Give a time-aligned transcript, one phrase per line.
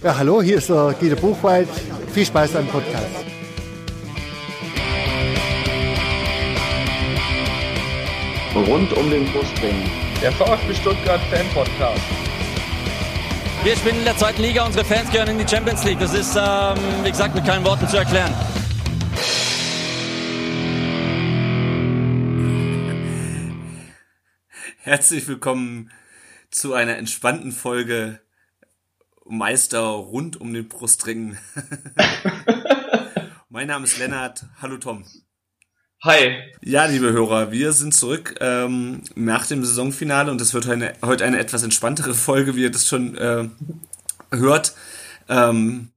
[0.00, 1.68] Ja, hallo, hier ist der Guido Buchwald.
[2.14, 3.04] Viel Spaß am Podcast.
[8.54, 9.90] Rund um den Brustring.
[10.22, 12.00] Der VfB Stuttgart Fan Podcast.
[13.64, 15.98] Wir spielen in der zweiten Liga, unsere Fans gehören in die Champions League.
[15.98, 18.32] Das ist, ähm, wie gesagt, mit keinen Worten zu erklären.
[24.78, 25.90] Herzlich willkommen
[26.52, 28.20] zu einer entspannten Folge
[29.28, 31.36] Meister rund um den Brustring.
[33.48, 34.46] mein Name ist Lennart.
[34.60, 35.04] Hallo Tom.
[36.02, 36.36] Hi.
[36.62, 41.24] Ja, liebe Hörer, wir sind zurück ähm, nach dem Saisonfinale und es wird eine, heute
[41.24, 43.48] eine etwas entspanntere Folge, wie ihr das schon äh,
[44.30, 44.74] hört.
[45.28, 45.90] Ähm,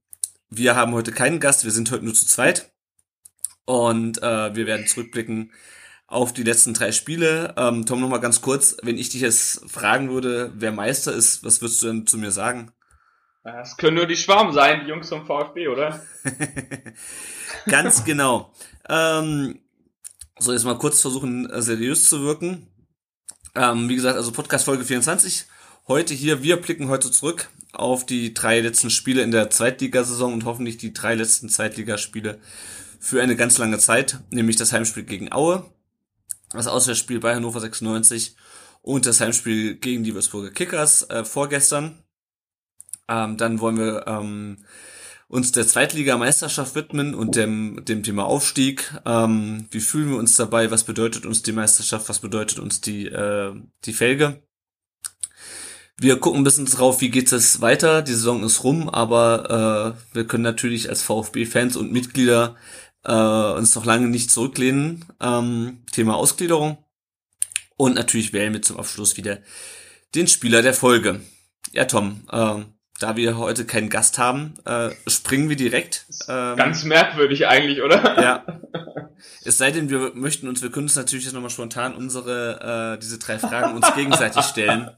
[0.50, 2.72] wir haben heute keinen Gast, wir sind heute nur zu zweit
[3.66, 5.52] und äh, wir werden zurückblicken
[6.08, 7.54] auf die letzten drei Spiele.
[7.56, 11.44] Ähm, Tom, noch mal ganz kurz, wenn ich dich jetzt fragen würde, wer Meister ist,
[11.44, 12.72] was würdest du denn zu mir sagen?
[13.44, 16.06] Es können nur die Schwarm sein, die Jungs vom VfB, oder?
[17.66, 18.54] Ganz genau.
[18.88, 19.60] Ähm,
[20.38, 22.68] so, jetzt mal kurz versuchen, äh, seriös zu wirken.
[23.56, 25.46] Ähm, wie gesagt, also Podcast Folge 24.
[25.88, 30.46] Heute hier, wir blicken heute zurück auf die drei letzten Spiele in der Zweitligasaison und
[30.46, 32.40] hoffentlich die drei letzten Zweitligaspiele
[33.00, 35.66] für eine ganz lange Zeit, nämlich das Heimspiel gegen Aue,
[36.52, 38.36] das Auswärtsspiel bei Hannover 96
[38.84, 42.01] und das Heimspiel gegen die Würzburger Kickers äh, vorgestern.
[43.12, 44.58] Ähm, dann wollen wir ähm,
[45.28, 48.94] uns der Zweitligameisterschaft widmen und dem, dem Thema Aufstieg.
[49.06, 50.72] Ähm, wie fühlen wir uns dabei?
[50.72, 52.08] Was bedeutet uns die Meisterschaft?
[52.08, 53.54] Was bedeutet uns die, äh,
[53.86, 54.42] die Felge?
[55.98, 58.02] Wir gucken ein bisschen drauf, wie geht es weiter.
[58.02, 62.56] Die Saison ist rum, aber äh, wir können natürlich als VfB-Fans und Mitglieder
[63.04, 65.06] äh, uns noch lange nicht zurücklehnen.
[65.20, 66.78] Ähm, Thema Ausgliederung.
[67.78, 69.40] Und natürlich wählen wir zum Abschluss wieder
[70.16, 71.22] den Spieler der Folge.
[71.72, 72.64] Ja, Tom, äh,
[73.02, 76.06] da wir heute keinen Gast haben, äh, springen wir direkt.
[76.30, 78.22] Ähm, Ganz merkwürdig eigentlich, oder?
[78.22, 78.46] Ja.
[79.44, 83.00] Es sei denn, wir möchten uns, wir können uns natürlich jetzt nochmal spontan unsere, äh,
[83.00, 84.92] diese drei Fragen uns gegenseitig stellen.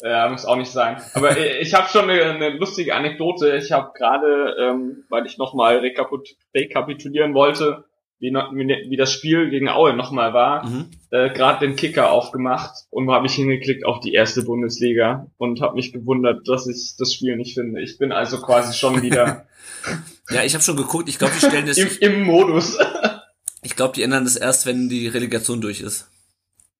[0.00, 1.02] Ja, muss auch nicht sein.
[1.14, 3.56] Aber ich habe schon eine, eine, lustige Anekdote.
[3.56, 5.78] Ich habe gerade, ähm, weil ich nochmal
[6.54, 7.84] rekapitulieren wollte,
[8.20, 10.90] wie, wie, wie das Spiel gegen Aue nochmal war, mhm.
[11.10, 15.74] äh, gerade den Kicker aufgemacht und habe ich hingeklickt auf die erste Bundesliga und habe
[15.74, 17.80] mich gewundert, dass ich das Spiel nicht finde.
[17.80, 19.46] Ich bin also quasi schon wieder.
[20.30, 21.08] ja, ich habe schon geguckt.
[21.08, 22.78] Ich glaube, die stellen das Im, im Modus.
[23.62, 26.10] ich glaube, die ändern das erst, wenn die Relegation durch ist.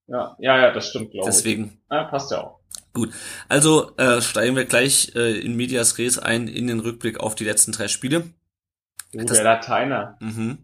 [0.09, 1.35] Ja, ja, ja, das stimmt, glaube ich.
[1.35, 1.79] Deswegen.
[1.91, 2.59] Ja, passt ja auch.
[2.95, 3.11] Gut,
[3.49, 7.45] also äh, steigen wir gleich äh, in Medias Res ein in den Rückblick auf die
[7.45, 8.25] letzten drei Spiele.
[9.15, 10.17] Oh, das, der Lateiner.
[10.21, 10.59] Mhm.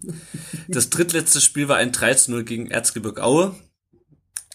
[0.69, 3.55] Das drittletzte Spiel war ein 13-0 gegen Erzgebirge Aue.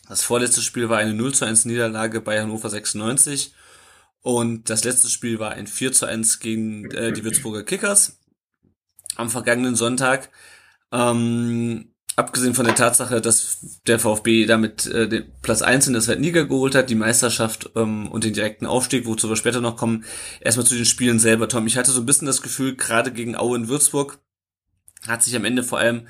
[0.08, 3.54] Das vorletzte Spiel war eine 0 zu 1 Niederlage bei Hannover 96.
[4.22, 8.20] Und das letzte Spiel war ein 4 zu 1 gegen äh, die Würzburger Kickers
[9.16, 10.30] am vergangenen Sonntag.
[10.92, 16.02] Ähm, abgesehen von der Tatsache, dass der VfB damit äh, den Platz 1 in der
[16.02, 19.78] zweiten Liga geholt hat, die Meisterschaft ähm, und den direkten Aufstieg, wozu wir später noch
[19.78, 20.04] kommen,
[20.42, 21.66] erstmal zu den Spielen selber, Tom.
[21.66, 24.20] Ich hatte so ein bisschen das Gefühl, gerade gegen Aue in Würzburg
[25.08, 26.08] hat sich am Ende vor allem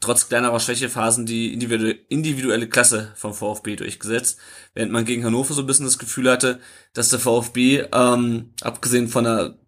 [0.00, 4.38] trotz kleinerer Schwächephasen die individuelle Klasse vom VfB durchgesetzt,
[4.72, 6.58] während man gegen Hannover so ein bisschen das Gefühl hatte,
[6.94, 9.58] dass der VfB, ähm, abgesehen von der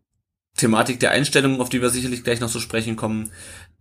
[0.57, 3.31] Thematik der Einstellung, auf die wir sicherlich gleich noch zu sprechen kommen,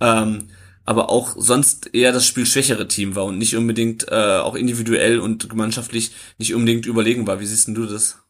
[0.02, 0.50] ähm,
[0.86, 5.50] aber auch sonst eher das spielschwächere Team war und nicht unbedingt äh, auch individuell und
[5.50, 7.40] gemeinschaftlich nicht unbedingt überlegen war.
[7.40, 8.22] Wie siehst denn du das?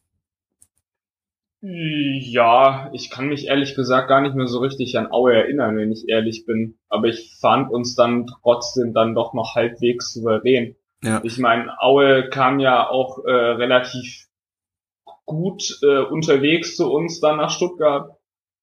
[1.63, 5.91] Ja, ich kann mich ehrlich gesagt gar nicht mehr so richtig an Aue erinnern, wenn
[5.91, 6.79] ich ehrlich bin.
[6.89, 10.75] Aber ich fand uns dann trotzdem dann doch noch halbwegs souverän.
[11.03, 11.21] Ja.
[11.23, 14.25] Ich meine, Aue kam ja auch äh, relativ
[15.25, 18.09] gut äh, unterwegs zu uns dann nach Stuttgart.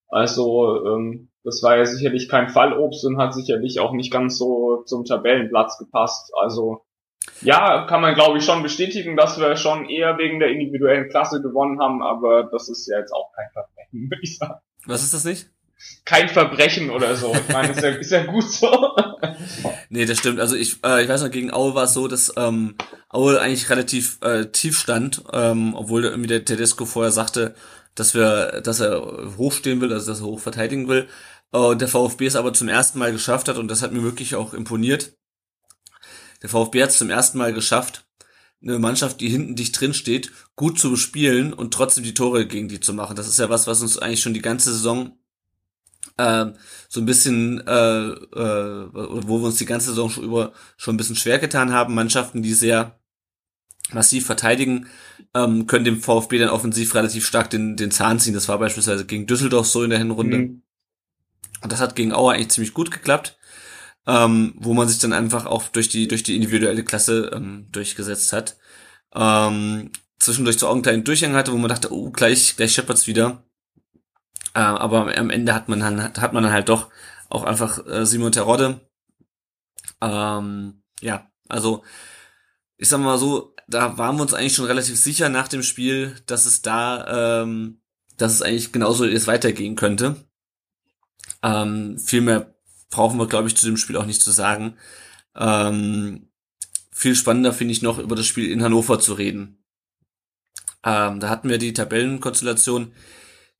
[0.08, 4.82] Also ähm, das war ja sicherlich kein Fallobst und hat sicherlich auch nicht ganz so
[4.84, 6.30] zum Tabellenplatz gepasst.
[6.38, 6.84] Also
[7.40, 11.40] ja, kann man glaube ich schon bestätigen, dass wir schon eher wegen der individuellen Klasse
[11.40, 14.60] gewonnen haben, aber das ist ja jetzt auch kein Verbrechen, würde ich sagen.
[14.86, 15.48] Was ist das nicht?
[16.04, 17.32] Kein Verbrechen oder so.
[17.32, 18.96] Ich meine, ist ja, ist ja gut so.
[19.90, 20.40] nee, das stimmt.
[20.40, 22.74] Also ich, äh, ich weiß noch, gegen Aue war es so, dass ähm,
[23.08, 27.54] Aue eigentlich relativ äh, tief stand, ähm, obwohl irgendwie der Tedesco vorher sagte,
[27.94, 31.08] dass wir, dass er hochstehen will, also dass er hoch verteidigen will.
[31.50, 34.34] Und der VfB es aber zum ersten Mal geschafft hat und das hat mir wirklich
[34.34, 35.16] auch imponiert.
[36.42, 38.06] Der VfB hat es zum ersten Mal geschafft,
[38.62, 42.68] eine Mannschaft, die hinten dicht drin steht, gut zu bespielen und trotzdem die Tore gegen
[42.68, 43.16] die zu machen.
[43.16, 45.18] Das ist ja was, was uns eigentlich schon die ganze Saison
[46.16, 46.46] äh,
[46.88, 50.96] so ein bisschen, äh, äh, wo wir uns die ganze Saison schon über schon ein
[50.96, 51.94] bisschen schwer getan haben.
[51.94, 52.98] Mannschaften, die sehr
[53.92, 54.88] massiv verteidigen,
[55.34, 58.34] ähm, können dem VfB dann offensiv relativ stark den, den Zahn ziehen.
[58.34, 60.38] Das war beispielsweise gegen Düsseldorf so in der Hinrunde.
[60.38, 60.62] Mhm.
[61.62, 63.38] Und das hat gegen Auer eigentlich ziemlich gut geklappt,
[64.06, 68.32] ähm, wo man sich dann einfach auch durch die, durch die individuelle Klasse ähm, durchgesetzt
[68.32, 68.56] hat.
[69.14, 73.42] Ähm, zwischendurch so einen kleinen Durchhang hatte, wo man dachte, oh, gleich, gleich scheppert's wieder.
[74.54, 76.90] Äh, aber am Ende hat man dann, hat man dann halt doch
[77.28, 78.80] auch einfach äh, Simon Terodde.
[80.00, 81.82] Ähm, ja, also
[82.76, 86.16] ich sag mal so, da waren wir uns eigentlich schon relativ sicher nach dem Spiel,
[86.26, 87.80] dass es da, ähm,
[88.16, 90.27] dass es eigentlich genauso jetzt weitergehen könnte.
[91.42, 92.54] Ähm, viel mehr
[92.90, 94.76] brauchen wir, glaube ich, zu dem Spiel auch nicht zu sagen.
[95.36, 96.28] Ähm,
[96.90, 99.64] viel spannender finde ich noch, über das Spiel in Hannover zu reden.
[100.84, 102.92] Ähm, da hatten wir die Tabellenkonstellation,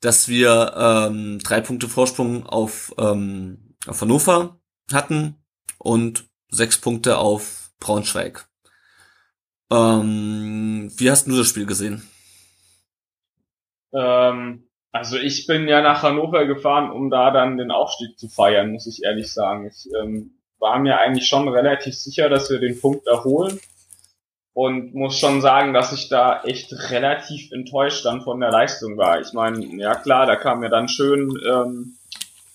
[0.01, 4.61] dass wir ähm, drei Punkte Vorsprung auf, ähm, auf Hannover
[4.93, 5.37] hatten
[5.79, 8.49] und sechs Punkte auf Braunschweig.
[9.71, 12.09] Ähm, wie hast du das Spiel gesehen?
[13.93, 18.73] Ähm, also ich bin ja nach Hannover gefahren, um da dann den Aufstieg zu feiern,
[18.73, 19.67] muss ich ehrlich sagen.
[19.67, 23.61] Ich ähm, war mir eigentlich schon relativ sicher, dass wir den Punkt erholen
[24.55, 29.21] und muss schon sagen, dass ich da echt relativ enttäuscht dann von der Leistung war.
[29.21, 31.95] Ich meine, ja klar, da kam ja dann schön ähm,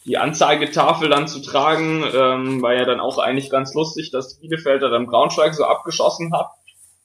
[0.06, 4.90] die Anzeigetafel dann zu tragen, ähm, war ja dann auch eigentlich ganz lustig, dass Bielefelder
[4.90, 6.48] dann Braunschweig so abgeschossen hat.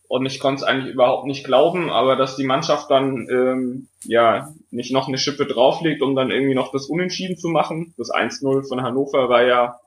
[0.08, 4.48] Und ich konnte es eigentlich überhaupt nicht glauben, aber dass die Mannschaft dann ähm, ja
[4.70, 7.92] nicht noch eine Schippe drauflegt, um dann irgendwie noch das Unentschieden zu machen.
[7.98, 9.78] Das 1-0 von Hannover war ja,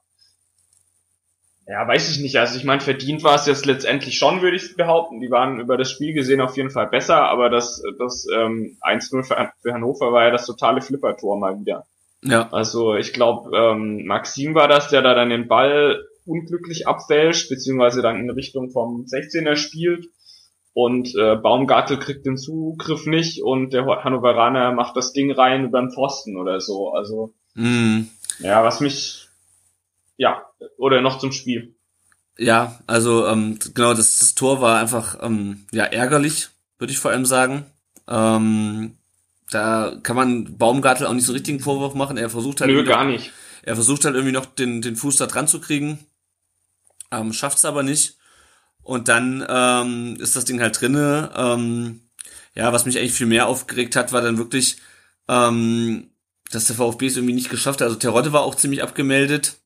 [1.68, 2.36] ja, weiß ich nicht.
[2.38, 5.22] Also ich meine, verdient war es jetzt letztendlich schon, würde ich behaupten.
[5.22, 9.24] Die waren über das Spiel gesehen auf jeden Fall besser, aber das, das ähm, 1-0
[9.24, 11.86] für, für Hannover war ja das totale Flippertor mal wieder.
[12.24, 12.48] Ja.
[12.52, 18.02] Also ich glaube, ähm, Maxim war das, der da dann den Ball unglücklich abfälscht, beziehungsweise
[18.02, 20.08] dann in Richtung vom 16er spielt.
[20.74, 25.82] Und äh, Baumgartel kriegt den Zugriff nicht und der Hannoveraner macht das Ding rein über
[25.82, 26.92] den Pfosten oder so.
[26.94, 28.04] Also mm.
[28.40, 29.28] ja, was mich
[30.16, 30.46] ja
[30.78, 31.76] oder noch zum Spiel.
[32.38, 37.12] Ja, also ähm, genau, das, das Tor war einfach ähm, ja ärgerlich, würde ich vor
[37.12, 37.66] allem sagen.
[38.08, 38.96] Ähm,
[39.50, 42.16] da kann man Baumgartel auch nicht so richtigen Vorwurf machen.
[42.16, 43.34] Er versucht halt Nö, gar nicht.
[43.64, 46.00] Er versucht halt irgendwie noch den den Fuß da dran zu kriegen
[47.12, 48.18] ähm, schafft's aber nicht.
[48.84, 51.32] Und dann ähm, ist das Ding halt drinne.
[51.36, 52.02] Ähm,
[52.56, 54.78] ja, was mich eigentlich viel mehr aufgeregt hat, war dann wirklich,
[55.28, 56.12] ähm,
[56.52, 57.88] dass der VfB es irgendwie nicht geschafft hat.
[57.88, 59.58] Also Terodde war auch ziemlich abgemeldet.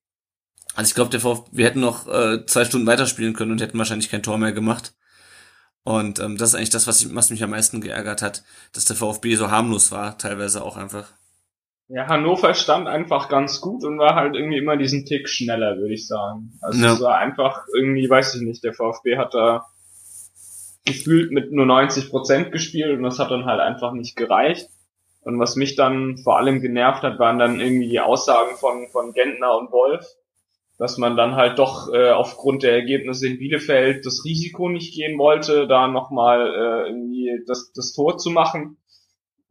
[0.76, 3.78] Also ich glaube, der VfB, wir hätten noch äh, zwei Stunden weiterspielen können und hätten
[3.78, 4.94] wahrscheinlich kein Tor mehr gemacht.
[5.84, 8.44] Und ähm, das ist eigentlich das, was, ich, was mich am meisten geärgert hat,
[8.74, 11.08] dass der VfB so harmlos war, teilweise auch einfach.
[11.88, 15.94] Ja, Hannover stand einfach ganz gut und war halt irgendwie immer diesen Tick schneller, würde
[15.94, 16.58] ich sagen.
[16.62, 16.94] Also ja.
[16.94, 19.68] es war einfach irgendwie, weiß ich nicht, der VfB hat da
[20.84, 24.70] gefühlt mit nur 90 Prozent gespielt und das hat dann halt einfach nicht gereicht.
[25.22, 29.14] Und was mich dann vor allem genervt hat, waren dann irgendwie die Aussagen von, von
[29.14, 30.06] Gentner und Wolf,
[30.78, 35.18] dass man dann halt doch äh, aufgrund der Ergebnisse in Bielefeld das Risiko nicht gehen
[35.20, 38.78] wollte, da nochmal äh, irgendwie das, das Tor zu machen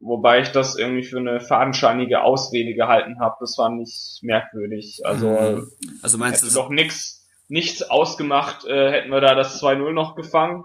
[0.04, 3.36] Wobei ich das irgendwie für eine fadenscheinige Ausrede gehalten habe.
[3.40, 5.00] Das war nicht merkwürdig.
[5.02, 5.72] Also, mhm.
[6.02, 10.14] also meinst hätte du doch nix, nichts ausgemacht, äh, hätten wir da das 2-0 noch
[10.14, 10.64] gefangen.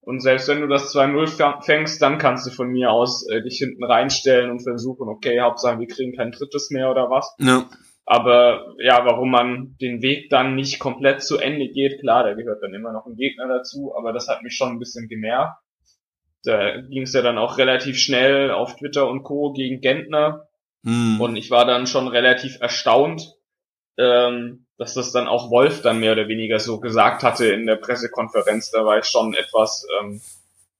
[0.00, 3.58] Und selbst wenn du das 2-0 fängst, dann kannst du von mir aus äh, dich
[3.58, 7.32] hinten reinstellen und versuchen, okay, Hauptsache wir kriegen kein drittes mehr oder was.
[7.38, 7.66] Ja.
[8.06, 12.60] Aber ja, warum man den Weg dann nicht komplett zu Ende geht, klar, da gehört
[12.60, 15.54] dann immer noch ein Gegner dazu, aber das hat mich schon ein bisschen genervt.
[16.44, 19.52] Da ging es ja dann auch relativ schnell auf Twitter und Co.
[19.52, 20.48] gegen Gentner.
[20.84, 21.20] Hm.
[21.20, 23.34] Und ich war dann schon relativ erstaunt,
[23.98, 27.76] ähm, dass das dann auch Wolf dann mehr oder weniger so gesagt hatte in der
[27.76, 28.70] Pressekonferenz.
[28.70, 30.22] Da war ich schon etwas ähm,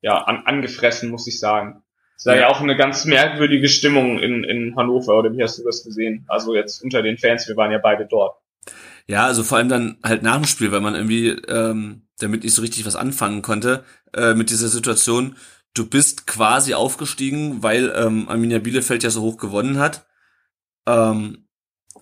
[0.01, 1.83] ja, an, angefressen, muss ich sagen.
[2.17, 2.43] Es war ja.
[2.43, 6.25] ja auch eine ganz merkwürdige Stimmung in, in Hannover, oder wie hast du das gesehen?
[6.29, 8.37] Also jetzt unter den Fans, wir waren ja beide dort.
[9.07, 12.55] Ja, also vor allem dann halt nach dem Spiel, weil man irgendwie ähm, damit nicht
[12.55, 13.85] so richtig was anfangen konnte
[14.15, 15.37] äh, mit dieser Situation.
[15.75, 20.07] Du bist quasi aufgestiegen, weil ähm, Arminia Bielefeld ja so hoch gewonnen hat.
[20.87, 21.47] Ähm,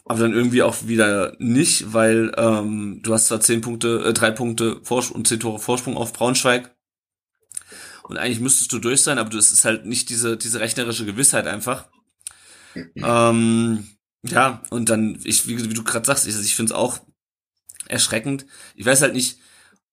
[0.05, 4.31] aber dann irgendwie auch wieder nicht, weil ähm, du hast zwar zehn Punkte, äh, drei
[4.31, 6.75] Punkte Vorsprung und zehn Tore Vorsprung auf Braunschweig.
[8.05, 11.05] Und eigentlich müsstest du durch sein, aber du, es ist halt nicht diese, diese rechnerische
[11.05, 11.89] Gewissheit einfach.
[12.97, 13.87] ähm,
[14.23, 17.01] ja, und dann, ich, wie, wie du gerade sagst, ich, ich finde es auch
[17.87, 18.47] erschreckend.
[18.75, 19.39] Ich weiß halt nicht,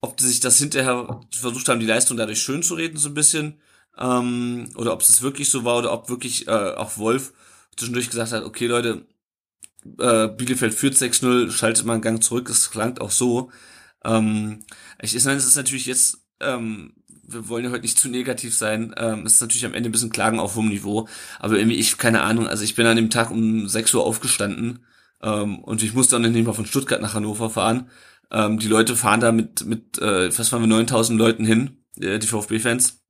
[0.02, 3.14] ob die sich das hinterher versucht haben, die Leistung dadurch schön zu reden, so ein
[3.14, 3.60] bisschen,
[3.98, 7.34] ähm, oder ob es wirklich so war, oder ob wirklich äh, auch Wolf
[7.78, 9.06] zwischendurch gesagt hat, okay Leute,
[10.00, 13.52] äh, Bielefeld führt 6-0, schaltet mal einen Gang zurück, es klangt auch so.
[14.04, 14.64] Ähm,
[15.02, 16.94] ich, meine, es ist natürlich jetzt ähm,
[17.28, 18.94] wir wollen ja heute nicht zu negativ sein.
[18.98, 21.08] Ähm, ist natürlich am Ende ein bisschen Klagen auf hohem Niveau.
[21.40, 24.86] Aber irgendwie, ich, keine Ahnung, also ich bin an dem Tag um 6 Uhr aufgestanden
[25.22, 27.90] ähm, und ich musste dann nicht mal von Stuttgart nach Hannover fahren.
[28.32, 32.20] Ähm, die Leute fahren da mit, mit äh, fast waren wir 9000 Leuten hin, äh,
[32.20, 33.02] die VfB-Fans.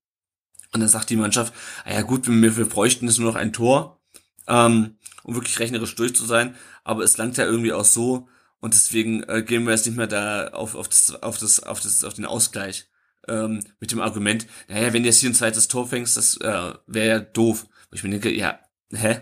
[0.73, 1.53] Und dann sagt die Mannschaft,
[1.85, 4.01] ah ja gut, wir, wir bräuchten jetzt nur noch ein Tor,
[4.47, 6.55] ähm, um wirklich rechnerisch durch zu sein.
[6.83, 8.27] Aber es langt ja irgendwie auch so,
[8.59, 11.81] und deswegen äh, gehen wir jetzt nicht mehr da auf, auf, das, auf, das, auf,
[11.81, 12.87] das, auf den Ausgleich
[13.27, 16.73] ähm, mit dem Argument, naja, wenn du jetzt hier ein zweites Tor fängst, das äh,
[16.87, 17.67] wäre ja doof.
[17.89, 18.59] Wo ich mir denke, ja,
[18.91, 19.21] hä?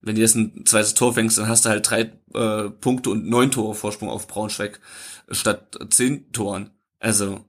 [0.00, 3.28] Wenn du jetzt ein zweites Tor fängst, dann hast du halt drei äh, Punkte und
[3.28, 4.80] neun Tore Vorsprung auf Braunschweig
[5.32, 6.70] statt zehn Toren.
[6.98, 7.44] Also,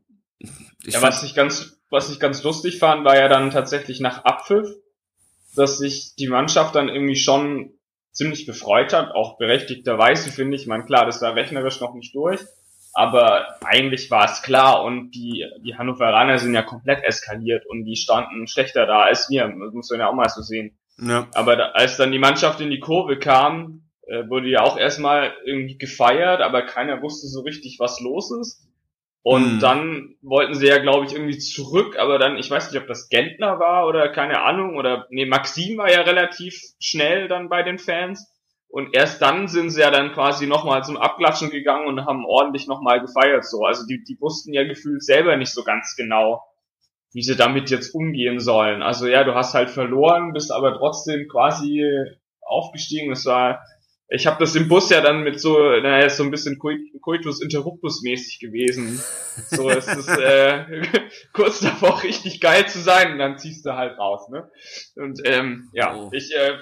[0.83, 4.25] ich ja, was ich ganz, was ich ganz lustig fand, war ja dann tatsächlich nach
[4.25, 4.67] Abpfiff,
[5.55, 7.73] dass sich die Mannschaft dann irgendwie schon
[8.11, 10.67] ziemlich gefreut hat, auch berechtigterweise finde ich.
[10.67, 12.39] Man klar, das war rechnerisch noch nicht durch,
[12.93, 17.95] aber eigentlich war es klar und die, die Hannoveraner sind ja komplett eskaliert und die
[17.95, 19.47] standen schlechter da als wir.
[19.47, 20.77] Das muss man ja auch mal so sehen.
[20.99, 21.27] Ja.
[21.33, 25.33] Aber da, als dann die Mannschaft in die Kurve kam, äh, wurde ja auch erstmal
[25.45, 28.67] irgendwie gefeiert, aber keiner wusste so richtig, was los ist.
[29.23, 29.59] Und mhm.
[29.59, 33.07] dann wollten sie ja, glaube ich, irgendwie zurück, aber dann, ich weiß nicht, ob das
[33.07, 37.79] Gentner war oder keine Ahnung, oder nee, Maxim war ja relativ schnell dann bei den
[37.79, 38.29] Fans.
[38.67, 42.67] Und erst dann sind sie ja dann quasi nochmal zum Abklatschen gegangen und haben ordentlich
[42.67, 43.63] nochmal gefeiert so.
[43.63, 46.41] Also die, die wussten ja gefühlt selber nicht so ganz genau,
[47.13, 48.81] wie sie damit jetzt umgehen sollen.
[48.81, 51.85] Also ja, du hast halt verloren, bist aber trotzdem quasi
[52.41, 53.11] aufgestiegen.
[53.11, 53.63] Es war
[54.09, 58.03] ich habe das im Bus ja dann mit so, naja, so ein bisschen Coitus Interruptus
[58.03, 59.01] mäßig gewesen.
[59.49, 60.83] So, es ist äh,
[61.33, 64.51] kurz davor richtig geil zu sein und dann ziehst du halt raus, ne?
[64.95, 66.09] Und ähm, ja, oh.
[66.11, 66.57] ich, äh,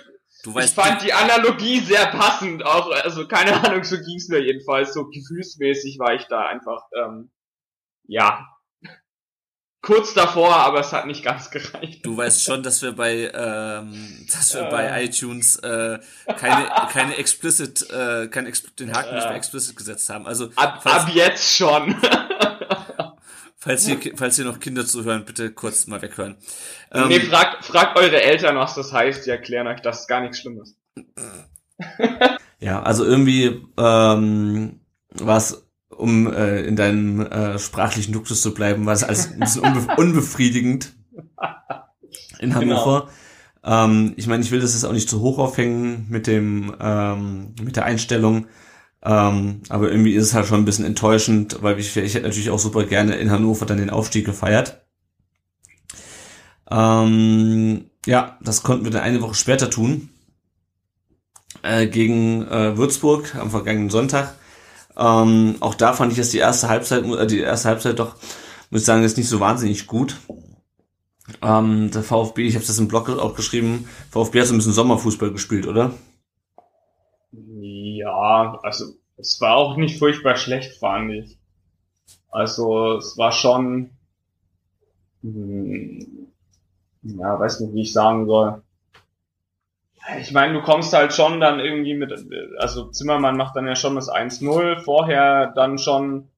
[0.60, 5.08] ich fand die Analogie sehr passend, auch, also keine Ahnung, so ging's mir jedenfalls, so
[5.08, 7.32] gefühlsmäßig war ich da einfach, ähm,
[8.08, 8.46] ja,
[9.82, 12.06] kurz davor, aber es hat nicht ganz gereicht.
[12.06, 14.72] Du weißt schon, dass wir bei, ähm, dass wir äh.
[14.72, 16.00] bei iTunes äh,
[16.38, 19.16] keine keine explicit, äh, kein Expl den Haken äh.
[19.16, 20.28] nicht mehr explicit gesetzt haben.
[20.28, 21.96] Also ab, falls, ab jetzt schon.
[23.58, 26.38] falls ihr falls ihr noch Kinder zuhören, bitte kurz mal weghören.
[26.92, 29.26] Ähm, nee, fragt fragt eure Eltern, was das heißt.
[29.26, 30.76] Die erklären euch, dass es gar nichts Schlimmes.
[32.60, 34.82] ja, also irgendwie ähm,
[35.14, 35.66] war es
[36.02, 39.88] um äh, in deinem äh, sprachlichen Duktus zu bleiben, war es als ein bisschen unbe
[39.98, 40.94] unbefriedigend
[42.40, 43.10] in Hannover.
[43.64, 43.86] Genau.
[43.86, 47.54] Ähm, ich meine, ich will das jetzt auch nicht zu hoch aufhängen mit dem ähm,
[47.62, 48.48] mit der Einstellung,
[49.04, 52.50] ähm, aber irgendwie ist es halt schon ein bisschen enttäuschend, weil ich, ich hätte natürlich
[52.50, 54.82] auch super gerne in Hannover dann den Aufstieg gefeiert.
[56.70, 60.10] Ähm, ja, das konnten wir dann eine Woche später tun
[61.62, 64.36] äh, gegen äh, Würzburg am vergangenen Sonntag.
[64.98, 68.16] Ähm, auch da fand ich jetzt die erste Halbzeit, äh, die erste Halbzeit doch,
[68.70, 70.18] muss ich sagen, ist nicht so wahnsinnig gut.
[71.42, 74.74] Ähm, der VfB, ich habe das im Blog auch geschrieben, VfB hat so ein bisschen
[74.74, 75.94] Sommerfußball gespielt, oder?
[77.32, 78.86] Ja, also
[79.18, 81.38] es war auch nicht furchtbar schlecht, fand ich.
[82.30, 83.92] Also es war schon,
[85.22, 86.28] hm,
[87.04, 88.62] ja, weiß nicht, wie ich sagen soll.
[90.20, 92.12] Ich meine, du kommst halt schon dann irgendwie mit,
[92.58, 96.30] also Zimmermann macht dann ja schon das 1-0, vorher dann schon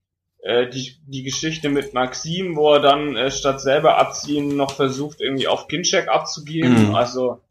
[0.42, 5.22] äh, die, die Geschichte mit Maxim, wo er dann äh, statt selber abziehen noch versucht,
[5.22, 6.90] irgendwie auf Kincheck abzugeben.
[6.90, 6.96] Mhm.
[6.96, 7.42] Also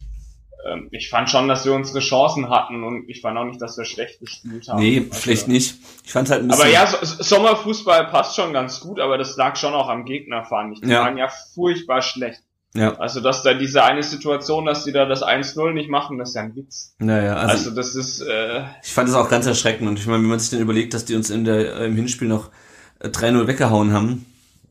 [0.65, 3.77] ähm, ich fand schon, dass wir unsere Chancen hatten und ich fand auch nicht, dass
[3.79, 4.81] wir schlecht gespielt haben.
[4.81, 5.77] Nee, also, schlecht nicht.
[6.05, 6.63] Ich fand halt ein bisschen.
[6.63, 10.45] Aber ja, so, Sommerfußball passt schon ganz gut, aber das lag schon auch am Gegner,
[10.45, 10.81] fand ich.
[10.83, 11.01] Die ja.
[11.01, 12.43] waren ja furchtbar schlecht.
[12.75, 12.95] Ja.
[12.95, 16.35] Also, dass da diese eine Situation, dass die da das 1-0 nicht machen, das ist
[16.37, 16.95] ja ein Witz.
[16.99, 18.23] Naja, also, also das ist.
[18.23, 20.95] Äh, ich fand das auch ganz erschreckend und ich meine, wenn man sich dann überlegt,
[20.95, 22.51] dass die uns in der, äh, im Hinspiel noch
[23.03, 24.27] 3-0 äh, weggehauen haben.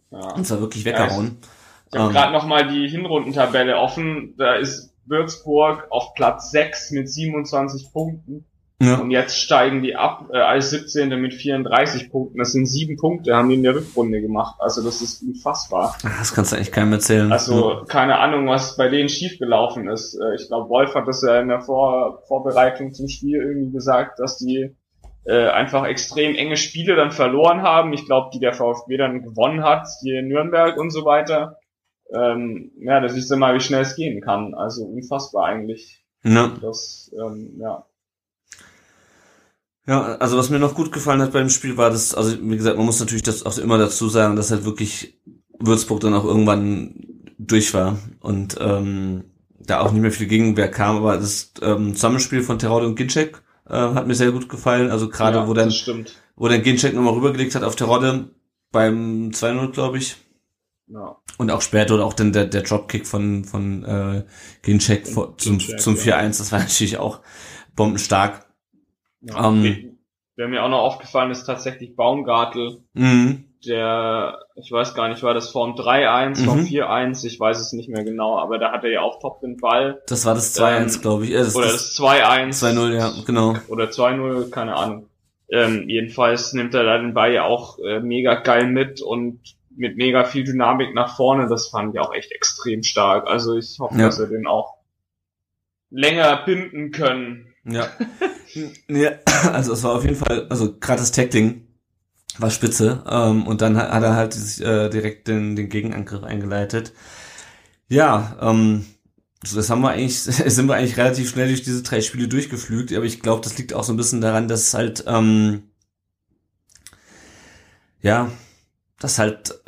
[0.10, 0.34] Ja.
[0.34, 1.38] Und zwar wirklich weggehauen.
[1.41, 4.34] Ja, ich ich habe ähm, gerade nochmal die Hinrundentabelle offen.
[4.38, 8.46] Da ist Würzburg auf Platz 6 mit 27 Punkten.
[8.81, 8.97] Ja.
[8.97, 11.09] Und jetzt steigen die ab äh, als 17.
[11.21, 12.39] mit 34 Punkten.
[12.39, 14.55] Das sind sieben Punkte, haben die in der Rückrunde gemacht.
[14.57, 15.95] Also das ist unfassbar.
[16.01, 17.31] Das kannst du eigentlich keinem erzählen.
[17.31, 20.15] Also keine Ahnung, was bei denen schiefgelaufen ist.
[20.15, 24.19] Äh, ich glaube, Wolf hat das ja in der Vor Vorbereitung zum Spiel irgendwie gesagt,
[24.19, 24.75] dass die
[25.25, 27.93] äh, einfach extrem enge Spiele dann verloren haben.
[27.93, 31.59] Ich glaube, die der VfB dann gewonnen hat, die in Nürnberg und so weiter.
[32.11, 34.55] Ähm, ja, das ist ja mal, wie schnell es gehen kann.
[34.55, 36.03] Also unfassbar eigentlich.
[36.23, 36.51] Ja.
[36.59, 37.85] Das, ähm, ja.
[39.88, 42.77] Ja, also was mir noch gut gefallen hat beim Spiel war das, also wie gesagt,
[42.77, 45.19] man muss natürlich das auch immer dazu sagen, dass halt wirklich
[45.59, 46.95] Würzburg dann auch irgendwann
[47.39, 49.23] durch war und ähm,
[49.59, 53.41] da auch nicht mehr viel Gegenwehr kam, aber das ähm, Zusammenspiel von Terode und Ginczek
[53.67, 55.73] äh, hat mir sehr gut gefallen, also gerade ja, wo dann
[56.35, 58.29] wo dann Ginczek nochmal rübergelegt hat auf Terode
[58.71, 60.17] beim 2-0, glaube ich.
[60.88, 61.17] Ja.
[61.38, 64.23] Und auch später oder auch dann der, der Dropkick von, von äh,
[64.61, 66.27] Ginchek zum, zum 4-1, ja.
[66.27, 67.21] das war natürlich auch
[67.75, 68.45] bombenstark.
[69.22, 69.98] Ja, ähm,
[70.36, 72.84] wer mir auch noch aufgefallen ist, tatsächlich Baumgartel.
[72.94, 73.46] Mhm.
[73.66, 76.66] Der, ich weiß gar nicht, war das Form 3-1, Form mhm.
[76.66, 79.58] 4-1, ich weiß es nicht mehr genau, aber da hat er ja auch top den
[79.58, 80.01] Ball.
[80.08, 81.32] Das war das 2-1, ähm, glaube ich.
[81.32, 82.60] Äh, das oder das 2-1.
[82.60, 83.56] 2-0, ja, genau.
[83.68, 85.08] Oder 2-0, keine Ahnung.
[85.51, 89.42] Ähm, jedenfalls nimmt er da den Ball ja auch äh, mega geil mit und
[89.75, 91.48] mit mega viel Dynamik nach vorne.
[91.48, 93.28] Das fand ich auch echt extrem stark.
[93.28, 94.06] Also ich hoffe, ja.
[94.06, 94.75] dass wir den auch
[95.90, 97.50] länger binden können.
[97.65, 97.89] Ja.
[98.88, 99.12] ja.
[99.53, 101.68] Also es war auf jeden Fall, also gerade das Tackling
[102.38, 103.03] war spitze.
[103.10, 106.94] Ähm, und dann hat, hat er halt äh, direkt den, den Gegenangriff eingeleitet.
[107.88, 108.86] Ja, ähm,
[109.44, 112.94] so, das haben wir eigentlich, sind wir eigentlich relativ schnell durch diese drei Spiele durchgeflügt,
[112.94, 115.63] aber ich glaube, das liegt auch so ein bisschen daran, dass halt, ähm,
[118.01, 118.32] ja,
[119.00, 119.61] dass halt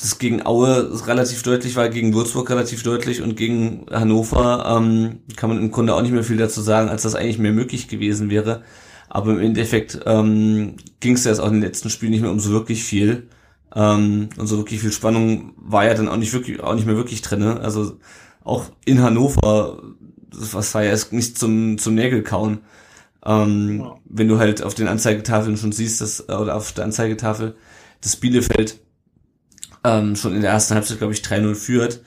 [0.00, 5.50] das gegen Aue relativ deutlich war, gegen Würzburg relativ deutlich und gegen Hannover ähm, kann
[5.50, 8.30] man im Grunde auch nicht mehr viel dazu sagen, als das eigentlich mehr möglich gewesen
[8.30, 8.62] wäre.
[9.08, 12.30] Aber im Endeffekt ähm, ging es ja jetzt auch in den letzten Spielen nicht mehr
[12.30, 13.28] um so wirklich viel.
[13.74, 16.96] Ähm, und so wirklich viel Spannung war ja dann auch nicht wirklich, auch nicht mehr
[16.96, 17.40] wirklich drin.
[17.40, 17.60] Ne?
[17.60, 17.98] Also
[18.44, 19.82] auch in Hannover,
[20.30, 22.60] was war ja erst nicht zum, zum Nägelkauen.
[23.24, 23.96] Ähm, ja.
[24.04, 27.56] Wenn du halt auf den Anzeigetafeln schon siehst, dass, oder auf der Anzeigetafel,
[28.00, 28.78] das Bielefeld
[29.84, 32.02] ähm, schon in der ersten Halbzeit, glaube ich, 3-0 führt,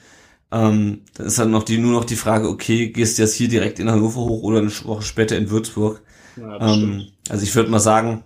[0.52, 3.48] ähm, dann ist dann noch die, nur noch die Frage, okay, gehst du jetzt hier
[3.48, 6.02] direkt in Hannover hoch oder eine Woche später in Würzburg?
[6.36, 8.24] Ja, ähm, also ich würde mal sagen,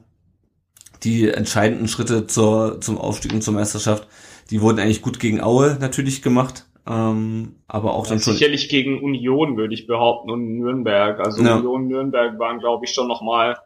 [1.05, 4.09] die entscheidenden Schritte zur, zum Aufstieg und zur Meisterschaft,
[4.51, 6.67] die wurden eigentlich gut gegen Aue natürlich gemacht.
[6.89, 8.35] Ähm, aber auch ja, dann schon.
[8.35, 11.19] Sicherlich gegen Union, würde ich behaupten, und Nürnberg.
[11.21, 11.57] Also ja.
[11.57, 13.59] Union, Nürnberg waren, glaube ich, schon nochmal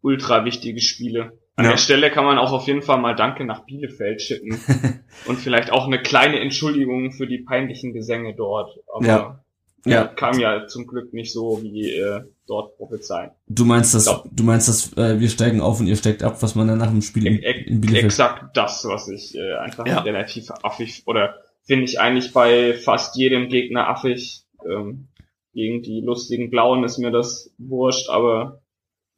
[0.00, 1.38] ultra wichtige Spiele.
[1.56, 1.72] An ja.
[1.72, 4.58] der Stelle kann man auch auf jeden Fall mal Danke nach Bielefeld schicken.
[5.26, 8.76] und vielleicht auch eine kleine Entschuldigung für die peinlichen Gesänge dort.
[8.92, 9.40] Aber ja.
[9.86, 10.06] Ja.
[10.06, 13.30] kam ja zum Glück nicht so wie äh, dort prophezeien.
[13.46, 16.54] Du meinst das, du meinst das, äh, wir steigen auf und ihr steigt ab, was
[16.54, 18.04] man dann nach dem Spiel in, in Bielefeld.
[18.06, 20.00] Exakt das, was ich äh, einfach ja.
[20.00, 24.44] relativ affig oder finde ich eigentlich bei fast jedem Gegner affig.
[24.66, 25.08] Ähm,
[25.52, 28.62] gegen die lustigen Blauen ist mir das wurscht, aber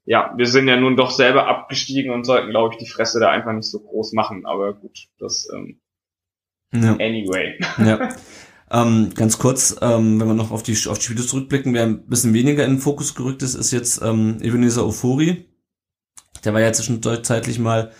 [0.06, 3.30] ja, wir sind ja nun doch selber abgestiegen und sollten, glaube ich, die Fresse da
[3.30, 4.46] einfach nicht so groß machen.
[4.46, 5.80] Aber gut, das ähm,
[6.72, 6.92] ja.
[6.92, 7.58] anyway.
[7.78, 8.08] Ja.
[8.68, 12.04] Ähm, ganz kurz, ähm, wenn wir noch auf die, auf die Spiele zurückblicken, wer ein
[12.08, 15.46] bisschen weniger in den Fokus gerückt ist, ist jetzt ähm, Ebenezer Ofori.
[16.44, 17.92] Der war ja zwischenzeitlich mal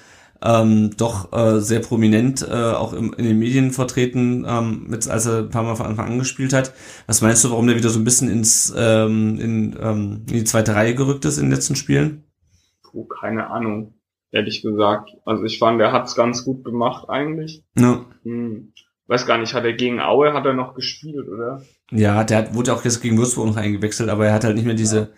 [0.42, 5.26] ähm, doch äh, sehr prominent äh, auch im, in den Medien vertreten, ähm, mit, als
[5.26, 6.72] er ein paar Mal von Anfang an gespielt hat.
[7.06, 10.44] Was meinst du, warum der wieder so ein bisschen ins ähm, in, ähm, in die
[10.44, 12.24] zweite Reihe gerückt ist in den letzten Spielen?
[12.82, 13.94] Puh, keine Ahnung,
[14.30, 15.10] ehrlich gesagt.
[15.24, 17.64] Also ich fand, der hat's ganz gut gemacht eigentlich.
[17.78, 18.04] Ja.
[18.22, 18.72] Hm.
[19.08, 21.62] Weiß gar nicht, hat er gegen Aue hat er noch gespielt, oder?
[21.92, 24.66] Ja, der hat, wurde auch jetzt gegen Würzburg noch eingewechselt, aber er hat halt nicht
[24.66, 25.08] mehr diese ja.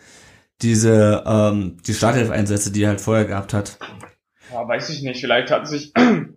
[0.60, 3.78] diese ähm, die Startelf-Einsätze, die er halt vorher gehabt hat.
[4.52, 5.20] Ja, weiß ich nicht.
[5.20, 5.92] Vielleicht hat sich,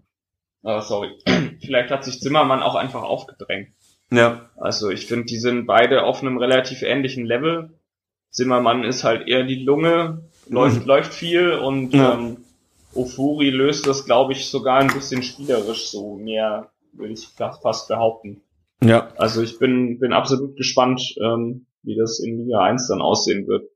[0.64, 1.12] oh, sorry,
[1.62, 3.70] vielleicht hat sich Zimmermann auch einfach aufgedrängt.
[4.12, 4.50] Ja.
[4.58, 7.72] Also ich finde, die sind beide auf einem relativ ähnlichen Level.
[8.30, 10.88] Zimmermann ist halt eher die Lunge, läuft, mhm.
[10.88, 12.14] läuft viel und ja.
[12.14, 12.38] ähm,
[12.94, 18.42] Ofuri löst das, glaube ich, sogar ein bisschen spielerisch so mehr, würde ich fast behaupten.
[18.84, 19.12] Ja.
[19.18, 23.70] Also ich bin, bin absolut gespannt, ähm, wie das in Liga 1 dann aussehen wird.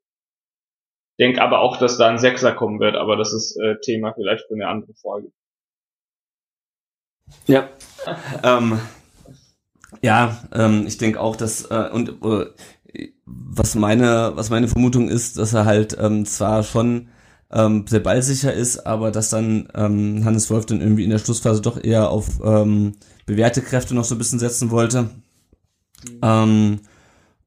[1.20, 4.48] Denk aber auch, dass da ein Sechser kommen wird, aber das ist äh, Thema vielleicht
[4.48, 5.32] für eine andere Folge.
[7.48, 7.70] Ja.
[8.44, 8.80] ähm,
[10.02, 15.38] ja, ähm, ich denke auch, dass äh, und äh, was meine was meine Vermutung ist,
[15.38, 17.10] dass er halt ähm, zwar schon
[17.52, 21.62] ähm, sehr ballsicher ist, aber dass dann ähm, Hannes Wolf dann irgendwie in der Schlussphase
[21.62, 22.94] doch eher auf ähm,
[23.26, 25.04] bewährte Kräfte noch so ein bisschen setzen wollte.
[25.04, 26.20] Mhm.
[26.22, 26.80] Ähm,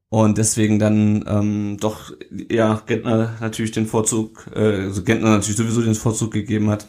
[0.09, 5.81] und deswegen dann ähm, doch ja Gentner natürlich den Vorzug, äh, also Gentner natürlich sowieso
[5.81, 6.87] den Vorzug gegeben hat.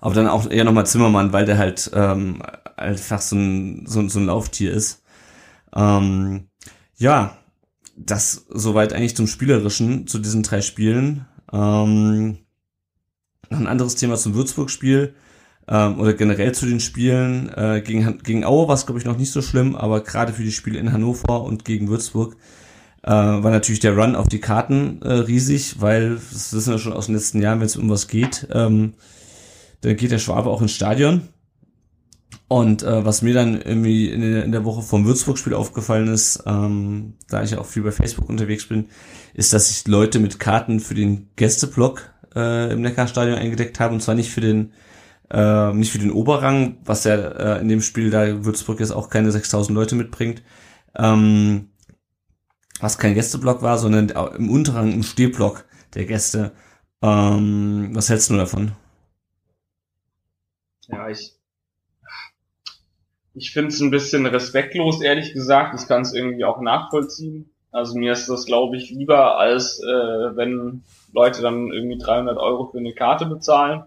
[0.00, 2.42] Aber dann auch eher nochmal Zimmermann, weil der halt ähm,
[2.76, 5.02] einfach so ein, so, so ein Lauftier ist.
[5.74, 6.48] Ähm,
[6.96, 7.36] ja,
[7.96, 11.26] das soweit eigentlich zum Spielerischen, zu diesen drei Spielen.
[11.52, 12.38] Ähm,
[13.50, 15.14] noch ein anderes Thema zum Würzburg-Spiel
[15.70, 17.48] ähm, oder generell zu den Spielen.
[17.50, 20.42] Äh, gegen, gegen Aue war es, glaube ich, noch nicht so schlimm, aber gerade für
[20.42, 22.36] die Spiele in Hannover und gegen Würzburg
[23.02, 26.92] äh, war natürlich der Run auf die Karten äh, riesig, weil, das wissen wir schon
[26.92, 28.94] aus den letzten Jahren, wenn es um was geht, ähm,
[29.80, 31.28] dann geht der Schwabe auch ins Stadion.
[32.46, 37.44] Und äh, was mir dann irgendwie in der, Woche vom Würzburg-Spiel aufgefallen ist, ähm, da
[37.44, 38.88] ich auch viel bei Facebook unterwegs bin,
[39.34, 44.00] ist, dass sich Leute mit Karten für den Gästeblock äh, im Neckarstadion eingedeckt haben, und
[44.00, 44.72] zwar nicht für den
[45.30, 49.08] äh, nicht für den Oberrang, was ja äh, in dem Spiel da Würzburg jetzt auch
[49.08, 50.42] keine 6000 Leute mitbringt,
[50.96, 51.70] ähm,
[52.80, 55.64] was kein Gästeblock war, sondern im Unterrang im Stehblock
[55.94, 56.52] der Gäste.
[57.02, 58.72] Ähm, was hältst du davon?
[60.88, 61.40] Ja, ich
[63.34, 65.80] ich finde es ein bisschen respektlos, ehrlich gesagt.
[65.80, 67.50] Ich kann es irgendwie auch nachvollziehen.
[67.70, 72.66] Also mir ist das, glaube ich, lieber, als äh, wenn Leute dann irgendwie 300 Euro
[72.66, 73.84] für eine Karte bezahlen.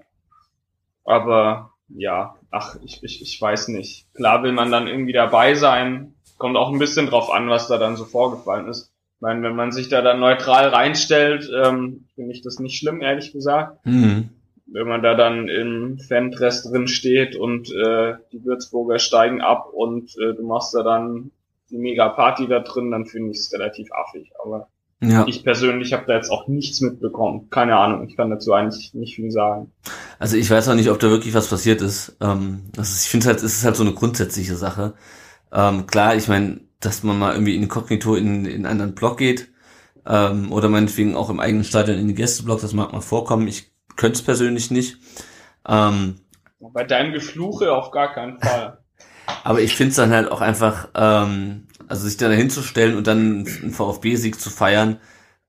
[1.06, 4.08] Aber ja, ach, ich, ich, ich weiß nicht.
[4.13, 6.16] Klar will man dann irgendwie dabei sein.
[6.38, 8.92] Kommt auch ein bisschen drauf an, was da dann so vorgefallen ist.
[9.16, 13.02] Ich meine, wenn man sich da dann neutral reinstellt, ähm, finde ich das nicht schlimm,
[13.02, 13.86] ehrlich gesagt.
[13.86, 14.30] Mhm.
[14.66, 20.18] Wenn man da dann im Fan-Dress drin steht und äh, die Würzburger steigen ab und
[20.18, 21.32] äh, du machst da dann
[21.70, 24.32] die Mega-Party da drin, dann finde ich es relativ affig.
[24.44, 24.68] Aber
[25.10, 25.26] ja.
[25.28, 27.50] Ich persönlich habe da jetzt auch nichts mitbekommen.
[27.50, 29.72] Keine Ahnung, ich kann dazu eigentlich nicht viel sagen.
[30.20, 32.16] Also ich weiß auch nicht, ob da wirklich was passiert ist.
[32.22, 34.94] Ähm, also ich finde halt, es ist halt so eine grundsätzliche Sache.
[35.52, 39.50] Ähm, klar, ich meine, dass man mal irgendwie inkognito in, in einen anderen Block geht
[40.06, 43.48] ähm, oder meinetwegen auch im eigenen Stadion in den Gästeblock, das mag mal vorkommen.
[43.48, 44.98] Ich könnte es persönlich nicht.
[45.68, 46.16] Ähm,
[46.60, 48.83] Bei deinem Gefluche auf gar keinen Fall.
[49.44, 53.46] Aber ich finde es dann halt auch einfach, ähm, also sich da hinzustellen und dann
[53.46, 55.00] einen VfB-Sieg zu feiern.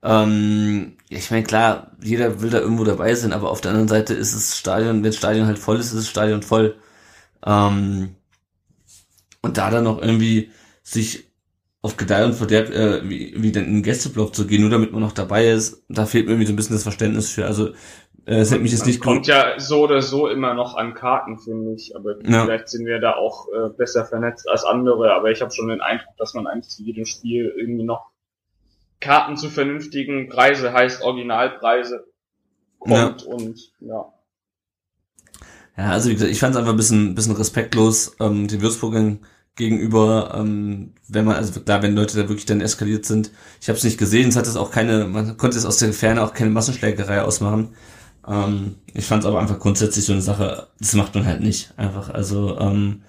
[0.02, 4.14] Ähm, ich meine, klar, jeder will da irgendwo dabei sein, aber auf der anderen Seite
[4.14, 6.76] ist das Stadion, wenn das Stadion halt voll ist, ist das Stadion voll.
[7.46, 8.16] Ähm,
[9.42, 10.50] und da dann noch irgendwie
[10.82, 11.30] sich
[11.82, 14.92] auf Gedeih und Verderb äh, wie, wie dann in den Gästeblock zu gehen, nur damit
[14.92, 17.46] man noch dabei ist, da fehlt mir irgendwie so ein bisschen das Verständnis für.
[17.46, 17.74] Also
[18.26, 21.74] es hätte mich jetzt nicht kommt ja so oder so immer noch an Karten, finde
[21.74, 21.94] ich.
[21.94, 22.44] Aber ja.
[22.44, 25.12] vielleicht sind wir da auch äh, besser vernetzt als andere.
[25.12, 28.10] Aber ich habe schon den Eindruck, dass man eigentlich zu jedem Spiel irgendwie noch
[29.00, 32.06] Karten zu vernünftigen Preise, heißt Originalpreise,
[32.78, 33.28] kommt ja.
[33.28, 34.12] und ja.
[35.76, 39.26] Ja, also wie gesagt, ich fand es einfach ein bisschen, bisschen respektlos ähm, den Würzburgern
[39.56, 43.30] gegenüber, ähm, wenn man, also klar, wenn Leute da wirklich dann eskaliert sind.
[43.60, 45.92] Ich habe es nicht gesehen, es hat es auch keine, man konnte es aus der
[45.92, 47.74] Ferne auch keine Massenschlägerei ausmachen.
[48.26, 51.72] Ähm, ich fand es aber einfach grundsätzlich so eine Sache, das macht man halt nicht
[51.76, 52.10] einfach.
[52.10, 53.02] Also ähm,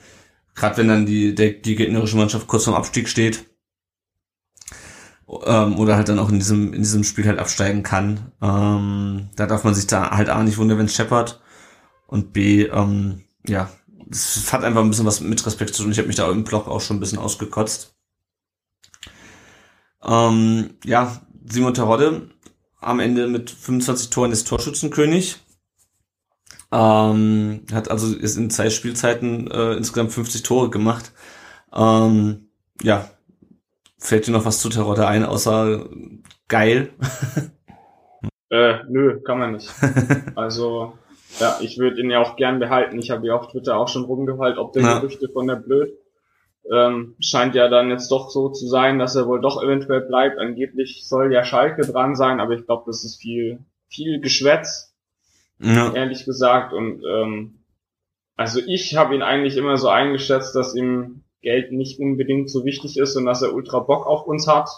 [0.55, 3.45] gerade wenn dann die, der, die gegnerische Mannschaft kurz vorm Abstieg steht
[5.45, 9.45] ähm, oder halt dann auch in diesem, in diesem Spiel halt absteigen kann, ähm, da
[9.47, 11.41] darf man sich da halt A nicht wundern, wenn es scheppert
[12.07, 13.69] und B, ähm, ja,
[14.09, 15.91] es hat einfach ein bisschen was mit Respekt zu tun.
[15.91, 17.95] Ich habe mich da im Blog auch schon ein bisschen ausgekotzt.
[20.03, 22.29] Ähm, ja, Simon Terodde
[22.85, 25.37] am Ende mit 25 Toren ist Torschützenkönig.
[26.71, 31.11] Ähm, hat also ist in zwei Spielzeiten äh, insgesamt 50 Tore gemacht.
[31.73, 32.49] Ähm,
[32.81, 33.09] ja,
[33.97, 35.87] fällt dir noch was zu Terodde ein, außer
[36.47, 36.91] geil?
[38.49, 39.69] äh, nö, kann man nicht.
[40.35, 40.97] Also,
[41.39, 42.99] ja, ich würde ihn ja auch gern behalten.
[42.99, 44.99] Ich habe ja auf Twitter auch schon rumgehalten, ob der ja.
[44.99, 45.93] Gerüchte von der Blöd
[46.71, 50.39] ähm, scheint ja dann jetzt doch so zu sein, dass er wohl doch eventuell bleibt.
[50.39, 54.95] Angeblich soll ja Schalke dran sein, aber ich glaube, das ist viel, viel Geschwätz,
[55.59, 55.93] ja.
[55.93, 56.73] ehrlich gesagt.
[56.73, 57.63] Und ähm,
[58.35, 62.97] also ich habe ihn eigentlich immer so eingeschätzt, dass ihm Geld nicht unbedingt so wichtig
[62.97, 64.69] ist und dass er ultra Bock auf uns hat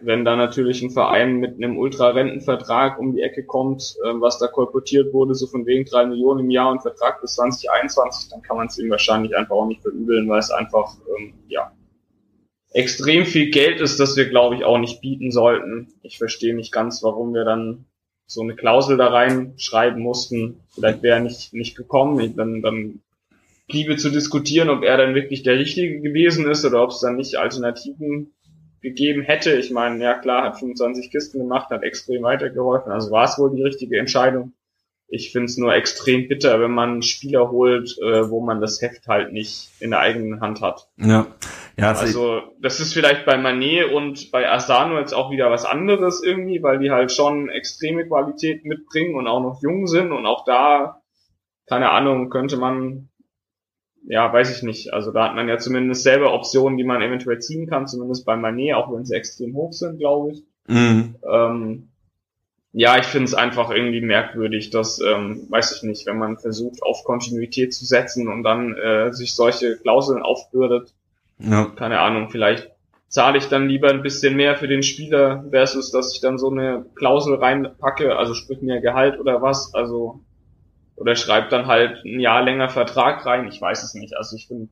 [0.00, 4.46] wenn da natürlich ein Verein mit einem Ultra-Rentenvertrag um die Ecke kommt, äh, was da
[4.46, 8.56] kolportiert wurde, so von wegen drei Millionen im Jahr und Vertrag bis 2021, dann kann
[8.56, 11.72] man es ihm wahrscheinlich einfach auch nicht verübeln, weil es einfach, ähm, ja,
[12.72, 15.94] extrem viel Geld ist, das wir, glaube ich, auch nicht bieten sollten.
[16.02, 17.86] Ich verstehe nicht ganz, warum wir dann
[18.26, 20.60] so eine Klausel da reinschreiben mussten.
[20.70, 22.34] Vielleicht wäre er nicht, nicht gekommen.
[22.36, 23.00] dann, dann
[23.68, 27.16] bliebe zu diskutieren, ob er dann wirklich der Richtige gewesen ist oder ob es dann
[27.16, 28.32] nicht Alternativen
[28.84, 29.56] gegeben hätte.
[29.56, 32.92] Ich meine, ja klar, hat 25 Kisten gemacht, hat extrem weitergeholfen.
[32.92, 34.52] Also war es wohl die richtige Entscheidung.
[35.08, 39.06] Ich finde es nur extrem bitter, wenn man Spieler holt, äh, wo man das Heft
[39.08, 40.88] halt nicht in der eigenen Hand hat.
[40.96, 41.26] Ja.
[41.76, 46.22] ja also das ist vielleicht bei Manet und bei Asano jetzt auch wieder was anderes
[46.22, 50.44] irgendwie, weil die halt schon extreme Qualität mitbringen und auch noch jung sind und auch
[50.44, 51.02] da,
[51.66, 53.08] keine Ahnung, könnte man
[54.06, 54.92] ja, weiß ich nicht.
[54.92, 58.36] Also da hat man ja zumindest selber Optionen, die man eventuell ziehen kann, zumindest bei
[58.36, 60.44] Manet, auch wenn sie extrem hoch sind, glaube ich.
[60.66, 61.16] Mhm.
[61.30, 61.88] Ähm,
[62.72, 66.82] ja, ich finde es einfach irgendwie merkwürdig, dass, ähm, weiß ich nicht, wenn man versucht,
[66.82, 70.92] auf Kontinuität zu setzen und dann äh, sich solche Klauseln aufbürdet.
[71.38, 71.66] Ja.
[71.76, 72.70] Keine Ahnung, vielleicht
[73.08, 76.50] zahle ich dann lieber ein bisschen mehr für den Spieler versus, dass ich dann so
[76.50, 79.72] eine Klausel reinpacke, also sprich mehr Gehalt oder was.
[79.72, 80.20] Also
[80.96, 83.48] oder schreibt dann halt ein Jahr länger Vertrag rein.
[83.48, 84.16] Ich weiß es nicht.
[84.16, 84.68] Also ich finde,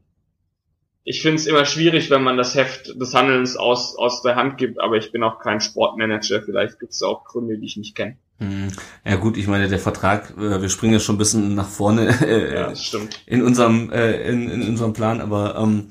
[1.04, 4.56] ich finde es immer schwierig, wenn man das Heft des Handelns aus, aus der Hand
[4.56, 6.42] gibt, aber ich bin auch kein Sportmanager.
[6.42, 8.16] Vielleicht gibt es auch Gründe, die ich nicht kenne.
[8.38, 8.68] Hm.
[9.04, 12.08] Ja gut, ich meine, der Vertrag, äh, wir springen ja schon ein bisschen nach vorne
[12.26, 13.20] äh, ja, stimmt.
[13.26, 15.88] in unserem äh, in, in unserem Plan, aber ähm,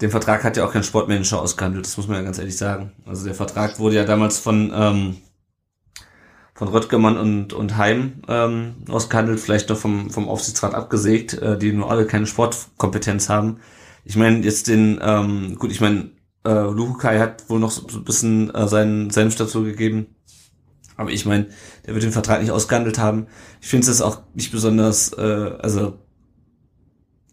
[0.00, 2.92] den Vertrag hat ja auch kein Sportmanager ausgehandelt, das muss man ja ganz ehrlich sagen.
[3.04, 5.16] Also der Vertrag wurde ja damals von ähm,
[6.58, 11.72] von Röttgemann und, und Heim ähm, ausgehandelt, vielleicht noch vom, vom Aufsichtsrat abgesägt, äh, die
[11.72, 13.60] nur alle keine Sportkompetenz haben.
[14.04, 16.10] Ich meine, jetzt den, ähm, gut, ich meine,
[16.44, 20.16] äh, Luhukai hat wohl noch so, so ein bisschen äh, seinen Senf dazu gegeben.
[20.96, 21.46] Aber ich meine,
[21.86, 23.28] der wird den Vertrag nicht ausgehandelt haben.
[23.60, 26.00] Ich finde es auch nicht besonders, äh, also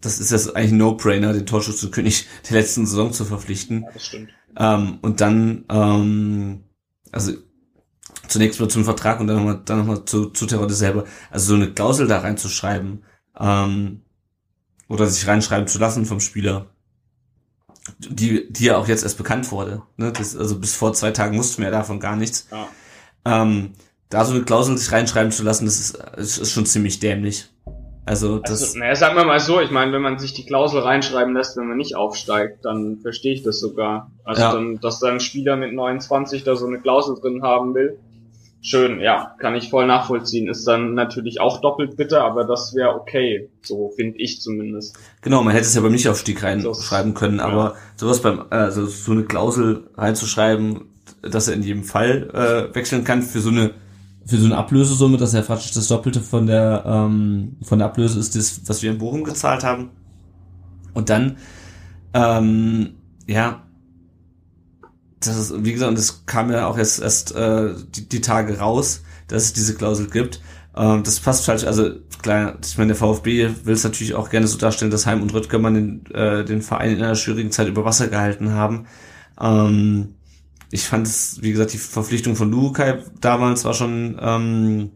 [0.02, 3.82] das ist jetzt eigentlich ein No-Brainer, den Torschützenkönig der letzten Saison zu verpflichten.
[3.82, 4.30] Ja, das stimmt.
[4.56, 6.64] Ähm, und dann, ähm,
[7.12, 7.32] also
[8.28, 11.06] zunächst mal zum Vertrag und dann nochmal dann noch mal zu, zu Terodde selber.
[11.32, 13.04] Also so eine Klausel da reinzuschreiben
[13.40, 14.02] ähm,
[14.88, 16.68] oder sich reinschreiben zu lassen vom Spieler,
[18.00, 19.82] die, die ja auch jetzt erst bekannt wurde.
[19.98, 20.12] Ne?
[20.12, 22.48] Das, also bis vor zwei Tagen wussten wir ja davon gar nichts.
[22.52, 22.68] Ja.
[23.26, 23.74] Ähm,
[24.10, 27.50] da so eine Klausel sich reinschreiben zu lassen, das ist, das ist schon ziemlich dämlich.
[28.06, 28.62] Also das.
[28.62, 31.58] Also, naja, sagen wir mal so, ich meine, wenn man sich die Klausel reinschreiben lässt,
[31.58, 34.12] wenn man nicht aufsteigt, dann verstehe ich das sogar.
[34.24, 34.54] Also ja.
[34.54, 37.98] dann, dass da ein Spieler mit 29 da so eine Klausel drin haben will,
[38.66, 40.48] schön, ja, kann ich voll nachvollziehen.
[40.48, 44.98] Ist dann natürlich auch doppelt bitter, aber das wäre okay, so finde ich zumindest.
[45.22, 47.76] Genau, man hätte es ja beim Nichtaufstieg reinschreiben können, aber ja.
[47.96, 50.86] sowas beim, also so eine Klausel reinzuschreiben,
[51.22, 53.72] dass er in jedem Fall äh, wechseln kann für so eine
[54.28, 58.20] für so eine Ablösesumme, dass er praktisch das Doppelte von der ähm, von der Ablöse
[58.20, 59.92] ist, das, was wir in Bochum gezahlt haben.
[60.96, 61.38] Und dann
[62.16, 62.96] ähm,
[63.28, 63.65] ja,
[65.20, 69.04] das ist, wie gesagt, das kam ja auch erst, erst äh, die, die Tage raus,
[69.28, 70.42] dass es diese Klausel gibt.
[70.76, 74.48] Ähm, das passt falsch, also klar, ich meine, der VfB will es natürlich auch gerne
[74.48, 77.86] so darstellen, dass Heim und Rüttgermann den, äh, den Verein in einer schwierigen Zeit über
[77.86, 78.88] Wasser gehalten haben.
[79.40, 80.16] Ähm,
[80.72, 84.92] ich fand es, wie gesagt, die Verpflichtung von Lukai damals war schon, ähm,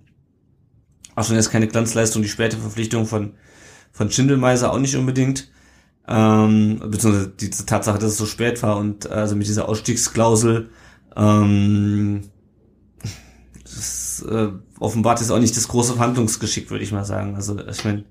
[1.15, 3.33] war schon jetzt keine Glanzleistung, die späte Verpflichtung von,
[3.91, 5.49] von Schindelmeiser auch nicht unbedingt
[6.09, 10.69] ähm, beziehungsweise die Tatsache, dass es so spät war und äh, also mit dieser Ausstiegsklausel
[11.15, 12.23] ähm,
[13.63, 14.47] das äh,
[14.79, 17.35] offenbart ist auch nicht das große Verhandlungsgeschick, würde ich mal sagen.
[17.35, 18.05] Also ich meine,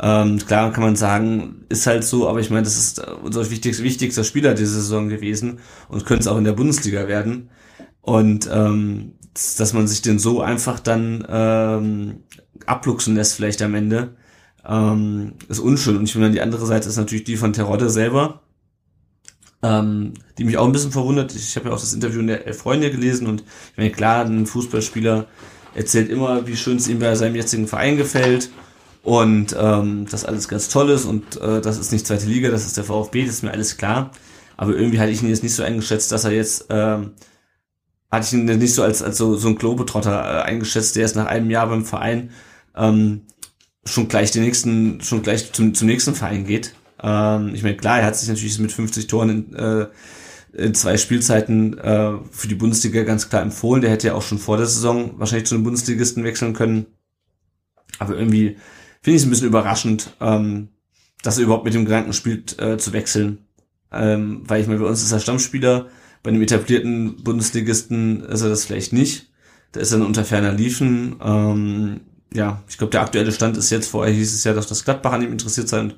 [0.00, 3.84] ähm, klar kann man sagen, ist halt so, aber ich meine, das ist unser wichtigster,
[3.84, 7.50] wichtigster Spieler diese Saison gewesen und könnte es auch in der Bundesliga werden.
[8.00, 12.24] Und ähm, dass man sich den so einfach dann ähm,
[12.66, 14.16] abluchsen lässt vielleicht am Ende,
[14.68, 15.96] ähm, ist unschön.
[15.96, 18.42] Und ich meine, die andere Seite ist natürlich die von Terodde selber,
[19.62, 21.34] ähm, die mich auch ein bisschen verwundert.
[21.34, 23.40] Ich habe ja auch das Interview in der Freunde gelesen und
[23.72, 25.26] ich meine, klar, ein Fußballspieler
[25.74, 28.50] erzählt immer, wie schön es ihm bei seinem jetzigen Verein gefällt
[29.02, 32.66] und ähm, dass alles ganz toll ist und äh, das ist nicht zweite Liga, das
[32.66, 34.10] ist der VfB, das ist mir alles klar.
[34.56, 37.12] Aber irgendwie hatte ich ihn jetzt nicht so eingeschätzt, dass er jetzt ähm,
[38.10, 41.16] hatte ich ihn nicht so als, als so, so ein Globetrotter äh, eingeschätzt, der ist
[41.16, 42.30] nach einem Jahr beim Verein
[42.76, 43.22] ähm,
[43.84, 46.74] schon gleich den nächsten, schon gleich zum, zum nächsten Verein geht.
[47.02, 49.86] Ähm, ich meine, klar, er hat sich natürlich mit 50 Toren in, äh,
[50.52, 53.82] in zwei Spielzeiten äh, für die Bundesliga ganz klar empfohlen.
[53.82, 56.86] Der hätte ja auch schon vor der Saison wahrscheinlich zu den Bundesligisten wechseln können.
[57.98, 58.56] Aber irgendwie
[59.02, 60.68] finde ich es ein bisschen überraschend, ähm,
[61.22, 63.46] dass er überhaupt mit dem Gedanken spielt, äh, zu wechseln.
[63.90, 65.88] Ähm, weil ich meine, bei uns ist er Stammspieler,
[66.22, 69.30] bei einem etablierten Bundesligisten ist er das vielleicht nicht.
[69.72, 71.16] Da ist er dann unter ferner Liefen.
[71.22, 72.00] Ähm,
[72.32, 75.12] ja, ich glaube, der aktuelle Stand ist jetzt, vorher hieß es ja, dass das Gladbach
[75.12, 75.96] an ihm interessiert sei und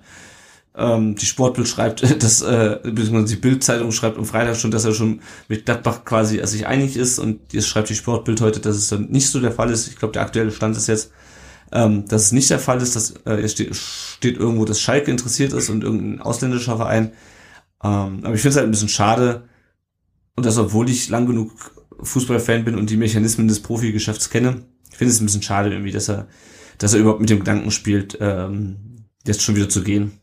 [0.76, 4.94] ähm, die Sportbild schreibt, dass, äh, beziehungsweise die Bildzeitung schreibt am Freitag schon, dass er
[4.94, 8.88] schon mit Gladbach quasi sich einig ist und jetzt schreibt die Sportbild heute, dass es
[8.88, 9.88] dann nicht so der Fall ist.
[9.88, 11.10] Ich glaube, der aktuelle Stand ist jetzt,
[11.72, 15.10] ähm, dass es nicht der Fall ist, dass äh, es steht, steht irgendwo, dass Schalke
[15.10, 17.12] interessiert ist und irgendein ausländischer Verein.
[17.82, 19.48] Ähm, aber ich finde es halt ein bisschen schade
[20.36, 21.52] und das, obwohl ich lang genug
[22.02, 24.62] Fußballfan bin und die Mechanismen des Profigeschäfts kenne,
[25.00, 26.28] finde es ein bisschen schade irgendwie, dass er,
[26.76, 30.20] dass er überhaupt mit dem Gedanken spielt, ähm, jetzt schon wieder zu gehen.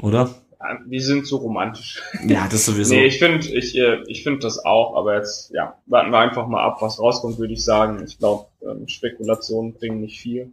[0.00, 0.34] Oder?
[0.58, 2.02] Ja, wir sind so romantisch.
[2.26, 2.94] Ja, das sowieso.
[2.94, 6.46] nee, ich finde, ich, äh, ich finde das auch, aber jetzt, ja, warten wir einfach
[6.48, 8.02] mal ab, was rauskommt, würde ich sagen.
[8.06, 10.50] Ich glaube, ähm, Spekulationen bringen nicht viel.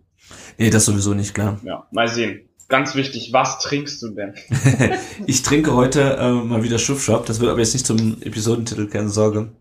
[0.57, 1.61] Nee, das sowieso nicht, klar.
[1.63, 2.49] Ja, mal sehen.
[2.67, 4.33] Ganz wichtig, was trinkst du denn?
[5.25, 7.25] ich trinke heute äh, mal wieder Schuffshop.
[7.27, 9.53] Das wird aber jetzt nicht zum Episodentitel, keine Sorge.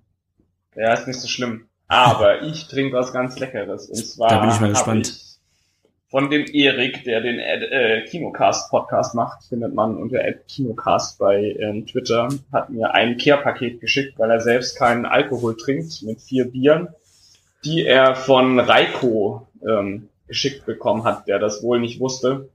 [0.74, 1.66] Ja, ist nicht so schlimm.
[1.92, 3.90] Aber ich trinke was ganz Leckeres.
[3.90, 5.14] Und zwar da bin ich mal gespannt.
[6.08, 11.86] von dem Erik, der den äh, Kinocast Podcast macht, findet man unter Kinocast bei ähm,
[11.86, 16.88] Twitter, hat mir ein Care-Paket geschickt, weil er selbst keinen Alkohol trinkt, mit vier Bieren,
[17.62, 22.48] die er von Reiko ähm, geschickt bekommen hat, der das wohl nicht wusste.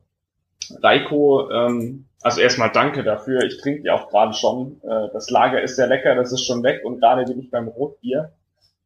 [0.82, 3.44] Reiko, ähm, also erstmal danke dafür.
[3.44, 4.82] Ich trinke die auch gerade schon.
[4.82, 7.68] Äh, das Lager ist sehr lecker, das ist schon weg und gerade bin ich beim
[7.68, 8.32] Rotbier.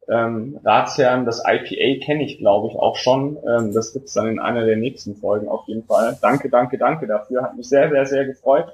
[0.10, 1.26] Ähm, Ratsherren.
[1.26, 3.38] Das IPA kenne ich, glaube ich, auch schon.
[3.48, 6.18] Ähm, das gibt's dann in einer der nächsten Folgen auf jeden Fall.
[6.22, 7.44] Danke, danke, danke dafür.
[7.44, 8.72] Hat mich sehr, sehr, sehr gefreut.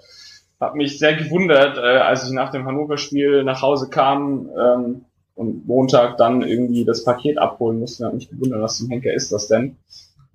[0.60, 5.68] Hat mich sehr gewundert, äh, als ich nach dem Hannover-Spiel nach Hause kam ähm, und
[5.68, 8.06] Montag dann irgendwie das Paket abholen musste.
[8.06, 9.78] Hat mich gewundert, was zum Henker ist das denn?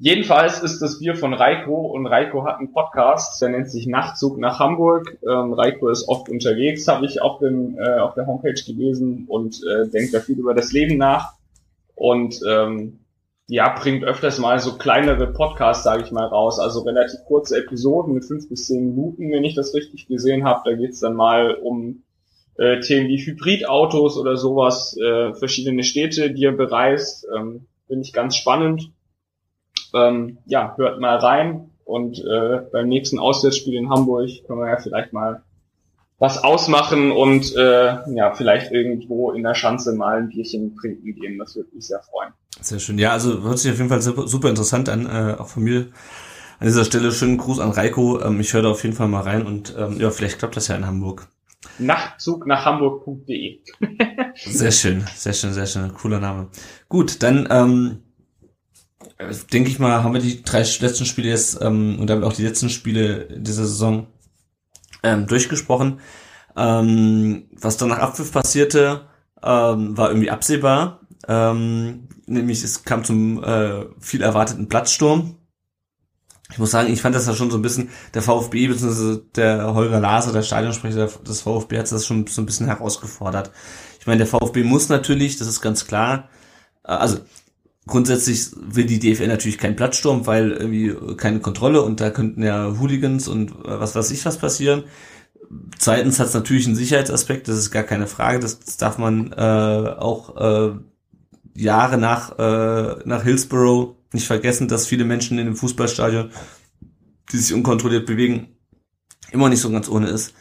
[0.05, 4.37] Jedenfalls ist das Bier von Reiko und Reiko hat einen Podcast, der nennt sich Nachtzug
[4.37, 5.17] nach Hamburg.
[5.23, 9.61] Ähm, Reiko ist oft unterwegs, habe ich auf, dem, äh, auf der Homepage gelesen und
[9.63, 11.35] äh, denkt da viel über das Leben nach.
[11.95, 12.99] Und ähm,
[13.47, 16.59] ja, bringt öfters mal so kleinere Podcasts, sage ich mal, raus.
[16.59, 20.63] Also relativ kurze Episoden mit fünf bis zehn Minuten, wenn ich das richtig gesehen habe.
[20.69, 22.03] Da geht's dann mal um
[22.59, 27.25] äh, Themen wie Hybridautos oder sowas, äh, verschiedene Städte, die er bereist.
[27.33, 28.91] Ähm, Finde ich ganz spannend
[29.95, 34.79] ähm, ja, hört mal rein und äh, beim nächsten Auswärtsspiel in Hamburg können wir ja
[34.79, 35.43] vielleicht mal
[36.19, 41.37] was ausmachen und äh, ja, vielleicht irgendwo in der Schanze mal ein Bierchen trinken gehen.
[41.37, 42.33] Das würde mich sehr freuen.
[42.61, 42.97] Sehr schön.
[42.99, 45.89] Ja, also hört sich auf jeden Fall super, super interessant an, äh, auch von mir.
[46.61, 48.21] An dieser Stelle schönen Gruß an Reiko.
[48.21, 50.69] Ähm, ich höre da auf jeden Fall mal rein und ähm, ja, vielleicht klappt das
[50.69, 51.27] ja in Hamburg.
[51.81, 53.59] Nachtzug nach Hamburg.de.
[54.37, 55.93] sehr schön, sehr schön, sehr schön.
[55.93, 56.51] Cooler Name.
[56.89, 58.12] Gut, dann ähm, äh,
[59.53, 62.45] denke ich mal, haben wir die drei letzten Spiele jetzt ähm, und damit auch die
[62.45, 64.07] letzten Spiele dieser Saison
[65.03, 66.01] ähm, durchgesprochen.
[66.57, 69.07] Ähm, was dann nach Abpfiff passierte,
[69.43, 71.01] ähm, war irgendwie absehbar.
[71.29, 75.37] Ähm, nämlich es kam zum äh, viel erwarteten Platzsturm.
[76.51, 79.21] Ich muss sagen, ich fand das ja schon so ein bisschen, der VfB bzw.
[79.35, 83.51] der Holger Laser, der Stadionsprecher des VfB, hat das schon so ein bisschen herausgefordert.
[83.99, 86.29] Ich meine, der VfB muss natürlich, das ist ganz klar,
[86.85, 87.21] äh, also
[87.87, 92.79] grundsätzlich will die DFL natürlich keinen Platzsturm, weil irgendwie keine Kontrolle und da könnten ja
[92.79, 94.85] Hooligans und äh, was weiß ich was passieren.
[95.79, 99.33] Zweitens hat es natürlich einen Sicherheitsaspekt, das ist gar keine Frage, das, das darf man
[99.33, 100.75] äh, auch äh,
[101.55, 106.31] Jahre nach, äh, nach Hillsborough nicht vergessen, dass viele Menschen in dem Fußballstadion,
[107.33, 108.57] die sich unkontrolliert bewegen,
[109.31, 110.35] immer nicht so ganz ohne ist.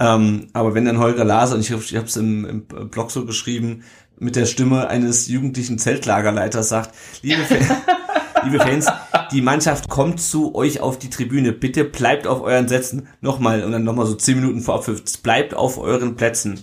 [0.00, 3.84] Ähm, aber wenn dann Holger Laser, und ich habe es im, im Blog so geschrieben,
[4.20, 7.68] mit der Stimme eines jugendlichen Zeltlagerleiters sagt, liebe, Fans,
[8.44, 8.86] liebe Fans,
[9.32, 11.52] die Mannschaft kommt zu euch auf die Tribüne.
[11.52, 13.08] Bitte bleibt auf euren Sätzen.
[13.20, 15.02] Nochmal, und dann nochmal so zehn Minuten vor Abpfiff.
[15.22, 16.62] Bleibt auf euren Plätzen.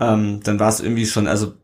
[0.00, 1.54] Ähm, dann war es irgendwie schon, also,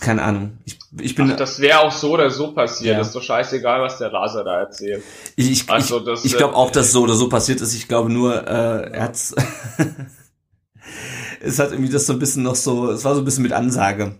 [0.00, 0.58] keine Ahnung.
[0.64, 1.30] Ich, ich bin.
[1.30, 2.96] Ach, das wäre auch so oder so passiert.
[2.96, 3.00] Ja.
[3.02, 5.02] ist doch scheißegal, was der Raser da erzählt.
[5.36, 7.74] Ich, ich, also, das, ich, ich glaube auch, dass so oder so passiert ist.
[7.74, 9.34] Ich glaube nur, äh, er hat's.
[11.40, 13.52] es hat irgendwie das so ein bisschen noch so, es war so ein bisschen mit
[13.52, 14.18] Ansage.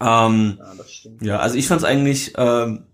[0.00, 1.22] Ähm, ja, das stimmt.
[1.22, 2.84] ja, also ich fand es eigentlich, ähm,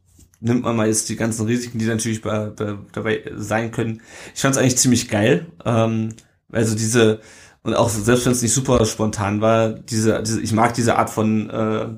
[0.41, 4.03] nimmt man mal jetzt die ganzen Risiken, die natürlich bei, bei, dabei sein können.
[4.35, 5.47] Ich fand es eigentlich ziemlich geil.
[5.65, 6.15] Ähm,
[6.51, 7.21] also diese,
[7.63, 11.11] und auch selbst wenn es nicht super spontan war, diese, diese, ich mag diese Art
[11.11, 11.89] von, äh,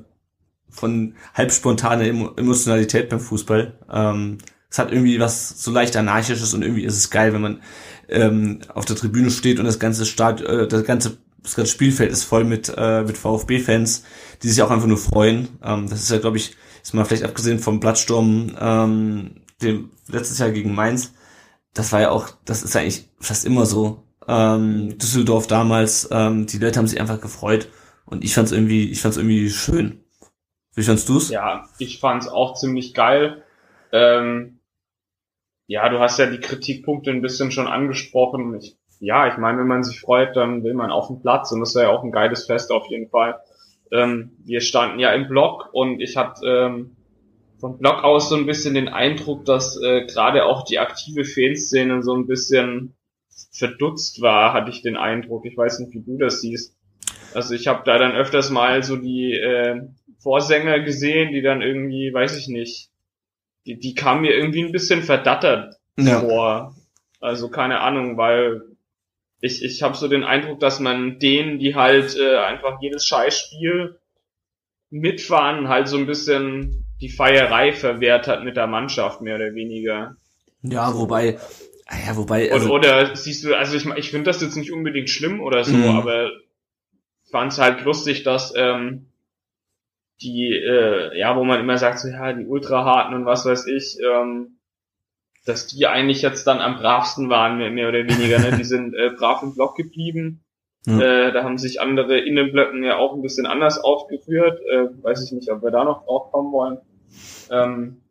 [0.69, 3.77] von halb spontane Emotionalität beim Fußball.
[3.91, 4.37] Ähm,
[4.69, 7.61] es hat irgendwie was so leicht anarchisches und irgendwie ist es geil, wenn man
[8.07, 12.11] ähm, auf der Tribüne steht und das ganze Start, äh, das ganze das ganze Spielfeld
[12.11, 14.03] ist voll mit, äh, mit VfB-Fans,
[14.43, 15.49] die sich auch einfach nur freuen.
[15.63, 20.39] Ähm, das ist ja, glaube ich, ist mal vielleicht abgesehen vom Plattsturm, ähm, dem letztes
[20.39, 21.13] Jahr gegen Mainz,
[21.73, 24.03] das war ja auch, das ist eigentlich fast immer so.
[24.27, 27.69] Ähm, Düsseldorf damals, ähm, die Leute haben sich einfach gefreut
[28.05, 30.03] und ich fand's irgendwie, ich fand's irgendwie schön.
[30.75, 31.29] Wie fandst du's?
[31.29, 33.43] Ja, ich fand's auch ziemlich geil.
[33.91, 34.59] Ähm,
[35.67, 38.55] ja, du hast ja die Kritikpunkte ein bisschen schon angesprochen.
[38.55, 41.61] Ich ja, ich meine, wenn man sich freut, dann will man auf den Platz und
[41.61, 43.39] das wäre ja auch ein geiles Fest auf jeden Fall.
[43.91, 46.95] Ähm, wir standen ja im Block und ich hatte ähm,
[47.59, 52.03] vom Block aus so ein bisschen den Eindruck, dass äh, gerade auch die aktive Fanszene
[52.03, 52.95] so ein bisschen
[53.51, 55.45] verdutzt war, hatte ich den Eindruck.
[55.45, 56.75] Ich weiß nicht, wie du das siehst.
[57.33, 59.81] Also ich habe da dann öfters mal so die äh,
[60.19, 62.89] Vorsänger gesehen, die dann irgendwie, weiß ich nicht,
[63.65, 66.19] die, die kamen mir irgendwie ein bisschen verdattert ja.
[66.19, 66.75] vor.
[67.19, 68.61] Also keine Ahnung, weil
[69.41, 73.99] ich, ich habe so den Eindruck, dass man denen, die halt äh, einfach jedes Scheißspiel
[74.89, 80.15] mitfahren, halt so ein bisschen die Feierei verwehrt hat mit der Mannschaft, mehr oder weniger.
[80.61, 81.39] Ja, wobei,
[81.85, 82.51] ah ja, wobei.
[82.51, 85.63] Also, oder, oder siehst du, also ich, ich finde das jetzt nicht unbedingt schlimm oder
[85.63, 85.97] so, mhm.
[85.97, 86.31] aber
[87.23, 89.11] ich fand es halt lustig, dass ähm,
[90.21, 93.97] die, äh, ja, wo man immer sagt, so ja, die Ultraharten und was weiß ich,
[94.03, 94.58] ähm,
[95.45, 98.39] dass die eigentlich jetzt dann am bravsten waren, mehr, oder weniger.
[98.39, 98.57] Ne?
[98.57, 100.43] Die sind äh, brav im Block geblieben.
[100.85, 100.99] Ja.
[100.99, 104.59] Äh, da haben sich andere in den Blöcken ja auch ein bisschen anders aufgeführt.
[104.71, 106.77] Äh, weiß ich nicht, ob wir da noch drauf kommen wollen.
[107.51, 108.01] Ähm,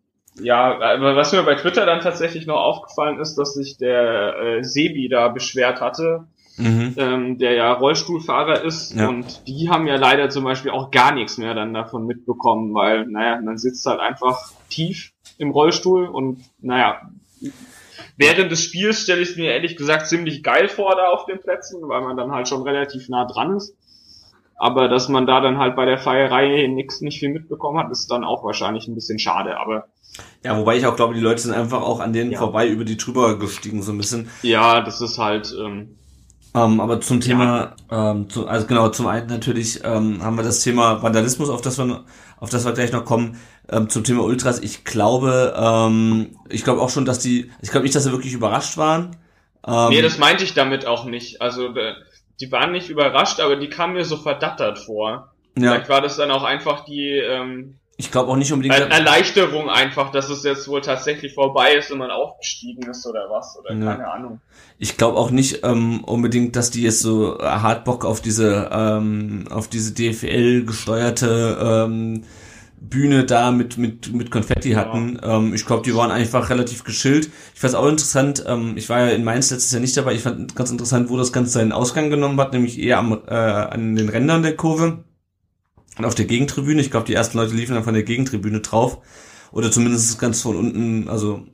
[0.41, 4.65] ja, aber was mir bei Twitter dann tatsächlich noch aufgefallen ist, dass sich der äh,
[4.65, 6.27] Sebi da beschwert hatte,
[6.57, 6.95] mhm.
[6.97, 8.95] ähm, der ja Rollstuhlfahrer ist.
[8.95, 9.09] Ja.
[9.09, 13.07] Und die haben ja leider zum Beispiel auch gar nichts mehr dann davon mitbekommen, weil,
[13.07, 17.01] naja, man sitzt halt einfach tief im Rollstuhl und, naja,
[18.17, 21.41] während des Spiels stelle ich es mir ehrlich gesagt ziemlich geil vor da auf den
[21.41, 23.75] Plätzen, weil man dann halt schon relativ nah dran ist.
[24.57, 28.11] Aber dass man da dann halt bei der Feierei nix, nicht viel mitbekommen hat, ist
[28.11, 29.57] dann auch wahrscheinlich ein bisschen schade.
[29.57, 29.87] Aber
[30.45, 32.39] ja, wobei ich auch glaube, die Leute sind einfach auch an denen ja.
[32.39, 34.29] vorbei über die drüber gestiegen, so ein bisschen.
[34.43, 35.55] Ja, das ist halt.
[35.57, 35.97] Ähm,
[36.55, 38.11] ähm, aber zum Thema, ja.
[38.11, 41.79] ähm, zu, also genau, zum einen natürlich ähm, haben wir das Thema Vandalismus, auf das
[41.79, 42.05] wir,
[42.39, 43.37] auf das wir gleich noch kommen.
[43.71, 47.85] Ähm, zum Thema Ultras, ich glaube, ähm, ich glaube auch schon, dass die, ich glaube
[47.85, 49.17] nicht, dass sie wirklich überrascht waren.
[49.67, 51.43] Ähm, nee, das meinte ich damit auch nicht.
[51.43, 51.75] Also
[52.41, 55.33] die waren nicht überrascht, aber die kamen mir so verdattert vor.
[55.59, 55.73] Ja.
[55.73, 58.79] Vielleicht war das dann auch einfach die ähm, ich glaube auch nicht unbedingt.
[58.79, 63.29] Er Erleichterung einfach, dass es jetzt wohl tatsächlich vorbei ist und man aufgestiegen ist oder
[63.29, 63.93] was oder ja.
[63.93, 64.41] keine Ahnung.
[64.79, 69.47] Ich glaube auch nicht ähm, unbedingt, dass die jetzt so hart Bock auf diese ähm,
[69.51, 72.23] auf diese DFL gesteuerte ähm,
[72.81, 75.19] Bühne da mit mit mit Konfetti hatten.
[75.23, 75.37] Ja.
[75.37, 77.31] Ähm, ich glaube, die waren einfach relativ geschillt.
[77.55, 78.45] Ich fand es auch interessant.
[78.47, 80.15] Ähm, ich war ja in Mainz letztes Jahr nicht dabei.
[80.15, 83.35] Ich fand ganz interessant, wo das Ganze seinen Ausgang genommen hat, nämlich eher am äh,
[83.35, 85.05] an den Rändern der Kurve
[85.99, 86.81] und auf der Gegentribüne.
[86.81, 88.99] Ich glaube, die ersten Leute liefen dann von der Gegentribüne drauf.
[89.51, 91.47] Oder zumindest ganz von unten, also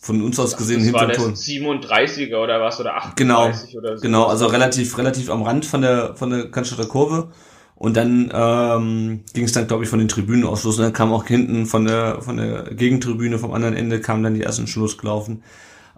[0.00, 1.28] von uns aus gesehen hinter dem Tor.
[1.28, 4.02] 37er oder was oder 38 genau, oder so.
[4.02, 7.32] Genau, also relativ relativ am Rand von der von der Cannstatter Kurve
[7.76, 10.94] und dann ähm, ging es dann glaube ich von den Tribünen aus los und dann
[10.94, 14.66] kam auch hinten von der von der Gegentribüne vom anderen Ende kamen dann die ersten
[14.66, 15.42] Schluss gelaufen.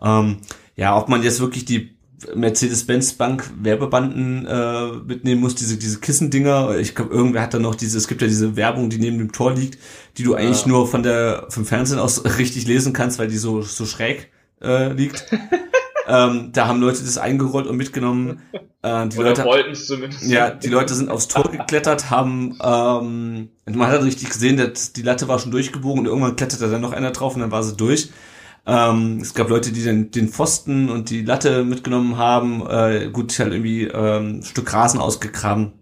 [0.02, 0.38] Ähm,
[0.76, 1.96] ja, ob man jetzt wirklich die
[2.34, 6.76] Mercedes-Benz Bank Werbebanden äh, mitnehmen muss, diese diese Kissendinger.
[6.78, 9.30] Ich glaube, irgendwer hat da noch diese, es gibt ja diese Werbung, die neben dem
[9.30, 9.78] Tor liegt,
[10.16, 10.68] die du eigentlich ja.
[10.68, 14.92] nur von der vom Fernsehen aus richtig lesen kannst, weil die so so schräg äh,
[14.92, 15.26] liegt.
[16.08, 18.40] ähm, da haben Leute das eingerollt und mitgenommen.
[18.82, 20.22] Äh, die Oder Leute wollten es zumindest.
[20.22, 25.02] Ja, die Leute sind aufs Tor geklettert, haben ähm, man hat richtig gesehen, dass die
[25.02, 27.76] Latte war schon durchgebogen und irgendwann kletterte dann noch einer drauf und dann war sie
[27.76, 28.10] durch.
[28.66, 32.66] Ähm, es gab Leute, die dann den Pfosten und die Latte mitgenommen haben.
[32.68, 35.72] Äh, gut, halt irgendwie ähm, ein Stück Rasen ausgegraben.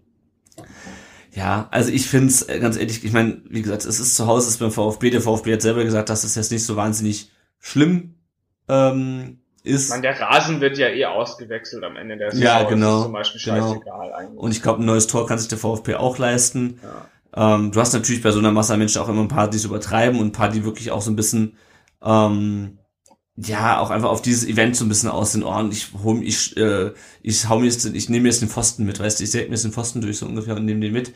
[1.33, 4.25] Ja, also ich finde es äh, ganz ehrlich, ich meine, wie gesagt, es ist zu
[4.25, 5.09] Hause, es ist beim VfB.
[5.09, 8.15] Der VfB hat selber gesagt, dass es jetzt nicht so wahnsinnig schlimm
[8.69, 9.89] ähm, ist.
[9.89, 12.45] Man, der Rasen wird ja eh ausgewechselt am Ende der Saison.
[12.45, 13.03] Ja, genau.
[13.03, 13.81] zum Beispiel genau.
[14.35, 16.79] Und ich glaube, ein neues Tor kann sich der VfB auch leisten.
[17.35, 17.55] Ja.
[17.55, 19.57] Ähm, du hast natürlich bei so einer Masse an Menschen auch immer ein paar, die
[19.57, 21.57] es übertreiben und ein paar, die wirklich auch so ein bisschen
[22.03, 22.79] ähm,
[23.37, 25.71] ja, auch einfach auf dieses Event so ein bisschen aus den Ohren.
[25.71, 26.91] Ich hol, ich, äh,
[27.21, 29.51] ich hau mir jetzt, ich nehme jetzt den Pfosten mit, weißt du, ich säge mir
[29.51, 31.13] jetzt den Pfosten durch so ungefähr und nehme den mit.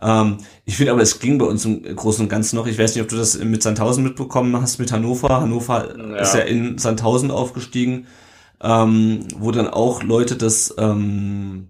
[0.00, 2.66] Ähm, ich finde aber, es ging bei uns im Großen und Ganzen noch.
[2.66, 5.40] Ich weiß nicht, ob du das mit Sandhausen mitbekommen hast, mit Hannover.
[5.40, 6.16] Hannover ja.
[6.16, 8.06] ist ja in Sandhausen aufgestiegen,
[8.60, 11.68] ähm, wo dann auch Leute das ähm,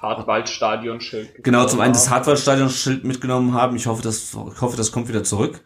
[0.00, 1.42] Hartwaldstadion-Schild.
[1.44, 3.76] Genau, zum einen das Hartwaldstadion-Schild mitgenommen haben.
[3.76, 5.62] Ich hoffe, das, ich hoffe, das kommt wieder zurück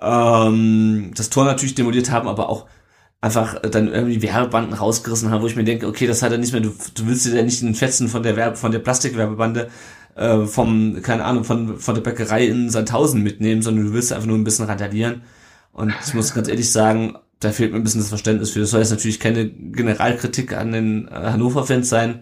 [0.00, 2.66] ähm, das Tor natürlich demoliert haben, aber auch
[3.20, 6.52] einfach dann irgendwie Werbebanden rausgerissen haben, wo ich mir denke, okay, das hat er nicht
[6.52, 9.70] mehr, du, du willst dir ja nicht den Fetzen von der Werbe, von der Plastikwerbebande
[10.16, 14.26] äh, vom, keine Ahnung, von, von der Bäckerei in Sandhausen mitnehmen, sondern du willst einfach
[14.26, 15.22] nur ein bisschen randalieren.
[15.72, 18.60] Und ich muss ganz ehrlich sagen, da fehlt mir ein bisschen das Verständnis für.
[18.60, 22.20] Das soll jetzt natürlich keine Generalkritik an den äh, Hannover-Fans sein,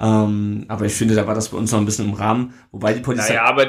[0.00, 2.94] ähm, aber ich finde, da war das bei uns noch ein bisschen im Rahmen, wobei
[2.94, 3.34] die Polizei.
[3.34, 3.66] Naja, aber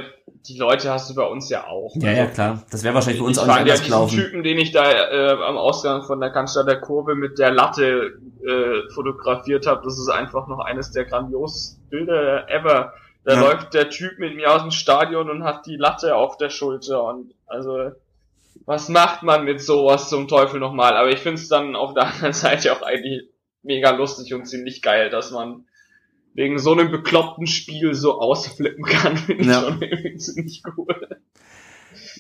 [0.48, 1.94] die Leute hast du bei uns ja auch.
[1.96, 2.64] Ja, ja, klar.
[2.72, 4.16] Das wäre wahrscheinlich für uns ich auch nicht anders ja gelaufen.
[4.18, 8.14] Typen, den ich da äh, am Ausgang von der Cannstatter Kurve mit der Latte
[8.48, 12.94] äh, fotografiert habe, das ist einfach noch eines der grandiosen Bilder ever.
[13.24, 13.42] Da ja.
[13.42, 17.04] läuft der Typ mit mir aus dem Stadion und hat die Latte auf der Schulter
[17.04, 17.92] und also
[18.66, 20.96] was macht man mit sowas zum Teufel nochmal?
[20.96, 23.30] Aber ich finde es dann auf der anderen Seite auch eigentlich
[23.64, 25.66] mega lustig und ziemlich geil, dass man
[26.34, 29.60] wegen so einem bekloppten Spiel so ausflippen kann, finde ja.
[29.60, 31.20] ich schon irgendwie ziemlich cool.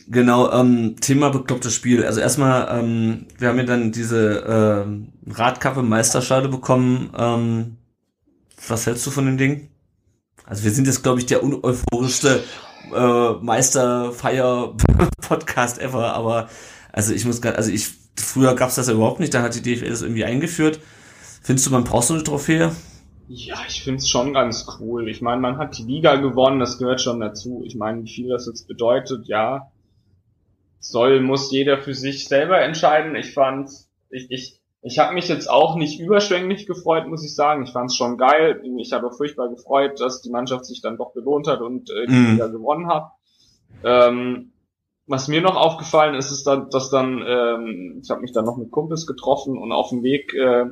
[0.07, 2.03] Genau, ähm, Thema beklopptes Spiel.
[2.03, 4.85] Also erstmal, ähm, wir haben ja dann diese
[5.25, 7.13] äh, Radkappe Meisterschale bekommen.
[7.17, 7.77] Ähm,
[8.67, 9.70] was hältst du von dem Ding?
[10.51, 12.43] Also wir sind jetzt, glaube ich, der uneuphorischste
[12.93, 16.49] äh, Meisterfeier-Podcast ever, aber
[16.91, 17.87] also ich muss gerade, also ich,
[18.17, 20.81] früher gab's das ja überhaupt nicht, da hat die DFL das irgendwie eingeführt.
[21.41, 22.75] Findest du, man braucht so eine Trophäe?
[23.29, 25.07] Ja, ich find's schon ganz cool.
[25.07, 27.63] Ich meine, man hat die Liga gewonnen, das gehört schon dazu.
[27.65, 29.71] Ich meine, wie viel das jetzt bedeutet, ja,
[30.81, 33.15] soll, muss jeder für sich selber entscheiden.
[33.15, 37.63] Ich fand's, ich, ich, ich habe mich jetzt auch nicht überschwänglich gefreut, muss ich sagen.
[37.63, 38.61] Ich fand's schon geil.
[38.79, 42.13] Ich habe furchtbar gefreut, dass die Mannschaft sich dann doch belohnt hat und äh, die
[42.13, 42.32] mm.
[42.32, 43.11] Liga gewonnen hat.
[43.84, 44.53] Ähm,
[45.05, 48.57] was mir noch aufgefallen ist, ist dann, dass dann, ähm, ich habe mich dann noch
[48.57, 50.65] mit Kumpels getroffen und auf dem Weg äh,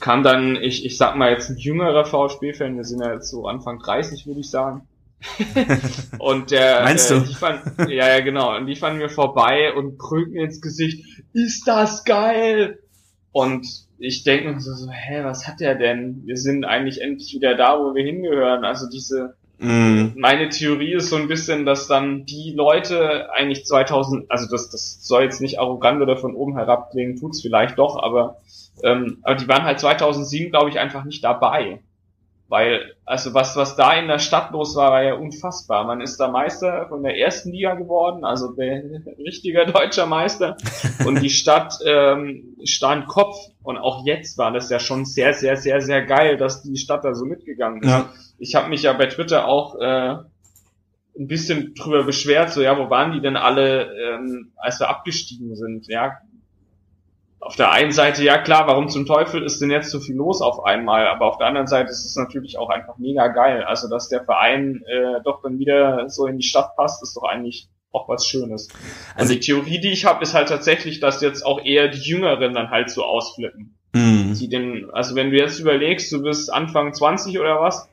[0.00, 3.46] kam dann, ich, ich sag mal jetzt ein jüngerer VfB-Fan, wir sind ja jetzt so
[3.46, 4.88] Anfang 30, würde ich sagen.
[6.18, 7.20] und der, Meinst äh, du?
[7.26, 8.56] Die fand, ja, ja, genau.
[8.56, 9.98] Und die fanden mir vorbei und
[10.30, 12.78] mir ins Gesicht, ist das geil?
[13.32, 13.66] Und
[13.98, 16.22] ich denke mir so, so, hä, was hat der denn?
[16.24, 18.64] Wir sind eigentlich endlich wieder da, wo wir hingehören.
[18.64, 20.12] Also diese, Mm.
[20.16, 25.06] meine Theorie ist so ein bisschen, dass dann die Leute eigentlich 2000, also das, das
[25.06, 28.40] soll jetzt nicht arrogant oder von oben herab klingen, tut's vielleicht doch, aber,
[28.82, 31.80] ähm, aber die waren halt 2007, glaube ich, einfach nicht dabei.
[32.50, 35.84] Weil, also was, was da in der Stadt los war, war ja unfassbar.
[35.84, 38.82] Man ist da Meister von der ersten Liga geworden, also der
[39.18, 40.56] richtiger deutscher Meister.
[41.06, 43.36] Und die Stadt ähm, stand Kopf.
[43.62, 47.04] Und auch jetzt war das ja schon sehr, sehr, sehr, sehr geil, dass die Stadt
[47.04, 47.88] da so mitgegangen ist.
[47.88, 48.12] Ja.
[48.40, 50.16] Ich habe mich ja bei Twitter auch äh,
[51.16, 55.54] ein bisschen drüber beschwert, so ja, wo waren die denn alle, ähm, als wir abgestiegen
[55.54, 55.86] sind?
[55.86, 56.18] Ja,
[57.40, 60.42] auf der einen Seite, ja klar, warum zum Teufel ist denn jetzt so viel los
[60.42, 61.06] auf einmal?
[61.08, 63.64] Aber auf der anderen Seite ist es natürlich auch einfach mega geil.
[63.64, 67.22] Also, dass der Verein äh, doch dann wieder so in die Stadt passt, ist doch
[67.22, 68.68] eigentlich auch was Schönes.
[69.16, 72.54] Also die Theorie, die ich habe, ist halt tatsächlich, dass jetzt auch eher die Jüngeren
[72.54, 73.74] dann halt so ausflippen.
[73.92, 74.34] Mm.
[74.34, 77.89] Die den, also wenn du jetzt überlegst, du bist Anfang 20 oder was,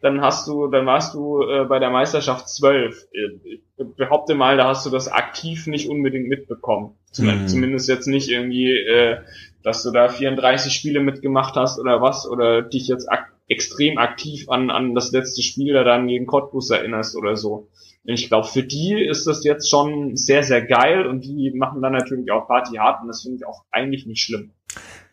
[0.00, 3.08] dann hast du, dann warst du äh, bei der Meisterschaft 12.
[3.44, 3.60] Ich
[3.96, 6.96] behaupte mal, da hast du das aktiv nicht unbedingt mitbekommen.
[7.18, 7.48] Mhm.
[7.48, 9.18] Zumindest jetzt nicht irgendwie, äh,
[9.62, 14.48] dass du da 34 Spiele mitgemacht hast oder was, oder dich jetzt ak extrem aktiv
[14.48, 17.68] an, an das letzte Spiel da dann gegen Cottbus erinnerst oder so.
[18.04, 21.82] Und ich glaube, für die ist das jetzt schon sehr, sehr geil und die machen
[21.82, 24.52] dann natürlich auch Party hart und das finde ich auch eigentlich nicht schlimm.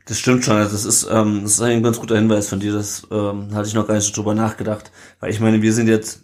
[0.08, 0.56] Das stimmt schon.
[0.56, 2.74] Also das ist, ähm, das ist ein ganz guter Hinweis von dir.
[2.74, 4.92] Das ähm, hatte ich noch gar nicht so drüber nachgedacht.
[5.20, 6.24] Weil ich meine, wir sind jetzt,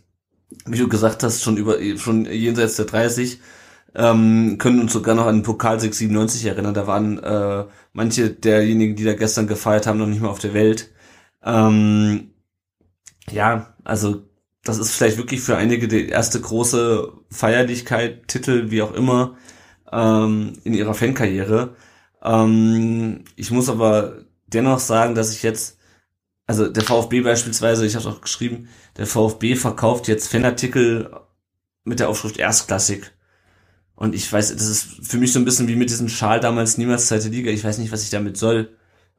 [0.66, 3.42] wie du gesagt hast, schon über schon jenseits der 30,
[3.96, 6.74] ähm, können uns sogar noch an den Pokal 697 erinnern.
[6.74, 10.54] Da waren äh, manche derjenigen, die da gestern gefeiert haben, noch nicht mal auf der
[10.54, 10.90] Welt.
[11.44, 12.32] Ähm,
[13.32, 14.24] ja, also
[14.64, 19.36] das ist vielleicht wirklich für einige die erste große Feierlichkeit, Titel, wie auch immer,
[19.92, 21.76] ähm, in ihrer Fankarriere.
[22.24, 25.78] Ähm, ich muss aber dennoch sagen, dass ich jetzt,
[26.46, 31.12] also der VfB beispielsweise, ich habe auch geschrieben, der VfB verkauft jetzt Fanartikel
[31.84, 33.12] mit der Aufschrift Erstklassik.
[33.96, 36.78] Und ich weiß, das ist für mich so ein bisschen wie mit diesem Schal damals
[36.78, 37.52] niemals zweite Liga.
[37.52, 38.76] Ich weiß nicht, was ich damit soll.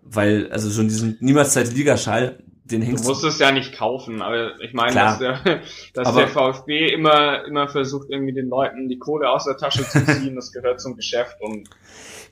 [0.06, 4.20] Weil, also schon diesen niemals zweite Liga-Schal, den Du hängst musst es ja nicht kaufen,
[4.20, 5.18] aber ich meine, Klar.
[5.18, 5.60] dass, der,
[5.94, 9.86] dass Aber- der VfB immer, immer versucht, irgendwie den Leuten die Kohle aus der Tasche
[9.88, 10.34] zu ziehen.
[10.34, 11.36] Das gehört zum Geschäft.
[11.40, 11.68] Und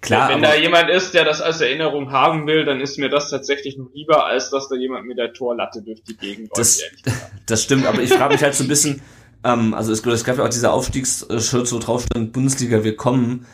[0.02, 3.08] klar, wenn aber, da jemand ist, der das als Erinnerung haben will, dann ist mir
[3.08, 6.80] das tatsächlich noch lieber, als dass da jemand mit der Torlatte durch die Gegend Das-
[6.80, 9.00] läuft, das stimmt, aber ich frage mich halt so ein bisschen,
[9.44, 13.46] ähm, also es, es gab ja auch diese Aufstiegsshirts, wo drauf stand, Bundesliga, wir kommen.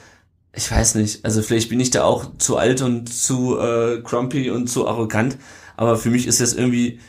[0.54, 4.50] Ich weiß nicht, also vielleicht bin ich da auch zu alt und zu äh, grumpy
[4.50, 5.38] und zu arrogant,
[5.76, 7.00] aber für mich ist jetzt irgendwie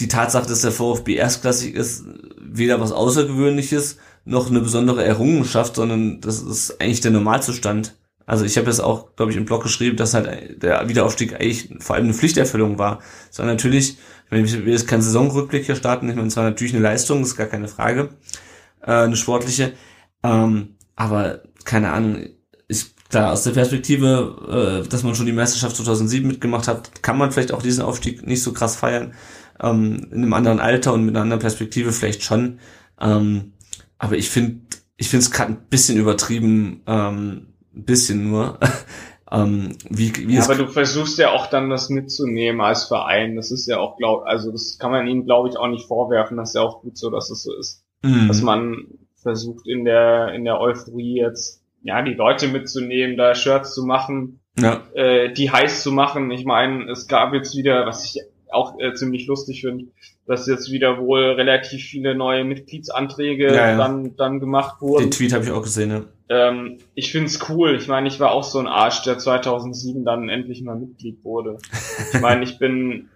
[0.00, 2.04] die Tatsache, dass der VfB erstklassig ist,
[2.40, 7.94] weder was Außergewöhnliches noch eine besondere Errungenschaft, sondern das ist eigentlich der Normalzustand.
[8.30, 11.68] Also ich habe jetzt auch, glaube ich, im Blog geschrieben, dass halt der Wiederaufstieg eigentlich
[11.80, 13.00] vor allem eine Pflichterfüllung war.
[13.28, 16.44] Sondern natürlich, ich meine, ich will jetzt keinen Saisonrückblick hier starten, ich meine, es war
[16.44, 18.10] natürlich eine Leistung, ist gar keine Frage,
[18.82, 19.72] äh, eine sportliche.
[20.22, 22.26] Ähm, aber keine Ahnung,
[22.68, 27.18] ich, klar, aus der Perspektive, äh, dass man schon die Meisterschaft 2007 mitgemacht hat, kann
[27.18, 29.12] man vielleicht auch diesen Aufstieg nicht so krass feiern.
[29.60, 32.60] Ähm, in einem anderen Alter und mit einer anderen Perspektive vielleicht schon.
[33.00, 33.54] Ähm,
[33.98, 34.60] aber ich finde,
[34.96, 38.58] ich finde es gerade ein bisschen übertrieben, ähm, ein bisschen nur.
[39.30, 43.36] ähm, wie, wie Ja, aber du versuchst ja auch dann das mitzunehmen als Verein.
[43.36, 46.36] Das ist ja auch, glaub, also das kann man ihnen, glaube ich, auch nicht vorwerfen.
[46.36, 47.84] Das ist ja auch gut so, dass es so ist.
[48.02, 48.28] Mhm.
[48.28, 48.86] dass man
[49.22, 54.40] versucht in der in der Euphorie jetzt ja die Leute mitzunehmen, da Shirts zu machen,
[54.58, 56.30] ja, äh, die heiß zu machen.
[56.30, 59.86] Ich meine, es gab jetzt wieder, was ich auch äh, ziemlich lustig finde,
[60.26, 63.76] dass jetzt wieder wohl relativ viele neue Mitgliedsanträge Ja, ja.
[63.76, 65.04] dann dann gemacht wurden.
[65.04, 66.04] den Tweet habe ich auch gesehen, ja.
[66.30, 67.74] Ähm, ich find's cool.
[67.74, 71.58] Ich meine, ich war auch so ein Arsch, der 2007 dann endlich mal Mitglied wurde.
[72.12, 73.08] Ich meine, ich bin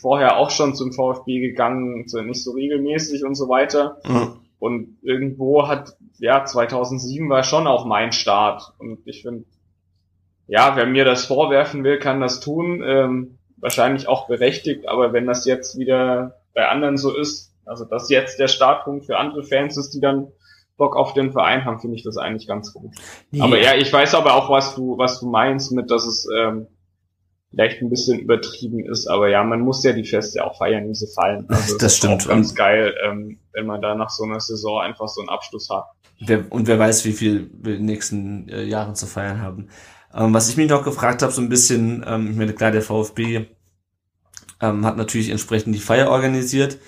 [0.00, 3.98] vorher auch schon zum VfB gegangen, so nicht so regelmäßig und so weiter.
[4.04, 4.36] Ja.
[4.60, 8.72] Und irgendwo hat, ja, 2007 war schon auch mein Start.
[8.78, 9.44] Und ich finde,
[10.46, 12.80] ja, wer mir das vorwerfen will, kann das tun.
[12.86, 18.10] Ähm, wahrscheinlich auch berechtigt, aber wenn das jetzt wieder bei anderen so ist, also dass
[18.10, 20.28] jetzt der Startpunkt für andere Fans ist, die dann
[20.76, 22.92] Bock auf den Verein haben, finde ich das eigentlich ganz gut.
[23.38, 26.66] Aber ja, ich weiß aber auch, was du, was du meinst mit, dass es ähm,
[27.50, 30.94] vielleicht ein bisschen übertrieben ist, aber ja, man muss ja die Feste auch feiern, wie
[30.94, 31.46] sie fallen.
[31.48, 32.24] Also Das ist stimmt.
[32.24, 35.68] Auch ganz geil, ähm, wenn man da nach so einer Saison einfach so einen Abschluss
[35.70, 35.84] hat.
[36.18, 39.68] Wer, und wer weiß, wie viel wir in den nächsten äh, Jahren zu feiern haben.
[40.14, 42.82] Ähm, was ich mich noch gefragt habe, so ein bisschen, ähm, ich meine, klar, der
[42.82, 43.46] VfB
[44.60, 46.78] ähm, hat natürlich entsprechend die Feier organisiert.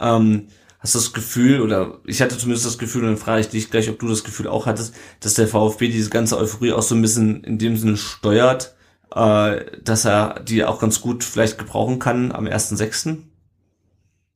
[0.00, 0.48] Ähm,
[0.78, 3.70] hast du das Gefühl, oder ich hatte zumindest das Gefühl, und dann frage ich dich
[3.70, 6.94] gleich, ob du das Gefühl auch hattest, dass der VfB diese ganze Euphorie auch so
[6.94, 8.76] ein bisschen in dem Sinne steuert,
[9.14, 13.18] äh, dass er die auch ganz gut vielleicht gebrauchen kann am 1.6.?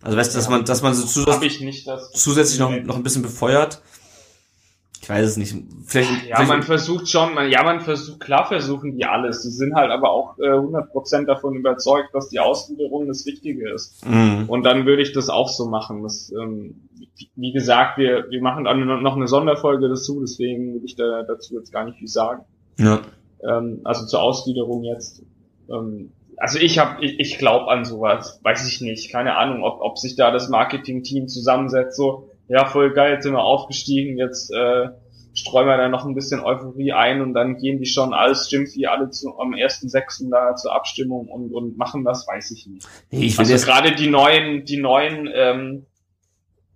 [0.03, 3.83] Also weißt du, dass man, dass man so zusätzlich, zusätzlich noch, noch ein bisschen befeuert?
[5.03, 5.53] Ich weiß es nicht.
[5.85, 9.43] Vielleicht, ja, vielleicht man versucht schon, man, ja, man versucht, klar versuchen die alles.
[9.43, 14.07] Sie sind halt aber auch äh, 100% davon überzeugt, dass die Ausgliederung das Wichtige ist.
[14.07, 14.45] Mhm.
[14.47, 16.05] Und dann würde ich das auch so machen.
[16.05, 16.89] Das, ähm,
[17.35, 21.57] wie gesagt, wir, wir machen dann noch eine Sonderfolge dazu, deswegen will ich da, dazu
[21.57, 22.45] jetzt gar nicht viel sagen.
[22.79, 23.01] Ja.
[23.43, 25.25] Ähm, also zur Ausgliederung jetzt.
[25.69, 29.81] Ähm, also ich habe, ich, ich glaube an sowas, weiß ich nicht, keine Ahnung, ob,
[29.81, 34.53] ob sich da das Marketing-Team zusammensetzt, so, ja, voll geil, jetzt sind wir aufgestiegen, jetzt
[34.53, 34.89] äh,
[35.35, 38.69] streuen wir da noch ein bisschen Euphorie ein und dann gehen die schon alles stimmt
[38.75, 42.67] wie alle zu, am ersten sechsten da zur Abstimmung und, und machen das, weiß ich
[42.67, 42.87] nicht.
[43.11, 45.87] Nee, ich also gerade die neuen, die neuen ähm,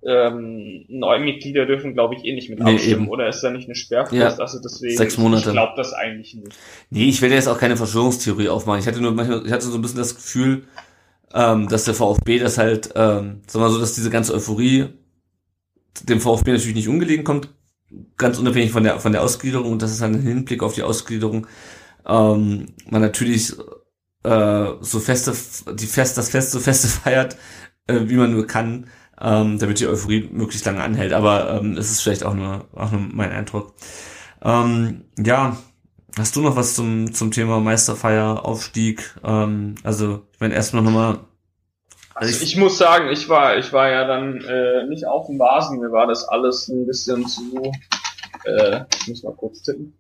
[0.06, 3.08] ähm, neue Mitglieder dürfen, glaube ich, eh nicht mit nee, abstimmen, eben.
[3.08, 4.20] oder ist da nicht eine Sperrfrist?
[4.20, 5.48] Ja, also deswegen, sechs Monate.
[5.48, 6.56] ich glaube das eigentlich nicht.
[6.90, 8.80] Nee, ich will jetzt auch keine Verschwörungstheorie aufmachen.
[8.80, 10.64] Ich hatte nur manchmal, ich hatte so ein bisschen das Gefühl,
[11.34, 14.90] ähm, dass der VfB das halt, ähm, sagen wir mal so, dass diese ganze Euphorie
[16.02, 17.50] dem VfB natürlich nicht ungelegen kommt,
[18.16, 20.82] ganz unabhängig von der von der Ausgliederung und das ist halt ein Hinblick auf die
[20.82, 21.46] Ausgliederung
[22.06, 23.54] ähm, man natürlich
[24.24, 25.32] äh, so feste
[25.74, 27.36] die fest das Fest so feste feiert
[27.86, 28.86] äh, wie man nur kann
[29.20, 31.12] ähm, damit die Euphorie möglichst lange anhält.
[31.12, 33.74] Aber ähm, es ist vielleicht auch nur, auch nur mein Eindruck.
[34.42, 35.56] Ähm, ja,
[36.16, 39.14] hast du noch was zum, zum Thema Meisterfeier, Aufstieg?
[39.24, 41.20] Ähm, also, ich meine, erstmal nochmal.
[42.18, 45.38] Also ich, ich, muss sagen, ich war, ich war ja dann äh, nicht auf dem
[45.38, 47.70] Vasen, mir war das alles ein bisschen zu,
[48.44, 49.92] äh, ich muss mal kurz tippen.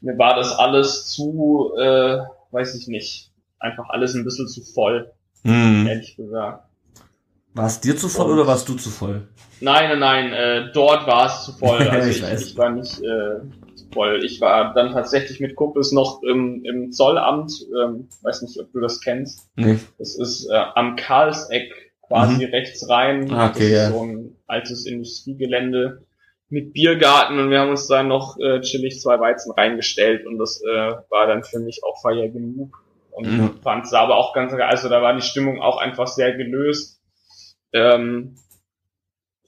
[0.00, 2.18] Mir war das alles zu, äh,
[2.52, 5.10] weiß ich nicht, einfach alles ein bisschen zu voll,
[5.42, 5.88] mhm.
[5.88, 6.62] ehrlich gesagt.
[7.54, 9.26] War es dir zu voll und oder warst du zu voll?
[9.60, 11.82] Nein, nein, nein, äh, dort war es zu voll.
[11.90, 13.40] Also ich, ich, ich, war nicht äh,
[13.92, 14.24] voll.
[14.24, 17.52] Ich war dann tatsächlich mit Kumpels noch im, im Zollamt.
[17.82, 19.50] Ähm, weiß nicht, ob du das kennst.
[19.56, 19.78] Nee.
[19.98, 21.72] Das ist äh, am Karlseck
[22.06, 22.52] quasi mhm.
[22.52, 23.30] rechts rein.
[23.30, 23.90] Ah, okay, das ist ja.
[23.90, 26.06] so ein altes Industriegelände
[26.50, 30.62] mit Biergarten und wir haben uns da noch äh, chillig zwei Weizen reingestellt und das
[30.62, 32.82] äh, war dann für mich auch Feier genug.
[33.10, 33.50] Und mhm.
[33.62, 36.98] fand es aber auch ganz, also da war die Stimmung auch einfach sehr gelöst
[37.72, 38.36] ähm,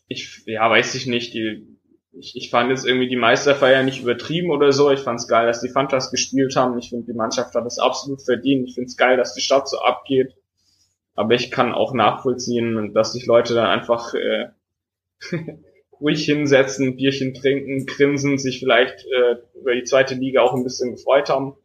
[0.08, 1.69] ich, ja, weiß ich nicht, die,
[2.12, 4.90] ich, ich fand jetzt irgendwie die Meisterfeier nicht übertrieben oder so.
[4.90, 6.78] Ich fand es geil, dass die Fantas gespielt haben.
[6.78, 8.68] Ich finde, die Mannschaft hat es absolut verdient.
[8.68, 10.34] Ich finde es geil, dass die Stadt so abgeht.
[11.14, 14.48] Aber ich kann auch nachvollziehen, dass sich Leute dann einfach äh,
[16.00, 20.92] ruhig hinsetzen, Bierchen trinken, grinsen, sich vielleicht äh, über die zweite Liga auch ein bisschen
[20.92, 21.56] gefreut haben.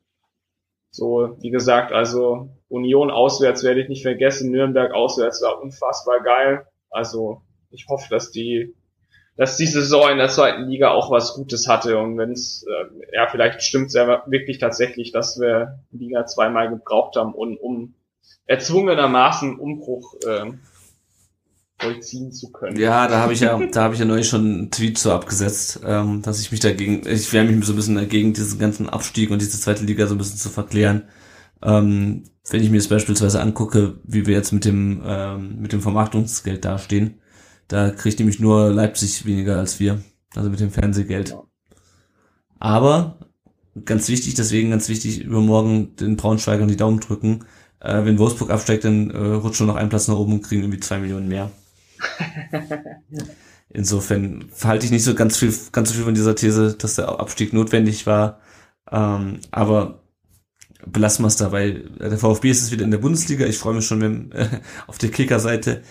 [0.92, 6.68] So, wie gesagt, also Union auswärts werde ich nicht vergessen, Nürnberg auswärts war unfassbar geil.
[6.90, 8.76] Also ich hoffe, dass die,
[9.38, 13.16] dass die Saison in der zweiten Liga auch was Gutes hatte und wenn es, äh,
[13.16, 17.96] ja, vielleicht stimmt es ja wirklich tatsächlich, dass wir Liga zweimal gebraucht haben, um, um
[18.46, 20.52] erzwungenermaßen Umbruch äh,
[21.78, 22.80] vollziehen zu können.
[22.80, 25.82] Ja, da habe ich ja, da habe ich ja neulich schon einen Tweet so abgesetzt,
[25.86, 29.32] ähm, dass ich mich dagegen, ich wehre mich so ein bisschen dagegen, diesen ganzen Abstieg
[29.32, 31.10] und diese zweite Liga so ein bisschen zu verklären.
[31.62, 35.82] Ähm, wenn ich mir jetzt beispielsweise angucke, wie wir jetzt mit dem ähm, mit dem
[35.82, 37.20] Vermarktungsgeld dastehen,
[37.68, 40.04] da kriegt nämlich nur Leipzig weniger als wir,
[40.36, 41.36] also mit dem Fernsehgeld.
[42.60, 43.20] Aber
[43.84, 47.46] ganz wichtig, deswegen ganz wichtig, übermorgen den Braunschweigern die Daumen drücken.
[47.80, 50.62] Äh, wenn Wolfsburg absteigt, dann äh, rutscht schon noch ein Platz nach oben und kriegen
[50.62, 51.52] irgendwie zwei Millionen mehr.
[53.70, 57.20] Insofern verhalte ich nicht so ganz viel, ganz so viel von dieser These, dass der
[57.20, 58.40] Abstieg notwendig war.
[58.90, 60.04] Ähm, aber
[60.86, 61.84] belassen wir es dabei.
[62.00, 63.46] Der VfB ist es wieder in der Bundesliga.
[63.46, 64.48] Ich freue mich schon, wenn äh,
[64.88, 65.82] auf der Kicker-Seite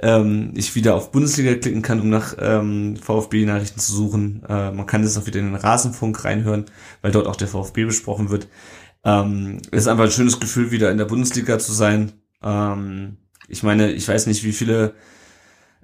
[0.00, 4.42] ähm, ich wieder auf Bundesliga klicken kann, um nach ähm, VfB-Nachrichten zu suchen.
[4.48, 6.66] Äh, man kann jetzt auch wieder in den Rasenfunk reinhören,
[7.02, 8.48] weil dort auch der VfB besprochen wird.
[9.04, 12.12] Ähm, ist einfach ein schönes Gefühl, wieder in der Bundesliga zu sein.
[12.42, 13.18] Ähm,
[13.48, 14.94] ich meine, ich weiß nicht, wie viele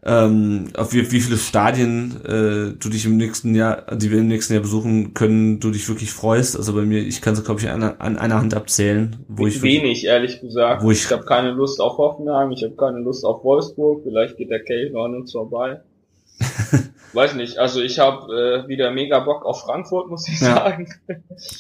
[0.03, 4.29] ähm, auf wie, wie viele Stadien äh, du dich im nächsten Jahr, die wir im
[4.29, 6.57] nächsten Jahr besuchen können, du dich wirklich freust.
[6.57, 9.61] Also bei mir, ich kann es glaube ich an, an einer Hand abzählen, wo ich
[9.61, 10.83] wenig ehrlich gesagt.
[10.83, 14.03] Wo ich, ich habe keine Lust auf Hoffenheim, ich habe keine Lust auf Wolfsburg.
[14.03, 15.81] Vielleicht geht der Kelch an uns vorbei.
[17.13, 20.55] Weiß nicht, also ich habe äh, wieder mega Bock auf Frankfurt, muss ich ja.
[20.55, 20.89] sagen.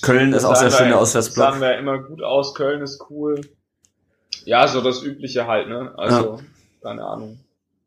[0.00, 1.50] Köln ist auch sehr schön, der Auswärtsblock.
[1.50, 3.40] Sahen wir immer gut aus, Köln ist cool.
[4.44, 5.92] Ja, so das Übliche halt, ne?
[5.98, 6.38] Also, ja.
[6.82, 7.40] keine Ahnung.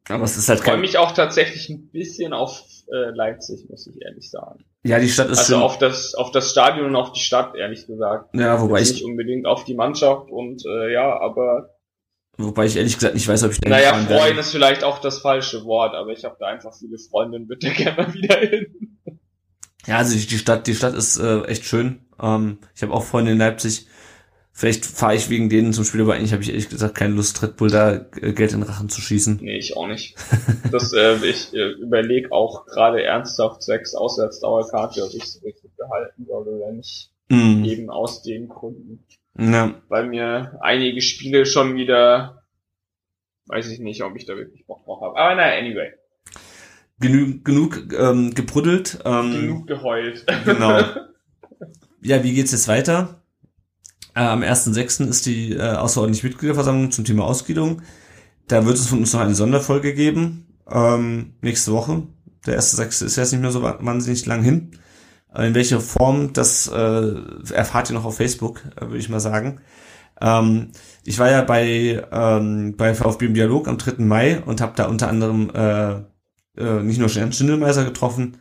[0.09, 3.87] Aber es ist halt ich freue mich auch tatsächlich ein bisschen auf äh, Leipzig, muss
[3.87, 4.65] ich ehrlich sagen.
[4.83, 7.87] Ja, die Stadt ist also auf das auf das Stadion und auf die Stadt ehrlich
[7.87, 8.35] gesagt.
[8.35, 11.69] Ja, wobei Jetzt ich nicht unbedingt auf die Mannschaft und äh, ja, aber
[12.37, 15.19] wobei ich ehrlich gesagt nicht weiß, ob ich da Naja, freuen ist vielleicht auch das
[15.19, 18.99] falsche Wort, aber ich habe da einfach viele Freunde und bitte gerne wieder hin.
[19.85, 22.05] Ja, also die Stadt, die Stadt ist äh, echt schön.
[22.21, 23.87] Ähm, ich habe auch Freunde in Leipzig.
[24.55, 27.41] Vielleicht fahre ich wegen denen zum Spiel, aber eigentlich habe ich ehrlich gesagt keine Lust,
[27.41, 29.39] Red Bull da äh, Geld in den Rachen zu schießen.
[29.41, 30.15] Nee, ich auch nicht.
[30.71, 36.25] Das, äh, ich äh, überlege auch gerade ernsthaft sechs Auswärtsdauerkarte, ob ich sie richtig behalten
[36.25, 37.11] soll oder nicht.
[37.29, 37.63] Mm.
[37.63, 39.05] Eben aus den Gründen.
[39.37, 39.75] Ja.
[39.87, 42.43] Weil mir einige Spiele schon wieder,
[43.47, 45.17] weiß ich nicht, ob ich da wirklich Bock drauf habe.
[45.17, 45.91] Aber naja, anyway.
[46.99, 48.99] Genug, genug ähm, gebrüddelt.
[49.05, 50.25] Ähm, genug geheult.
[50.45, 50.81] Genau.
[52.05, 53.22] Ja, wie geht's jetzt weiter?
[54.15, 55.07] Äh, am 1.6.
[55.07, 57.81] ist die äh, außerordentliche Mitgliederversammlung zum Thema Ausgliederung.
[58.47, 60.47] Da wird es von uns noch eine Sonderfolge geben.
[60.69, 62.03] Ähm, nächste Woche.
[62.45, 63.05] Der 1.6.
[63.05, 64.71] ist jetzt nicht mehr so wahnsinnig lang hin.
[65.35, 67.15] In welcher Form, das äh,
[67.53, 69.61] erfahrt ihr noch auf Facebook, äh, würde ich mal sagen.
[70.21, 70.71] Ähm,
[71.03, 74.03] ich war ja bei, ähm, bei VfB im Dialog am 3.
[74.03, 75.93] Mai und habe da unter anderem äh,
[76.55, 78.37] äh, nicht nur Ernst Schindelmeiser getroffen,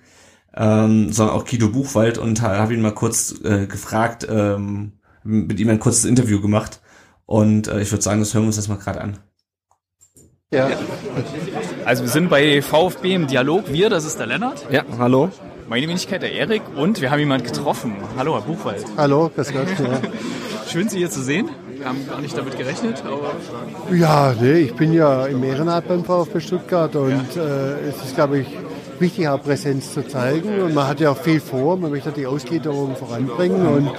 [0.55, 4.93] ähm, sondern auch Guido Buchwald und habe ihn mal kurz äh, gefragt, ähm,
[5.25, 6.81] mit ihm ein kurzes Interview gemacht.
[7.27, 9.19] Und äh, ich würde sagen, das hören wir uns das mal gerade an.
[10.53, 10.69] Ja.
[11.87, 13.73] Also wir sind bei VfB im Dialog.
[13.73, 14.67] Wir, das ist der Lennart.
[14.71, 15.31] Ja, hallo.
[15.69, 16.63] Meine Wenigkeit, der Erik.
[16.77, 17.97] Und wir haben jemanden getroffen.
[18.19, 18.85] Hallo, Herr Buchwald.
[18.99, 19.69] Hallo, grüß Gott.
[19.79, 20.01] Ja.
[20.71, 21.49] Schön, Sie hier zu sehen.
[21.79, 23.33] Wir haben gar nicht damit gerechnet, aber...
[23.97, 27.43] Ja, nee, ich bin ja im Ehrenamt beim VfB Stuttgart und ja.
[27.43, 28.47] äh, es ist, glaube ich,
[28.99, 30.63] wichtig, auch Präsenz zu zeigen.
[30.63, 33.91] Und man hat ja auch viel vor, man möchte die Ausgliederung voranbringen und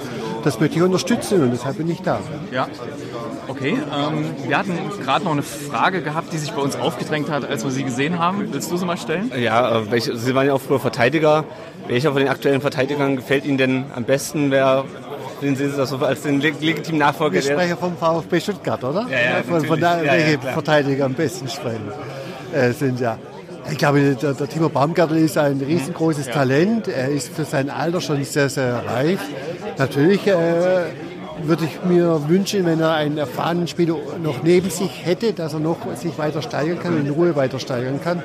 [0.44, 2.20] das möchte ich unterstützen und deshalb bin ich da.
[2.52, 2.68] Ja,
[3.48, 3.78] okay.
[3.92, 7.64] Ähm, wir hatten gerade noch eine Frage gehabt, die sich bei uns aufgedrängt hat, als
[7.64, 8.52] wir sie gesehen haben.
[8.52, 9.32] Willst du sie mal stellen?
[9.36, 11.44] Ja, äh, welche, Sie waren ja auch früher Verteidiger.
[11.88, 14.50] Welcher von den aktuellen Verteidigern gefällt Ihnen denn am besten?
[14.50, 14.84] Wer
[15.42, 17.38] den sehen Sie das so als den legitimen Nachfolger?
[17.38, 19.06] Ich spreche vom VfB Stuttgart, oder?
[19.10, 21.90] Ja, ja, von, von da, ja, welche ja, Verteidiger am besten sprechen.
[22.52, 23.18] Äh, sind ja.
[23.70, 26.26] Ich glaube, der, der Timo Baumgartel ist ein riesengroßes.
[26.26, 26.88] Talent.
[26.88, 29.20] Er ist für sein Alter schon sehr, sehr reif.
[29.78, 30.34] Natürlich äh,
[31.42, 35.60] würde ich mir wünschen, wenn er einen erfahrenen Spieler noch neben sich hätte, dass er
[35.60, 38.22] noch sich weiter steigern kann, in Ruhe weiter steigern kann.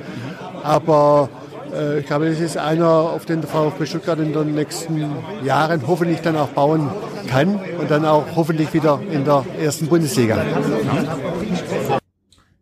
[0.63, 1.29] Aber
[1.73, 5.05] äh, ich glaube, das ist einer, auf den der VfB Stuttgart in den nächsten
[5.43, 6.89] Jahren hoffentlich dann auch bauen
[7.27, 10.37] kann und dann auch hoffentlich wieder in der ersten Bundesliga.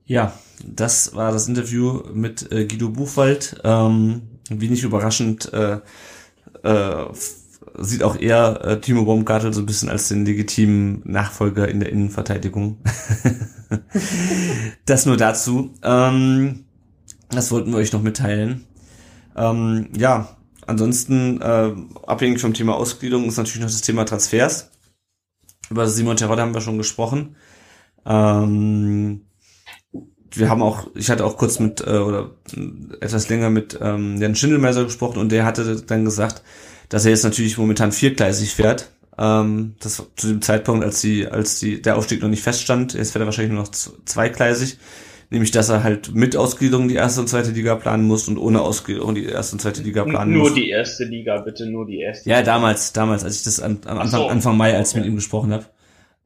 [0.05, 0.31] Ja,
[0.67, 3.61] das war das Interview mit äh, Guido Buchwald.
[3.63, 5.79] Ähm, wenig überraschend äh,
[6.63, 7.05] äh,
[7.77, 11.89] sieht auch er äh, Timo Baumgartel so ein bisschen als den legitimen Nachfolger in der
[11.89, 12.77] Innenverteidigung.
[14.85, 15.73] das nur dazu.
[15.83, 16.65] Ähm,
[17.29, 18.65] das wollten wir euch noch mitteilen.
[19.35, 21.73] Ähm, ja, ansonsten, äh,
[22.07, 24.71] abhängig vom Thema Ausgliederung ist natürlich noch das Thema Transfers.
[25.69, 27.35] Über Simon Terodde haben wir schon gesprochen.
[28.05, 29.26] Ähm,
[30.39, 32.31] wir haben auch, ich hatte auch kurz mit, äh, oder
[32.99, 36.43] etwas länger mit ähm, Jan Schindelmeiser gesprochen und der hatte dann gesagt,
[36.89, 38.91] dass er jetzt natürlich momentan viergleisig fährt.
[39.17, 43.11] Ähm, das zu dem Zeitpunkt, als die, als die, der Aufstieg noch nicht feststand, jetzt
[43.11, 44.77] fährt er wahrscheinlich nur noch zweigleisig.
[45.29, 48.61] Nämlich, dass er halt mit Ausgliederung die erste und zweite Liga planen muss und ohne
[48.61, 50.49] Ausgliederung die erste und zweite Liga planen nur muss.
[50.51, 52.29] Nur die erste Liga, bitte, nur die erste.
[52.29, 54.27] Ja, damals, damals, als ich das an, am Anfang, so.
[54.27, 55.65] Anfang Mai, als ich mit ihm gesprochen habe.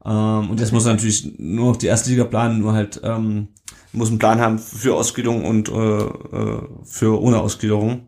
[0.06, 3.48] Ähm, und jetzt muss er natürlich nur noch die erste Liga planen, nur halt ähm,
[3.94, 8.08] muss einen Plan haben für Ausgliederung und äh, äh, für ohne Ausgliederung.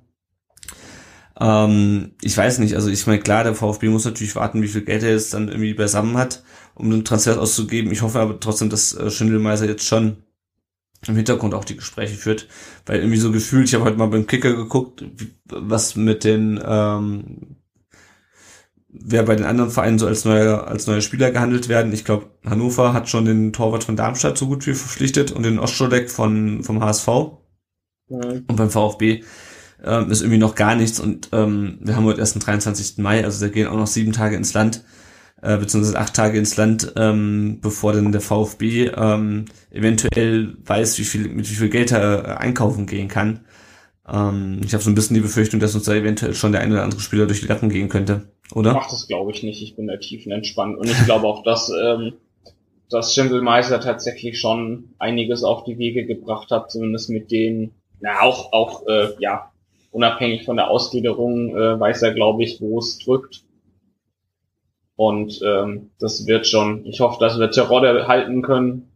[1.40, 4.84] Ähm, ich weiß nicht, also ich meine, klar, der VfB muss natürlich warten, wie viel
[4.84, 6.44] Geld er jetzt dann irgendwie beisammen hat,
[6.76, 7.92] um den Transfer auszugeben.
[7.92, 10.18] Ich hoffe aber trotzdem, dass äh, Schindelmeiser jetzt schon
[11.08, 12.48] im Hintergrund auch die Gespräche führt,
[12.86, 15.04] weil irgendwie so gefühlt, ich habe heute mal beim Kicker geguckt,
[15.46, 17.58] was mit den ähm,
[18.94, 21.94] wer bei den anderen Vereinen so als neuer, als neuer Spieler gehandelt werden.
[21.94, 25.60] Ich glaube, Hannover hat schon den Torwart von Darmstadt so gut wie verpflichtet und den
[25.60, 27.08] Ostscholek von, vom HSV.
[28.10, 28.46] Mhm.
[28.48, 29.24] Und beim VfB
[29.84, 32.98] ähm, ist irgendwie noch gar nichts und ähm, wir haben heute erst den 23.
[33.00, 34.84] Mai, also da gehen auch noch sieben Tage ins Land,
[35.42, 41.04] äh, beziehungsweise acht Tage ins Land, ähm, bevor dann der VfB ähm, eventuell weiß, wie
[41.04, 43.42] viel, mit wie viel Geld er äh, einkaufen gehen kann.
[44.12, 46.74] Ähm, ich habe so ein bisschen die Befürchtung, dass uns da eventuell schon der eine
[46.74, 48.76] oder andere Spieler durch die Lappen gehen könnte oder?
[48.78, 49.62] Ach, das glaube ich nicht.
[49.62, 50.78] Ich bin da tiefenentspannt.
[50.78, 52.14] Und ich glaube auch, dass, ähm,
[52.90, 58.52] dass Schindelmeister tatsächlich schon einiges auf die Wege gebracht hat, zumindest mit denen, na, auch,
[58.54, 59.52] auch, äh, ja,
[59.92, 63.44] unabhängig von der Ausgliederung, äh, weiß er, glaube ich, wo es drückt.
[64.96, 68.93] Und ähm, das wird schon, ich hoffe, dass wir Terodde halten können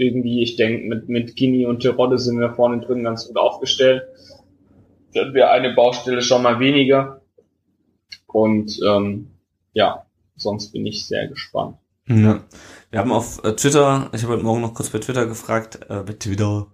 [0.00, 4.02] irgendwie, ich denke, mit, mit Gini und Terodde sind wir vorne drin ganz gut aufgestellt.
[5.14, 7.20] Dann wäre eine Baustelle schon mal weniger.
[8.26, 9.32] Und ähm,
[9.72, 11.76] ja, sonst bin ich sehr gespannt.
[12.06, 12.44] Ja.
[12.90, 16.02] Wir haben auf äh, Twitter, ich habe heute Morgen noch kurz bei Twitter gefragt, äh,
[16.02, 16.66] bei Twitter,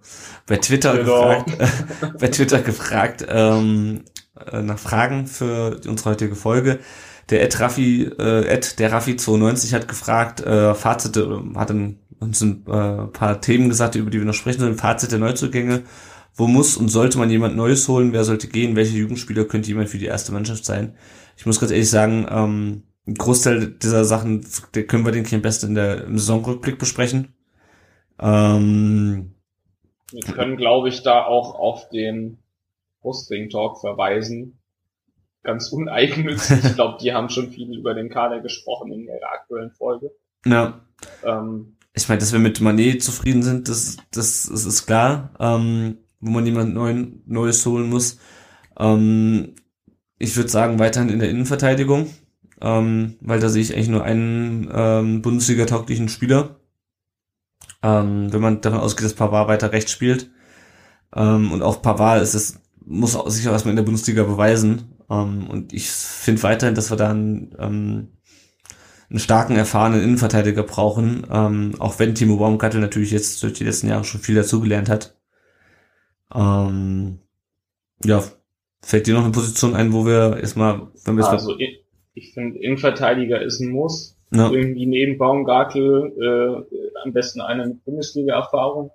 [0.47, 1.45] bei Twitter, Twitter.
[1.45, 4.05] gefragt, äh, bei Twitter gefragt, ähm,
[4.51, 6.79] äh, nach Fragen für unsere heutige Folge.
[7.29, 11.99] Der Ed Raffi, äh, Ed, der Raffi 92 hat gefragt, äh, Fazit, äh, hat ein,
[12.21, 14.77] uns ein äh, paar Themen gesagt, über die wir noch sprechen sollen.
[14.77, 15.85] Fazit der Neuzugänge.
[16.35, 18.13] Wo muss und sollte man jemand Neues holen?
[18.13, 18.77] Wer sollte gehen?
[18.77, 20.97] Welche Jugendspieler könnte jemand für die erste Mannschaft sein?
[21.37, 25.69] Ich muss ganz ehrlich sagen, ähm, ein Großteil dieser Sachen können wir, den am besten
[25.69, 27.35] in der, im Saisonrückblick besprechen.
[28.19, 29.35] Ähm,
[30.13, 32.39] wir können, glaube ich, da auch auf den
[33.01, 34.59] Brustring Talk verweisen.
[35.43, 36.65] Ganz uneigennützig.
[36.65, 40.11] ich glaube, die haben schon viel über den Kader gesprochen in ihrer aktuellen Folge.
[40.45, 40.81] Ja.
[41.25, 45.35] Ähm, ich meine, dass wir mit Manet zufrieden sind, das, das, das ist klar.
[45.41, 48.19] Ähm, wo man jemand Neuen, Neues holen muss.
[48.79, 49.55] Ähm,
[50.19, 52.09] ich würde sagen, weiterhin in der Innenverteidigung
[52.61, 56.57] ähm, weil da sehe ich eigentlich nur einen ähm, Bundesliga-tauglichen Spieler.
[57.83, 60.31] Ähm, wenn man davon ausgeht, dass Pavard weiter rechts spielt.
[61.15, 64.95] Ähm, und auch Pavard ist es, muss sich auch erstmal in der Bundesliga beweisen.
[65.11, 68.09] Ähm, und ich finde weiterhin, dass wir da einen, ähm,
[69.11, 73.89] einen starken, erfahrenen Innenverteidiger brauchen, ähm, auch wenn Timo Baumgartel natürlich jetzt durch die letzten
[73.89, 75.17] Jahre schon viel dazugelernt hat.
[76.35, 77.21] Ähm,
[78.05, 78.23] ja,
[78.83, 81.57] fällt dir noch eine Position ein, wo wir erstmal, wenn wir also,
[82.15, 84.17] ich finde, Innenverteidiger ist ein Muss.
[84.33, 84.51] Ja.
[84.51, 88.91] Irgendwie neben Baumgartel äh, am besten eine mit Bundesliga-Erfahrung.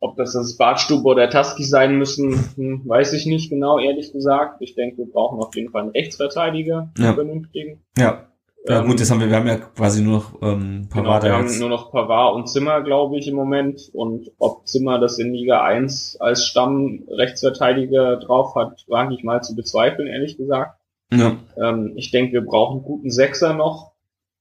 [0.00, 4.60] Ob das das Bartstube oder Taski sein müssen, hm, weiß ich nicht genau, ehrlich gesagt.
[4.60, 7.14] Ich denke, wir brauchen auf jeden Fall einen Rechtsverteidiger, ja.
[7.14, 7.84] vernünftigen.
[7.96, 8.26] Ja.
[8.66, 11.22] Ja ähm, gut, jetzt haben wir, wir haben ja quasi nur noch ähm, Pavard.
[11.22, 13.90] Genau, wir haben nur noch Pavard und Zimmer, glaube ich, im Moment.
[13.92, 19.54] Und ob Zimmer das in Liga 1 als Stamm-Rechtsverteidiger drauf hat, wage ich mal zu
[19.54, 20.78] bezweifeln, ehrlich gesagt.
[21.12, 21.36] Ja.
[21.62, 23.92] Ähm, ich denke, wir brauchen einen guten Sechser noch,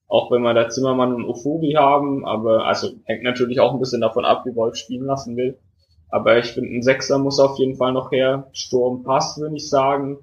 [0.07, 4.01] auch wenn wir da Zimmermann und Ofori haben, aber also hängt natürlich auch ein bisschen
[4.01, 5.59] davon ab, wie Wolf spielen lassen will.
[6.09, 8.47] Aber ich finde, ein Sechser muss auf jeden Fall noch her.
[8.53, 10.19] Sturm passt, würde ich sagen.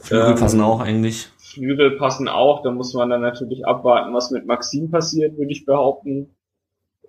[0.00, 1.28] Flügel ähm, passen auch eigentlich.
[1.58, 2.62] Flügel passen auch.
[2.62, 6.36] Da muss man dann natürlich abwarten, was mit Maxim passiert, würde ich behaupten.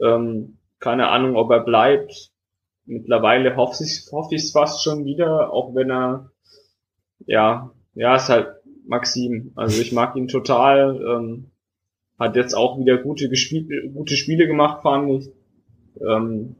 [0.01, 2.31] Ähm, keine Ahnung, ob er bleibt.
[2.85, 6.31] Mittlerweile hoffe ich es hoffe fast schon wieder, auch wenn er,
[7.27, 8.47] ja, ja, ist halt
[8.87, 9.51] Maxim.
[9.55, 10.99] Also ich mag ihn total.
[11.05, 11.51] Ähm,
[12.17, 15.31] hat jetzt auch wieder gute, gute Spiele gemacht, fand ich.
[16.01, 16.55] Ähm,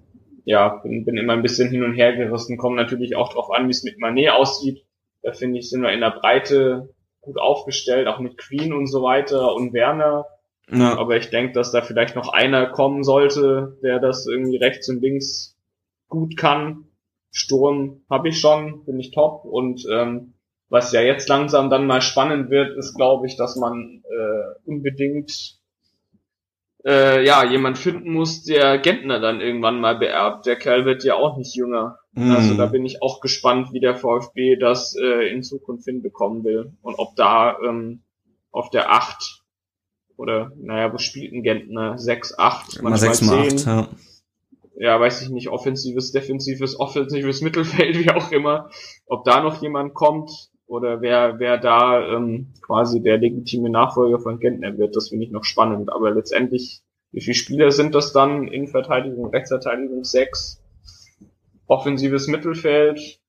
[0.46, 2.58] ja, bin, bin immer ein bisschen hin und her gerissen.
[2.58, 4.86] Kommt natürlich auch drauf an, wie es mit Manet aussieht.
[5.22, 9.04] Da finde ich, sind wir in der Breite gut aufgestellt, auch mit Queen und so
[9.04, 10.26] weiter und Werner.
[10.72, 10.98] Ja.
[10.98, 15.02] Aber ich denke, dass da vielleicht noch einer kommen sollte, der das irgendwie rechts und
[15.02, 15.58] links
[16.08, 16.86] gut kann.
[17.32, 20.34] Sturm habe ich schon, bin ich top und ähm,
[20.70, 25.59] was ja jetzt langsam dann mal spannend wird, ist, glaube ich, dass man äh, unbedingt
[26.90, 30.48] äh, ja jemand finden muss, der Gentner dann irgendwann mal beerbt.
[30.48, 32.00] Der Kerl wird ja auch nicht jünger.
[32.14, 32.32] Mm.
[32.32, 36.74] Also da bin ich auch gespannt, wie der VfB das äh, in Zukunft hinbekommen will
[36.82, 38.02] und ob da ähm,
[38.52, 39.44] auf der 8
[40.18, 41.98] oder naja, wo spielt ein Gentner?
[41.98, 43.30] 6, 8, manchmal 6 10.
[43.30, 43.88] 8, ja.
[44.76, 48.70] ja, weiß ich nicht, offensives, defensives, offensives Mittelfeld, wie auch immer,
[49.06, 54.40] ob da noch jemand kommt, oder wer, wer da ähm, quasi der legitime Nachfolger von
[54.40, 55.92] Gentner wird, das finde ich noch spannend.
[55.92, 58.48] Aber letztendlich, wie viele Spieler sind das dann?
[58.48, 60.62] in Verteidigung, Rechtsverteidigung sechs,
[61.66, 63.20] offensives Mittelfeld.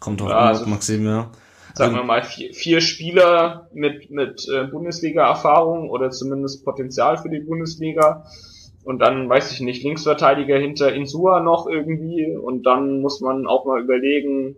[0.00, 1.30] Kommt drauf ja, an, also, Maxim, ja.
[1.74, 7.40] Sagen wir mal vier, vier Spieler mit, mit äh, Bundesliga-Erfahrung oder zumindest Potenzial für die
[7.40, 8.26] Bundesliga.
[8.84, 12.36] Und dann, weiß ich nicht, Linksverteidiger hinter Insua noch irgendwie.
[12.36, 14.56] Und dann muss man auch mal überlegen,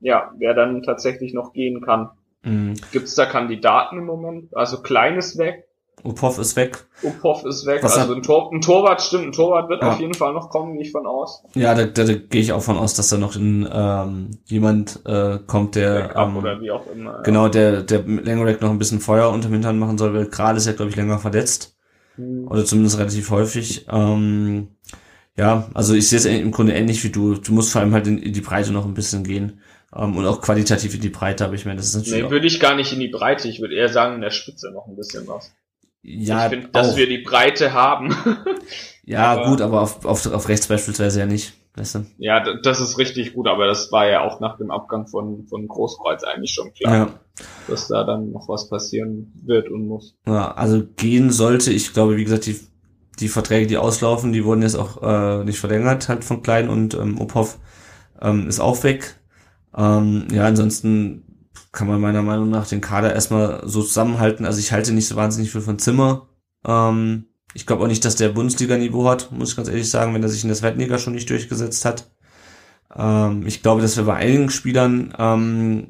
[0.00, 2.10] ja, wer dann tatsächlich noch gehen kann.
[2.42, 2.74] Mhm.
[2.92, 4.56] Gibt es da Kandidaten im Moment?
[4.56, 5.66] Also Kleines weg.
[6.04, 6.86] Upov ist weg.
[7.02, 7.82] Upov ist weg.
[7.82, 9.90] Was also ein, Tor, ein Torwart stimmt, ein Torwart wird ja.
[9.90, 11.42] auf jeden Fall noch kommen, gehe ich von aus.
[11.54, 15.00] Ja, da, da, da gehe ich auch von aus, dass da noch in, ähm, jemand
[15.06, 17.22] äh, kommt, der ähm, oder wie auch immer.
[17.22, 20.56] Genau, der der Langerack noch ein bisschen Feuer unter dem Hintern machen soll, weil Kral
[20.56, 21.76] ist ja glaube ich länger verletzt
[22.16, 22.46] hm.
[22.48, 23.86] oder zumindest relativ häufig.
[23.90, 24.68] Ähm,
[25.36, 27.34] ja, also ich sehe es im Grunde ähnlich wie du.
[27.34, 29.60] Du musst vor allem halt in, in die Breite noch ein bisschen gehen.
[29.92, 32.24] Um, und auch qualitativ in die Breite, aber ich meine, das ist natürlich.
[32.24, 34.70] Nee, würde ich gar nicht in die Breite, ich würde eher sagen, in der Spitze
[34.72, 35.54] noch ein bisschen was.
[36.02, 38.14] Ja, ich finde, dass wir die Breite haben.
[39.04, 41.54] ja, aber, gut, aber auf, auf, auf rechts beispielsweise ja nicht.
[41.74, 42.06] Weißt du?
[42.16, 45.68] Ja, das ist richtig gut, aber das war ja auch nach dem Abgang von, von
[45.68, 47.20] Großkreuz eigentlich schon klar, ja.
[47.68, 50.16] dass da dann noch was passieren wird und muss.
[50.26, 52.58] Ja, also gehen sollte, ich glaube, wie gesagt, die
[53.18, 56.94] die Verträge, die auslaufen, die wurden jetzt auch äh, nicht verlängert, halt von Klein und
[56.94, 57.58] ähm, Ophoff
[58.20, 59.16] ähm, ist auch weg.
[59.76, 64.46] Ähm, ja, ansonsten kann man meiner Meinung nach den Kader erstmal so zusammenhalten.
[64.46, 66.28] Also ich halte nicht so wahnsinnig viel von Zimmer.
[66.66, 70.22] Ähm, ich glaube auch nicht, dass der Bundesliga-Niveau hat, muss ich ganz ehrlich sagen, wenn
[70.22, 72.10] er sich in der zweiten Liga schon nicht durchgesetzt hat.
[72.94, 75.88] Ähm, ich glaube, dass wir bei einigen Spielern ähm,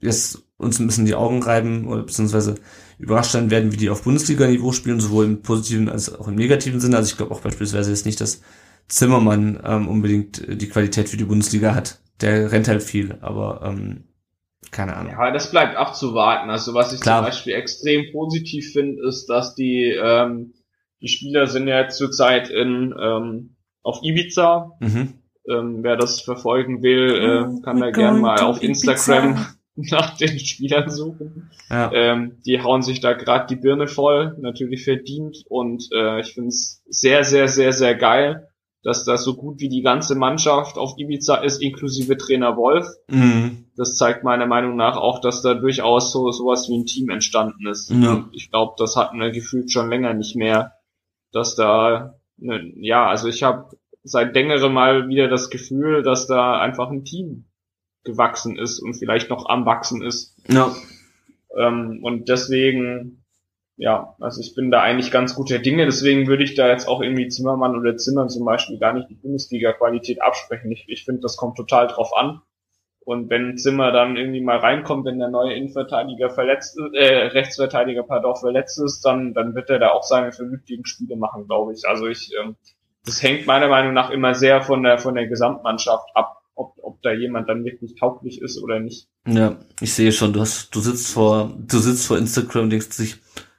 [0.00, 2.54] jetzt uns ein bisschen die Augen reiben oder beziehungsweise
[2.98, 6.80] überrascht sein werden, wie die auf Bundesliga-Niveau spielen, sowohl im positiven als auch im negativen
[6.80, 6.96] Sinne.
[6.96, 8.40] Also ich glaube auch beispielsweise jetzt nicht, dass
[8.88, 11.98] Zimmermann ähm, unbedingt die Qualität für die Bundesliga hat.
[12.20, 14.04] Der rennt halt viel, aber ähm,
[14.70, 15.12] keine Ahnung.
[15.12, 16.50] Ja, das bleibt abzuwarten.
[16.50, 17.18] Also was ich Klar.
[17.18, 20.54] zum Beispiel extrem positiv finde, ist, dass die ähm,
[21.00, 24.72] die Spieler sind ja zurzeit in ähm, auf Ibiza.
[24.80, 25.14] Mhm.
[25.48, 30.90] Ähm, wer das verfolgen will, äh, kann da gerne mal auf Instagram nach den Spielern
[30.90, 31.50] suchen.
[31.70, 31.92] Ja.
[31.92, 36.48] Ähm, die hauen sich da gerade die Birne voll, natürlich verdient und äh, ich finde
[36.48, 38.48] es sehr, sehr, sehr, sehr geil,
[38.86, 42.86] dass da so gut wie die ganze Mannschaft auf Ibiza ist, inklusive Trainer Wolf.
[43.08, 43.64] Mhm.
[43.76, 47.66] Das zeigt meiner Meinung nach auch, dass da durchaus so sowas wie ein Team entstanden
[47.66, 47.90] ist.
[47.90, 48.28] Ja.
[48.30, 50.74] Ich glaube, das hatten wir gefühlt schon länger nicht mehr,
[51.32, 56.60] dass da ne, ja, also ich habe seit längerem mal wieder das Gefühl, dass da
[56.60, 57.46] einfach ein Team
[58.04, 60.36] gewachsen ist und vielleicht noch am wachsen ist.
[60.46, 60.72] Ja.
[61.58, 63.25] Ähm, und deswegen,
[63.76, 67.02] ja, also ich bin da eigentlich ganz guter Dinge, deswegen würde ich da jetzt auch
[67.02, 70.72] irgendwie Zimmermann oder Zimmern zum Beispiel gar nicht die Bundesliga-Qualität absprechen.
[70.72, 72.40] Ich, ich finde, das kommt total drauf an.
[73.00, 78.34] Und wenn Zimmer dann irgendwie mal reinkommt, wenn der neue Innenverteidiger verletzt äh, Rechtsverteidiger, pardon,
[78.34, 81.86] verletzt ist, dann, dann wird er da auch seine vernünftigen Spiele machen, glaube ich.
[81.86, 82.56] Also ich, ähm,
[83.04, 87.02] das hängt meiner Meinung nach immer sehr von der, von der Gesamtmannschaft ab ob, ob
[87.02, 89.08] da jemand dann wirklich tauglich ist oder nicht.
[89.26, 92.96] Ja, ich sehe schon, du hast, du sitzt vor, du sitzt vor Instagram und denkst
[92.96, 93.16] dich,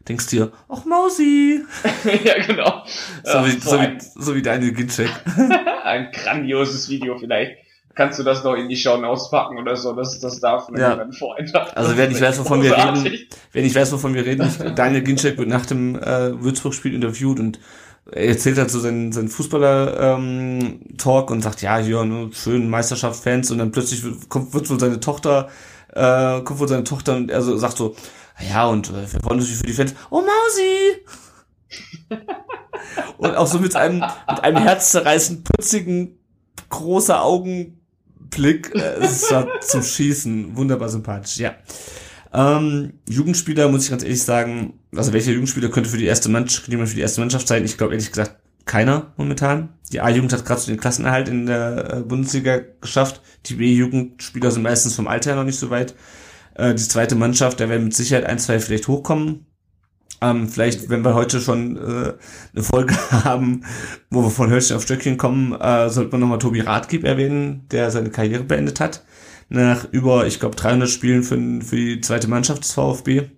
[0.07, 1.61] denkst dir, ach Mausi.
[2.23, 2.83] ja, genau.
[3.23, 5.09] So, wie, so, wie, so wie deine Gincheck.
[5.83, 7.57] ein grandioses Video vielleicht.
[7.95, 10.95] Kannst du das noch in die Schauen auspacken oder so, dass das darf ja.
[10.95, 11.51] mein Freund.
[11.75, 15.39] Also wer nicht weiß, wovon wir reden, wer nicht weiß, wovon wir reden, Daniel Ginczek
[15.39, 17.59] wird nach dem äh, Würzburg-Spiel interviewt und
[18.11, 23.49] er erzählt halt so seinen, seinen Fußballer-Talk ähm, und sagt, ja, hier, ne, schön Meisterschaft-Fans
[23.49, 25.49] und dann plötzlich wird, kommt, wird wohl seine Tochter,
[25.93, 27.95] äh, kommt wohl seine Tochter und er so sagt so,
[28.39, 31.05] ja, und äh, wir freuen uns für die Fans, oh Mausi!
[33.17, 36.19] und auch so mit einem, mit einem herzzerreißend putzigen,
[36.69, 41.55] großer Augenblick, äh, es war zum Schießen, wunderbar sympathisch, ja.
[42.33, 46.65] Ähm, Jugendspieler, muss ich ganz ehrlich sagen, also welcher Jugendspieler könnte für die erste Mannschaft,
[46.65, 47.63] könnte man für die erste Mannschaft sein?
[47.63, 48.35] Ich glaube ehrlich gesagt
[48.67, 49.69] keiner momentan.
[49.91, 53.21] Die A-Jugend hat gerade so den Klassenerhalt in der äh, Bundesliga geschafft.
[53.45, 55.95] Die B-Jugendspieler sind meistens vom Alter her noch nicht so weit.
[56.57, 59.45] Äh, die zweite Mannschaft, da werden mit Sicherheit ein, zwei vielleicht hochkommen.
[60.19, 62.13] Ähm, vielleicht, wenn wir heute schon äh,
[62.53, 63.63] eine Folge haben,
[64.09, 67.91] wo wir von Hölzchen auf Stöckchen kommen, äh, sollte man nochmal Tobi Radgib erwähnen, der
[67.91, 69.03] seine Karriere beendet hat
[69.49, 73.29] nach über, ich glaube, 300 Spielen für, für die zweite Mannschaft des VfB.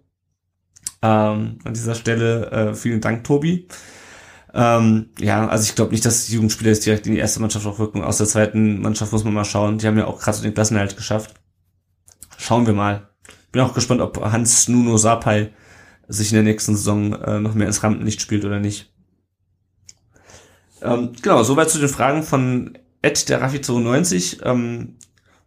[1.01, 3.67] Ähm, an dieser Stelle äh, vielen Dank, Tobi.
[4.53, 7.65] Ähm, ja, also ich glaube nicht, dass die Jugendspieler jetzt direkt in die erste Mannschaft
[7.67, 8.03] auch wirken.
[8.03, 9.77] Aus der zweiten Mannschaft muss man mal schauen.
[9.77, 11.35] Die haben ja auch gerade den Klassenerhalt geschafft.
[12.37, 13.08] Schauen wir mal.
[13.51, 15.51] Bin auch gespannt, ob Hans Nuno Sapai
[16.07, 18.91] sich in der nächsten Saison äh, noch mehr ins Rampenlicht spielt oder nicht.
[20.81, 24.39] Ähm, genau, soweit zu den Fragen von Ed der Raffi 92.
[24.43, 24.95] Ähm,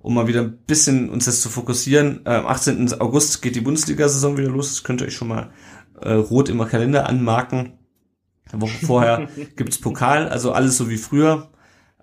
[0.02, 2.22] um mal wieder ein bisschen uns das zu fokussieren.
[2.26, 3.00] Äh, am 18.
[3.00, 4.68] August geht die Bundesliga-Saison wieder los.
[4.68, 5.50] Das könnt ihr euch schon mal
[6.00, 7.74] äh, rot im Kalender anmarken.
[8.50, 11.50] Eine Woche vorher gibt's Pokal, also alles so wie früher.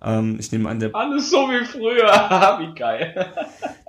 [0.01, 2.07] Ähm, ich nehme an, der alles so wie früher.
[2.59, 3.33] wie geil.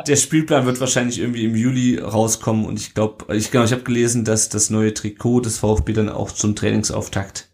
[0.07, 3.83] der Spielplan wird wahrscheinlich irgendwie im Juli rauskommen und ich glaube, ich genau, ich habe
[3.83, 7.49] gelesen, dass das neue Trikot des VfB dann auch zum Trainingsauftakt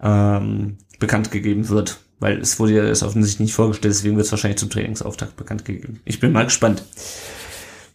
[0.00, 4.32] ähm, bekannt gegeben wird weil es wurde ja das offensichtlich nicht vorgestellt, deswegen wird es
[4.32, 6.00] wahrscheinlich zum Trainingsauftakt bekannt gegeben.
[6.06, 6.82] Ich bin mal gespannt.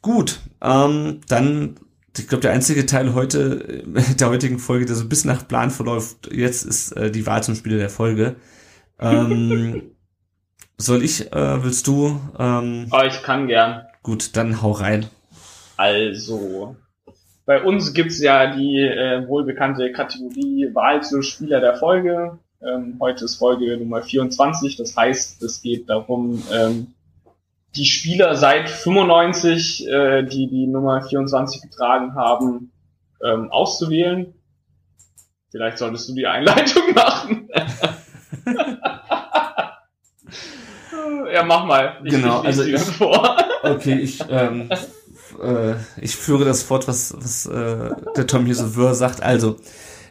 [0.03, 1.77] Gut, ähm, dann,
[2.15, 3.83] ich glaube, der einzige Teil heute,
[4.19, 7.55] der heutigen Folge, der so bis nach Plan verläuft, jetzt ist äh, die Wahl zum
[7.55, 8.35] Spieler der Folge.
[8.99, 9.91] Ähm,
[10.77, 12.19] soll ich, äh, willst du?
[12.37, 13.85] Ähm, oh, ich kann gern.
[14.03, 15.07] Gut, dann hau rein.
[15.77, 16.75] Also,
[17.45, 22.39] bei uns gibt's ja die äh, wohlbekannte Kategorie Wahl zum Spieler der Folge.
[22.61, 26.93] Ähm, heute ist Folge Nummer 24, das heißt, es geht darum, ähm,
[27.75, 32.71] die Spieler seit 95, äh, die die Nummer 24 getragen haben,
[33.23, 34.33] ähm, auszuwählen.
[35.51, 37.49] Vielleicht solltest du die Einleitung machen.
[41.31, 41.99] ja, mach mal.
[42.03, 43.37] Ich, genau, ich also ich, vor.
[43.63, 44.69] okay, ich, ähm,
[45.41, 49.21] äh, ich führe das fort, was, was äh, der Tom hier so wirr sagt.
[49.21, 49.57] Also,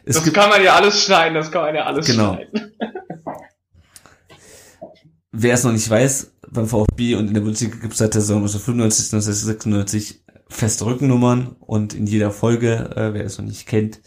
[0.05, 2.35] Es das kann man ja alles schneiden, das kann man ja alles genau.
[2.35, 2.73] schneiden.
[5.31, 8.21] Wer es noch nicht weiß, beim VfB und in der Bundesliga gibt es seit der
[8.21, 14.01] Saison 1995, 1996 feste Rückennummern und in jeder Folge, äh, wer es noch nicht kennt,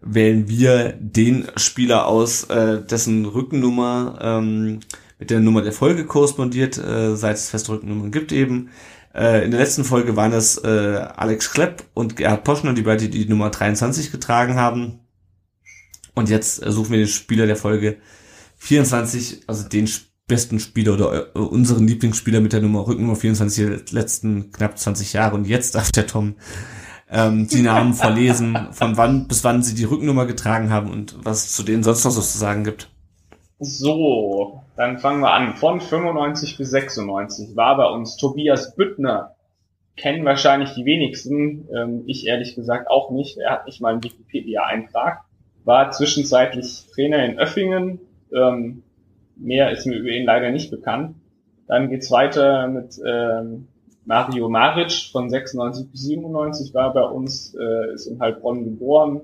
[0.00, 4.80] wählen wir den Spieler aus, äh, dessen Rückennummer ähm,
[5.22, 8.70] mit der Nummer der Folge korrespondiert, äh, seit es feste Rückennummern gibt eben.
[9.14, 10.68] Äh, in der letzten Folge waren es äh,
[11.14, 14.98] Alex Klepp und Gerhard Poschner, die beide die Nummer 23 getragen haben.
[16.16, 17.98] Und jetzt äh, suchen wir den Spieler der Folge
[18.56, 19.88] 24, also den
[20.26, 25.12] besten Spieler oder äh, unseren Lieblingsspieler mit der Nummer Rückennummer 24 der letzten knapp 20
[25.12, 25.36] Jahre.
[25.36, 26.34] Und jetzt darf der Tom
[27.08, 31.52] ähm, die Namen verlesen, von wann bis wann sie die Rückennummer getragen haben und was
[31.52, 32.90] zu denen sonst noch so zu sagen gibt.
[33.60, 35.54] So, dann fangen wir an.
[35.54, 39.36] Von 95 bis 96 war bei uns Tobias Büttner.
[39.96, 43.36] Kennen wahrscheinlich die wenigsten, ähm, ich ehrlich gesagt auch nicht.
[43.38, 45.20] Er hat nicht mal einen Wikipedia-Eintrag.
[45.64, 48.00] War zwischenzeitlich Trainer in Öffingen.
[48.34, 48.82] Ähm,
[49.36, 51.16] mehr ist mir über ihn leider nicht bekannt.
[51.68, 53.68] Dann geht's weiter mit ähm,
[54.04, 59.22] Mario Maric von 96 bis 97 war bei uns, äh, ist in Heilbronn geboren,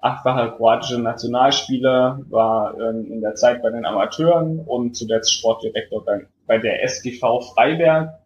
[0.00, 6.04] achtfacher kroatischer Nationalspieler, war ähm, in der Zeit bei den Amateuren und zuletzt Sportdirektor
[6.46, 8.18] bei, der SGV Freiberg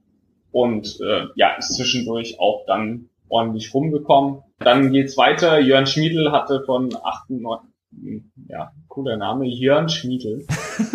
[0.52, 4.42] und äh, ja, ist zwischendurch auch dann ordentlich rumgekommen.
[4.60, 5.58] Dann geht's weiter.
[5.58, 7.70] Jörn Schmiedel hatte von 98,
[8.48, 10.46] ja, cooler Name, Jörn Schmiedel.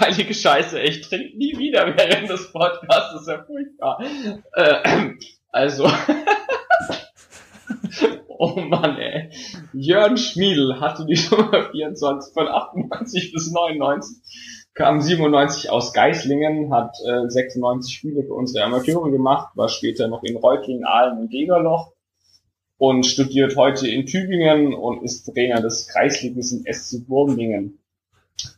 [0.00, 4.00] Heilige Scheiße, ich trinke nie wieder während des Podcasts, das ist ja furchtbar.
[4.52, 5.14] Äh,
[5.50, 5.86] also,
[8.38, 9.30] oh Mann, ey.
[9.72, 14.16] Jörn Schmiedel hatte die Nummer 24 von 98 bis 99,
[14.74, 20.22] kam 97 aus Geislingen, hat äh, 96 Spiele für unsere Amateure gemacht, war später noch
[20.22, 21.92] in Reutlingen, Aalen und Degerloch
[22.78, 27.78] und studiert heute in Tübingen und ist Trainer des Kreisligisten SC Wurmlingen.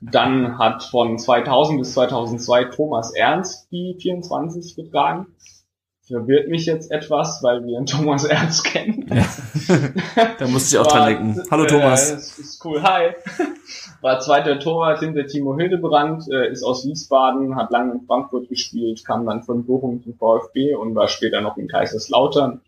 [0.01, 5.27] Dann hat von 2000 bis 2002 Thomas Ernst die 24 getragen.
[6.07, 9.11] Verwirrt mich jetzt etwas, weil wir einen Thomas Ernst kennen.
[9.13, 9.27] Ja.
[10.39, 11.43] da musste ich auch dran denken.
[11.51, 12.13] Hallo äh, Thomas.
[12.13, 13.11] Das ist cool, hi.
[14.03, 19.05] War zweiter Torwart hinter Timo Hildebrand, äh, ist aus Wiesbaden, hat lange in Frankfurt gespielt,
[19.05, 22.61] kam dann von Bochum zum VfB und war später noch in Kaiserslautern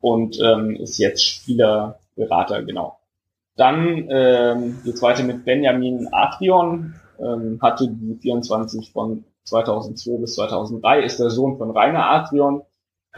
[0.00, 3.00] und ähm, ist jetzt Spielerberater, genau.
[3.56, 11.02] Dann ähm, die zweite mit Benjamin Adrian, ähm, hatte die 24 von 2002 bis 2003,
[11.02, 12.62] ist der Sohn von Rainer Adrian,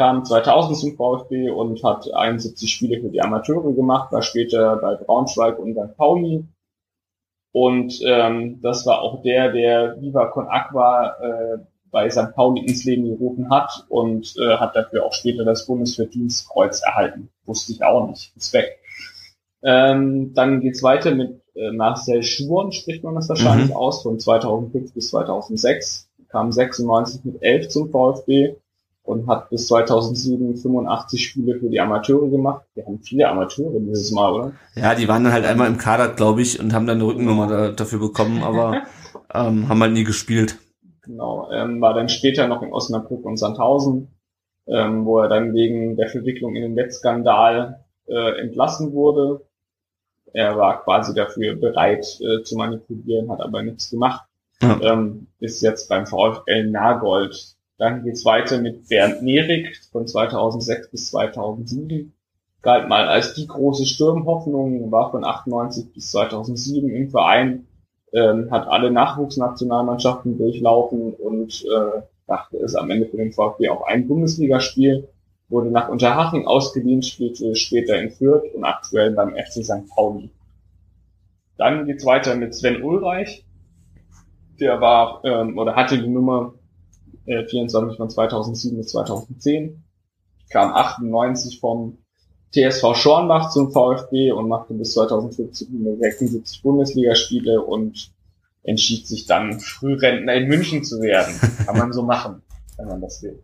[0.01, 4.95] kam 2000 zum VfB und hat 71 Spiele für die Amateure gemacht, war später bei
[4.95, 5.95] Braunschweig und St.
[5.99, 6.47] Pauli.
[7.53, 11.59] Und ähm, das war auch der, der Viva Con Aqua äh,
[11.91, 12.35] bei St.
[12.35, 17.29] Pauli ins Leben gerufen hat und äh, hat dafür auch später das Bundesverdienstkreuz erhalten.
[17.45, 18.35] Wusste ich auch nicht.
[18.35, 18.79] Ist weg.
[19.63, 23.77] Ähm, dann geht's weiter mit äh, Marcel Schuren, spricht man das wahrscheinlich mhm.
[23.77, 26.09] aus, von 2005 bis 2006.
[26.31, 28.55] Kam 96 mit 11 zum VfB
[29.11, 32.65] und hat bis 2007 85 Spiele für die Amateure gemacht.
[32.75, 34.53] Wir haben viele Amateure dieses Mal, oder?
[34.77, 37.49] Ja, die waren dann halt einmal im Kader, glaube ich, und haben dann eine Rückennummer
[37.49, 38.83] da, dafür bekommen, aber
[39.35, 40.59] ähm, haben halt nie gespielt.
[41.03, 44.09] Genau, ähm, war dann später noch in Osnabrück und Sandhausen,
[44.69, 49.45] ähm, wo er dann wegen der Verwicklung in den Wettskandal äh, entlassen wurde.
[50.33, 54.25] Er war quasi dafür bereit äh, zu manipulieren, hat aber nichts gemacht.
[54.63, 54.79] Ja.
[54.83, 57.57] Ähm, ist jetzt beim VfL Nagold.
[57.81, 62.13] Dann geht's weiter mit Bernd Nerik von 2006 bis 2007.
[62.63, 67.67] Galt mal als die große Sturmhoffnung, war von 98 bis 2007 im Verein
[68.13, 73.87] ähm, hat alle Nachwuchsnationalmannschaften durchlaufen und äh, dachte es am Ende für den VfB auch
[73.87, 75.09] ein Bundesligaspiel,
[75.49, 79.89] wurde nach Unterhaching ausgeliehen, spielte später in Fürth und aktuell beim FC St.
[79.95, 80.31] Pauli.
[81.57, 83.45] Dann geht's weiter mit Sven Ulreich.
[84.61, 86.55] Der war ähm, oder hatte die Nummer
[87.27, 89.83] äh, 24 von 2007 bis 2010,
[90.51, 91.99] kam 98 vom
[92.53, 98.11] TSV Schornbach zum VfB und machte bis 2015 76 Bundesligaspiele und
[98.63, 101.35] entschied sich dann, Frührentner in München zu werden.
[101.67, 102.43] Kann man so machen,
[102.77, 103.43] wenn man das will.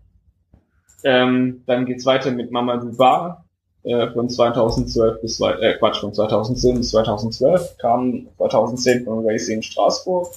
[1.04, 3.44] Ähm, dann geht's weiter mit Mamadou Bar
[3.84, 10.28] äh, von 2012 bis äh, Quatsch von 2010 bis 2012 kam 2010 von Racing Straßburg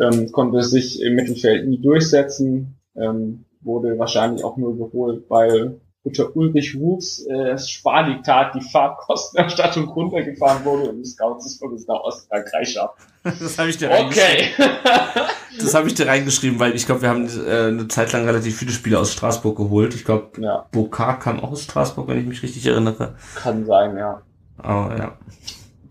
[0.00, 6.36] ähm, konnte sich im Mittelfeld nie durchsetzen ähm, wurde wahrscheinlich auch nur geholt weil unter
[6.36, 12.72] Ulrich Wuchs äh, Spardiktat die Farbkostenerstattung runtergefahren wurde und die Scouts des Bundes nach Ostfrankreich
[12.72, 13.02] schaffen.
[13.40, 14.50] Das habe ich dir Okay.
[15.58, 18.58] das habe ich dir reingeschrieben, weil ich glaube, wir haben äh, eine Zeit lang relativ
[18.58, 19.94] viele Spiele aus Straßburg geholt.
[19.94, 20.66] Ich glaube, ja.
[20.70, 23.14] Bokar kam auch aus Straßburg, wenn ich mich richtig erinnere.
[23.34, 24.20] Kann sein, ja.
[24.58, 25.16] Aber ja.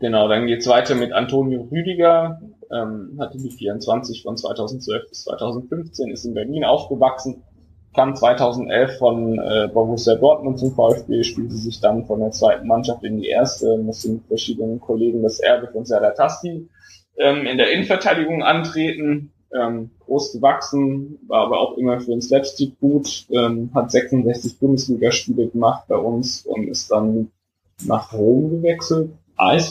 [0.03, 6.11] Genau, dann geht's weiter mit Antonio Rüdiger, ähm, hatte die 24 von 2012 bis 2015,
[6.11, 7.41] ist in Berlin aufgewachsen,
[7.95, 13.05] kam 2011 von äh, Borussia Dortmund zum VfB, spielte sich dann von der zweiten Mannschaft
[13.05, 16.67] in die erste, musste mit verschiedenen Kollegen das Erbe von Serdar Tasti
[17.15, 22.77] ähm, in der Innenverteidigung antreten, ähm, groß gewachsen, war aber auch immer für den Slapstick
[22.81, 27.31] gut, ähm, hat 66 Bundesligaspiele gemacht bei uns und ist dann
[27.85, 29.11] nach Rom gewechselt.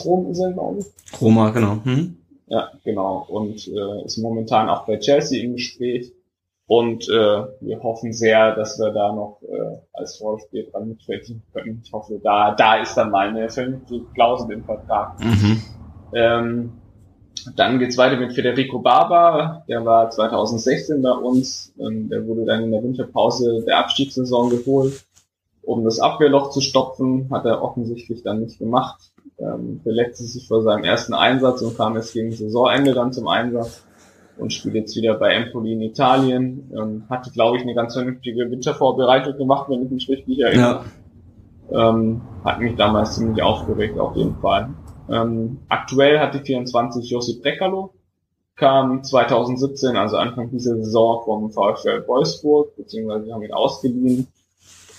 [0.05, 1.21] Rom ist er, glaube ich.
[1.21, 1.77] Roma, genau.
[1.83, 2.17] Hm?
[2.47, 3.25] Ja, genau.
[3.29, 6.13] Und äh, ist momentan auch bei Chelsea im Gespräch.
[6.65, 11.81] Und äh, wir hoffen sehr, dass wir da noch äh, als VfB dran mitverdienen können.
[11.83, 13.47] Ich hoffe, da, da ist dann mal eine
[14.13, 15.19] Klausel im Vertrag.
[15.19, 15.61] Mhm.
[16.13, 16.71] Ähm,
[17.55, 22.63] dann geht's weiter mit Federico Barba, der war 2016 bei uns, ähm, der wurde dann
[22.63, 25.03] in der Winterpause der Abstiegssaison geholt,
[25.63, 30.61] um das Abwehrloch zu stopfen, hat er offensichtlich dann nicht gemacht, ähm, verletzte sich vor
[30.61, 33.83] seinem ersten Einsatz und kam erst gegen Saisonende dann zum Einsatz
[34.37, 38.49] und spielt jetzt wieder bei Empoli in Italien, ähm, hatte glaube ich eine ganz vernünftige
[38.49, 40.85] Wintervorbereitung gemacht, wenn ich mich richtig erinnere.
[41.71, 41.89] Ja.
[41.89, 44.69] Ähm, hat mich damals ziemlich aufgeregt auf jeden Fall.
[45.09, 47.93] Ähm, aktuell hat die 24 Josip Brekalo,
[48.55, 54.27] kam 2017, also Anfang dieser Saison vom VfL Wolfsburg, beziehungsweise haben ihn ausgeliehen.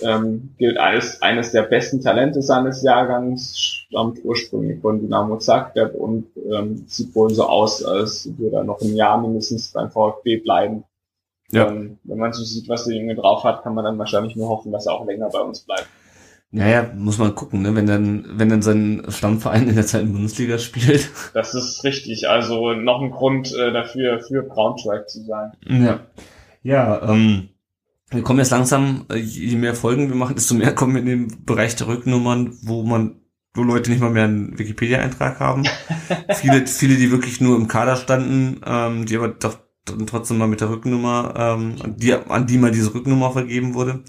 [0.01, 6.27] Ähm, gilt als eines der besten Talente seines Jahrgangs, stammt ursprünglich von Dynamo Zagreb und
[6.53, 10.83] ähm, sieht wohl so aus, als würde er noch ein Jahr mindestens beim VfB bleiben.
[11.51, 11.69] Ja.
[11.69, 14.49] Ähm, wenn man so sieht, was der Junge drauf hat, kann man dann wahrscheinlich nur
[14.49, 15.87] hoffen, dass er auch länger bei uns bleibt.
[16.51, 17.75] Naja, muss man gucken, ne?
[17.75, 21.09] wenn dann, wenn dann sein Stammverein in der zweiten Bundesliga spielt.
[21.33, 25.51] Das ist richtig, also noch ein Grund äh, dafür, für Braunschweig zu sein.
[25.67, 25.99] Ja.
[26.63, 27.49] Ja, ähm,
[28.11, 31.07] wir kommen jetzt langsam, äh, je mehr Folgen wir machen, desto mehr kommen wir in
[31.07, 33.21] den Bereich der Rücknummern, wo man,
[33.53, 35.63] wo Leute nicht mal mehr einen Wikipedia-Eintrag haben.
[36.35, 39.59] viele, viele, die wirklich nur im Kader standen, ähm, die aber doch
[40.07, 44.03] trotzdem mal mit der Rücknummer, ähm, die, an die mal diese Rücknummer vergeben wurde.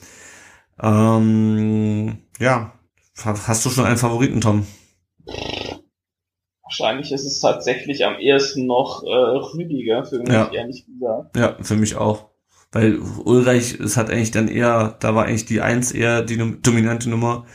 [0.80, 2.72] Ähm, ja,
[3.22, 4.66] hast du schon einen Favoriten, Tom?
[6.62, 10.50] Wahrscheinlich ist es tatsächlich am ehesten noch äh, Rüdiger, für mich ja.
[10.52, 11.36] ehrlich gesagt.
[11.36, 12.30] Ja, für mich auch.
[12.72, 17.08] Weil Ulreich, es hat eigentlich dann eher, da war eigentlich die Eins eher die dominante
[17.08, 17.46] Nummer.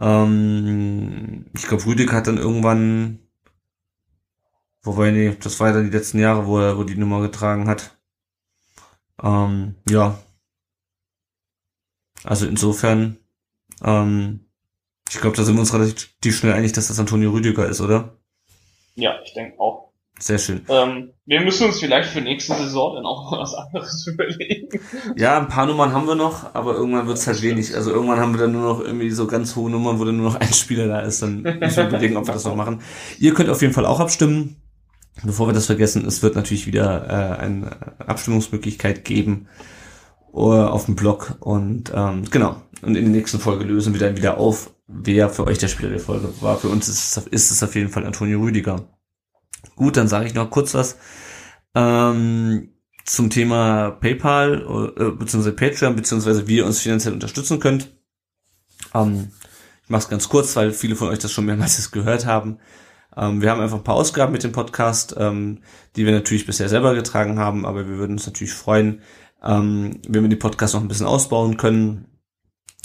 [0.00, 3.20] Ähm, ich glaube, Rüdiger hat dann irgendwann,
[4.82, 7.68] wobei, nee, das war ja dann die letzten Jahre, wo er, wo die Nummer getragen
[7.68, 7.96] hat.
[9.22, 10.18] Ähm, ja,
[12.24, 13.18] also insofern,
[13.82, 14.40] ähm,
[15.08, 18.16] ich glaube, da sind wir uns relativ schnell einig, dass das Antonio Rüdiger ist, oder?
[18.94, 19.81] Ja, ich denke auch.
[20.22, 20.60] Sehr schön.
[20.68, 24.68] Ähm, wir müssen uns vielleicht für nächste Saison dann auch was anderes überlegen.
[25.16, 27.74] Ja, ein paar Nummern haben wir noch, aber irgendwann wird es halt wenig.
[27.74, 30.30] Also irgendwann haben wir dann nur noch irgendwie so ganz hohe Nummern, wo dann nur
[30.30, 31.22] noch ein Spieler da ist.
[31.22, 32.82] Dann müssen wir überlegen, ob wir das noch machen.
[33.18, 34.62] Ihr könnt auf jeden Fall auch abstimmen.
[35.24, 39.48] Bevor wir das vergessen, es wird natürlich wieder äh, eine Abstimmungsmöglichkeit geben
[40.32, 42.62] auf dem Blog und ähm, genau.
[42.80, 45.90] Und in der nächsten Folge lösen wir dann wieder auf, wer für euch der Spieler
[45.90, 46.56] der Folge war.
[46.56, 48.86] Für uns ist es, ist es auf jeden Fall Antonio Rüdiger.
[49.76, 50.98] Gut, dann sage ich noch kurz was
[51.74, 52.68] ähm,
[53.04, 55.52] zum Thema PayPal äh, bzw.
[55.52, 57.90] Patreon beziehungsweise wie ihr uns finanziell unterstützen könnt.
[58.94, 59.30] Ähm,
[59.84, 62.58] ich mache es ganz kurz, weil viele von euch das schon mehrmals gehört haben.
[63.16, 65.62] Ähm, wir haben einfach ein paar Ausgaben mit dem Podcast, ähm,
[65.96, 69.02] die wir natürlich bisher selber getragen haben, aber wir würden uns natürlich freuen,
[69.42, 72.06] ähm, wenn wir den Podcast noch ein bisschen ausbauen können.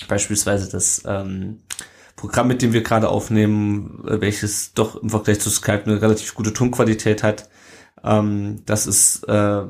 [0.07, 1.61] Beispielsweise das ähm,
[2.18, 6.35] Programm, mit dem wir gerade aufnehmen, äh, welches doch im Vergleich zu Skype eine relativ
[6.35, 7.48] gute Tonqualität hat.
[8.03, 9.61] Ähm, das ist, äh,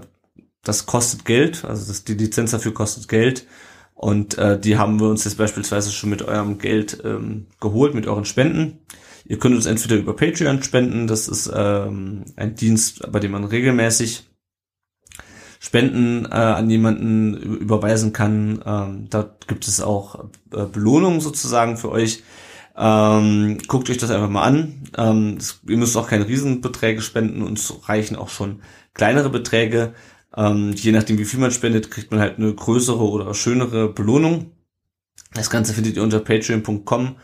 [0.64, 3.45] das kostet Geld, also das, die Lizenz dafür kostet Geld.
[3.94, 8.07] Und äh, die haben wir uns jetzt beispielsweise schon mit eurem Geld ähm, geholt, mit
[8.07, 8.80] euren Spenden.
[9.26, 13.44] Ihr könnt uns entweder über Patreon spenden, das ist ähm, ein Dienst, bei dem man
[13.44, 14.26] regelmäßig
[15.59, 18.61] Spenden äh, an jemanden überweisen kann.
[18.65, 22.23] Ähm, da gibt es auch äh, Belohnungen sozusagen für euch.
[22.77, 24.84] Ähm, guckt euch das einfach mal an.
[24.95, 28.61] Ähm, das, ihr müsst auch keine Riesenbeträge spenden, uns reichen auch schon
[28.93, 29.93] kleinere Beträge.
[30.35, 34.51] Ähm, je nachdem, wie viel man spendet, kriegt man halt eine größere oder schönere Belohnung.
[35.34, 37.15] Das Ganze findet ihr unter patreon.com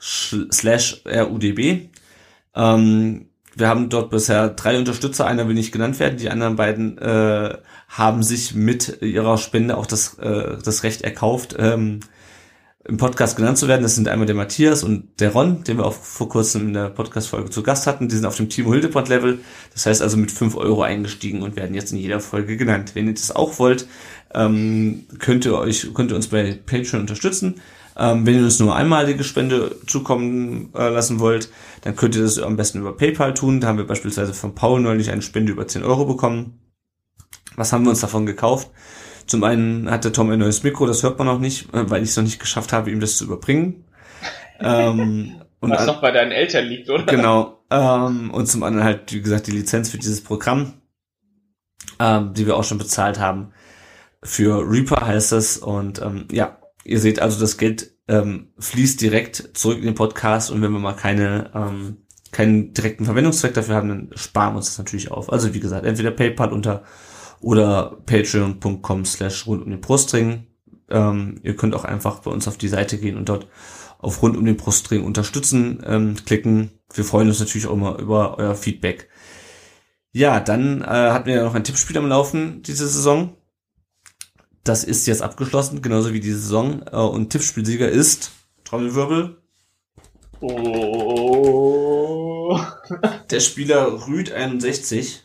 [0.00, 1.90] slash rudb.
[2.54, 6.96] Ähm, wir haben dort bisher drei Unterstützer, einer will nicht genannt werden, die anderen beiden
[6.98, 7.58] äh,
[7.92, 12.00] haben sich mit ihrer Spende auch das, äh, das Recht erkauft, ähm,
[12.84, 13.82] im Podcast genannt zu werden.
[13.82, 16.88] Das sind einmal der Matthias und der Ron, den wir auch vor kurzem in der
[16.88, 18.08] Podcast-Folge zu Gast hatten.
[18.08, 19.40] Die sind auf dem Timo Hildebrand-Level.
[19.74, 22.92] Das heißt also mit fünf Euro eingestiegen und werden jetzt in jeder Folge genannt.
[22.94, 23.86] Wenn ihr das auch wollt,
[24.34, 27.60] ähm, könnt ihr euch, könnt ihr uns bei Patreon unterstützen.
[27.94, 31.50] Ähm, wenn ihr uns nur einmalige Spende zukommen äh, lassen wollt,
[31.82, 33.60] dann könnt ihr das am besten über PayPal tun.
[33.60, 36.61] Da haben wir beispielsweise von Paul neulich eine Spende über 10 Euro bekommen.
[37.56, 38.70] Was haben wir uns davon gekauft?
[39.26, 42.02] Zum einen hat der Tom ein neues Mikro, das hört man noch nicht, äh, weil
[42.02, 43.84] ich es noch nicht geschafft habe, ihm das zu überbringen.
[44.60, 47.04] ähm, und Was noch bei deinen Eltern liegt, oder?
[47.04, 47.64] Genau.
[47.70, 50.74] Ähm, und zum anderen halt, wie gesagt, die Lizenz für dieses Programm,
[52.00, 53.52] ähm, die wir auch schon bezahlt haben.
[54.24, 55.58] Für Reaper heißt es.
[55.58, 60.50] Und ähm, ja, ihr seht also, das Geld ähm, fließt direkt zurück in den Podcast
[60.50, 61.98] und wenn wir mal keine ähm,
[62.32, 65.30] keinen direkten Verwendungszweck dafür haben, dann sparen wir uns das natürlich auf.
[65.30, 66.82] Also wie gesagt, entweder PayPal unter
[67.42, 70.46] oder patreon.com slash rund um den Brustring.
[70.88, 73.48] Ähm, ihr könnt auch einfach bei uns auf die Seite gehen und dort
[73.98, 76.70] auf rund um den Brustring unterstützen ähm, klicken.
[76.92, 79.08] Wir freuen uns natürlich auch immer über euer Feedback.
[80.12, 83.36] Ja, dann äh, hatten wir ja noch ein Tippspiel am Laufen diese Saison.
[84.64, 86.82] Das ist jetzt abgeschlossen, genauso wie die Saison.
[86.90, 88.32] Äh, und Tippspielsieger ist
[88.64, 89.38] Trommelwirbel.
[90.40, 92.58] Oh.
[93.30, 95.24] Der Spieler Rüd 61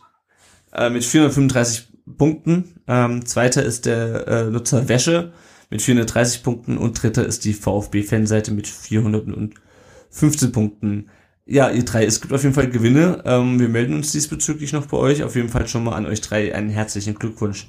[0.72, 2.80] äh, mit 435 Punkten.
[2.86, 5.32] Ähm, zweiter ist der äh, Nutzer Wäsche
[5.70, 11.10] mit 430 Punkten und dritter ist die VfB-Fanseite mit 415 Punkten.
[11.44, 13.22] Ja, ihr drei, es gibt auf jeden Fall Gewinne.
[13.24, 15.22] Ähm, wir melden uns diesbezüglich noch bei euch.
[15.22, 17.68] Auf jeden Fall schon mal an euch drei einen herzlichen Glückwunsch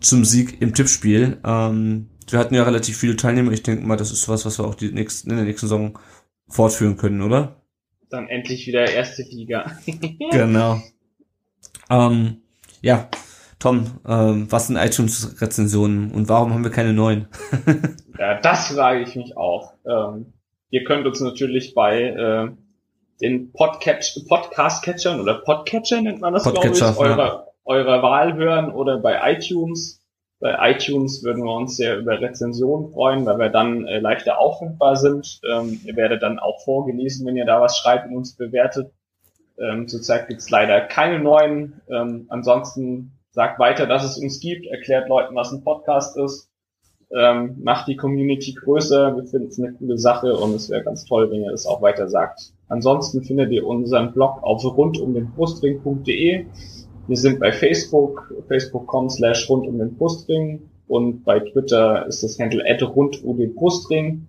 [0.00, 1.38] zum Sieg im Tippspiel.
[1.44, 3.52] Ähm, wir hatten ja relativ viele Teilnehmer.
[3.52, 5.98] Ich denke mal, das ist was, was wir auch die nächsten, in der nächsten Saison
[6.48, 7.62] fortführen können, oder?
[8.10, 9.78] Dann endlich wieder erste Liga.
[10.30, 10.82] genau.
[11.90, 12.38] Ähm,
[12.80, 13.08] ja,
[13.58, 17.26] Tom, ähm, was sind iTunes-Rezensionen und warum haben wir keine neuen?
[18.18, 19.72] ja, das frage ich mich auch.
[19.84, 20.32] Ähm,
[20.70, 22.50] ihr könnt uns natürlich bei äh,
[23.20, 27.46] den Podcast-Catchern oder Podcatcher nennt man das, glaube ich, eurer, ja.
[27.64, 30.04] eurer Wahl hören oder bei iTunes.
[30.38, 34.94] Bei iTunes würden wir uns sehr über Rezensionen freuen, weil wir dann äh, leichter auffindbar
[34.94, 35.40] sind.
[35.52, 38.92] Ähm, ihr werdet dann auch vorgelesen, wenn ihr da was schreibt und uns bewertet.
[39.58, 41.80] Ähm, zurzeit gibt's leider keine neuen.
[41.90, 46.50] Ähm, ansonsten sagt weiter, dass es uns gibt, erklärt Leuten, was ein Podcast ist,
[47.16, 49.14] ähm, macht die Community größer.
[49.14, 51.80] Wir finden es eine coole Sache und es wäre ganz toll, wenn ihr das auch
[51.80, 52.52] weiter sagt.
[52.68, 56.46] Ansonsten findet ihr unseren Blog auf rundumdenbrustring.de.
[57.06, 62.40] Wir sind bei Facebook, facebook.com slash rund um den Brustring und bei Twitter ist das
[62.40, 64.26] Handle at rund um den Brustring.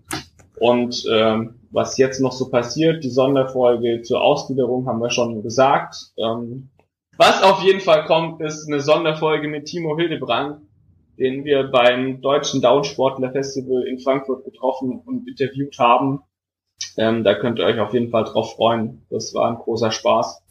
[0.60, 5.96] Und ähm, was jetzt noch so passiert, die Sonderfolge zur Ausgliederung haben wir schon gesagt.
[6.16, 6.70] Ähm,
[7.20, 10.62] was auf jeden Fall kommt, ist eine Sonderfolge mit Timo Hildebrand,
[11.18, 16.22] den wir beim Deutschen Downsportler Festival in Frankfurt getroffen und interviewt haben.
[16.96, 19.06] Ähm, da könnt ihr euch auf jeden Fall drauf freuen.
[19.10, 20.42] Das war ein großer Spaß.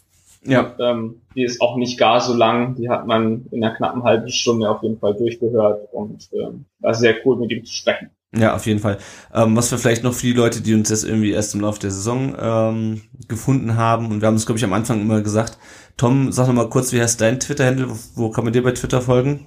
[0.45, 0.75] Ja.
[0.79, 2.75] Ähm, die ist auch nicht gar so lang.
[2.75, 6.93] Die hat man in einer knappen halben Stunde auf jeden Fall durchgehört und ähm, war
[6.93, 8.11] sehr cool mit ihm zu sprechen.
[8.37, 8.99] Ja, auf jeden Fall.
[9.33, 11.81] Ähm, was wir vielleicht noch für die Leute, die uns jetzt irgendwie erst im Laufe
[11.81, 15.59] der Saison ähm, gefunden haben, und wir haben es, glaube ich, am Anfang immer gesagt,
[15.97, 17.89] Tom, sag noch mal kurz, wie heißt dein Twitter-Handle?
[17.89, 19.47] Wo, wo, kann man dir bei Twitter folgen?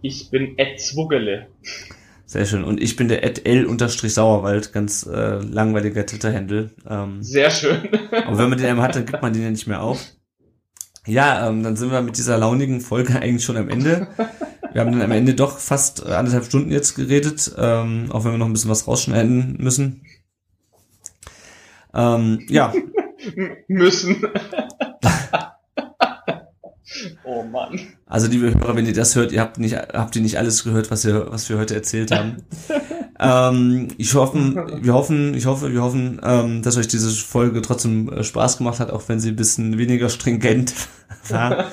[0.00, 1.48] Ich bin Ed Zwuggele.
[2.24, 2.64] Sehr schön.
[2.64, 6.70] Und ich bin der Ed L-Sauerwald, ganz äh, langweiliger Twitter-Handle.
[6.88, 7.88] Ähm, Sehr schön.
[8.26, 10.00] aber wenn man den einmal hat, dann gibt man den ja nicht mehr auf.
[11.06, 14.08] Ja, ähm, dann sind wir mit dieser launigen Folge eigentlich schon am Ende.
[14.74, 18.38] Wir haben dann am Ende doch fast anderthalb Stunden jetzt geredet, ähm, auch wenn wir
[18.38, 20.04] noch ein bisschen was rausschneiden müssen.
[21.94, 22.74] Ähm, ja.
[23.68, 24.16] müssen.
[27.24, 27.80] Oh Mann.
[28.06, 30.90] Also liebe Hörer, wenn ihr das hört, ihr habt nicht, habt ihr nicht alles gehört,
[30.90, 32.44] was wir, was wir heute erzählt haben.
[33.18, 38.08] ähm, ich hoffe, wir hoffen, ich hoffe, wir hoffen, ähm, dass euch diese Folge trotzdem
[38.10, 40.74] äh, Spaß gemacht hat, auch wenn sie ein bisschen weniger stringent
[41.28, 41.72] war.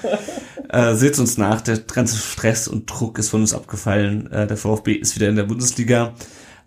[0.71, 4.31] Äh, seht uns nach, der ganze Stress und Druck ist von uns abgefallen.
[4.31, 6.13] Äh, der VfB ist wieder in der Bundesliga.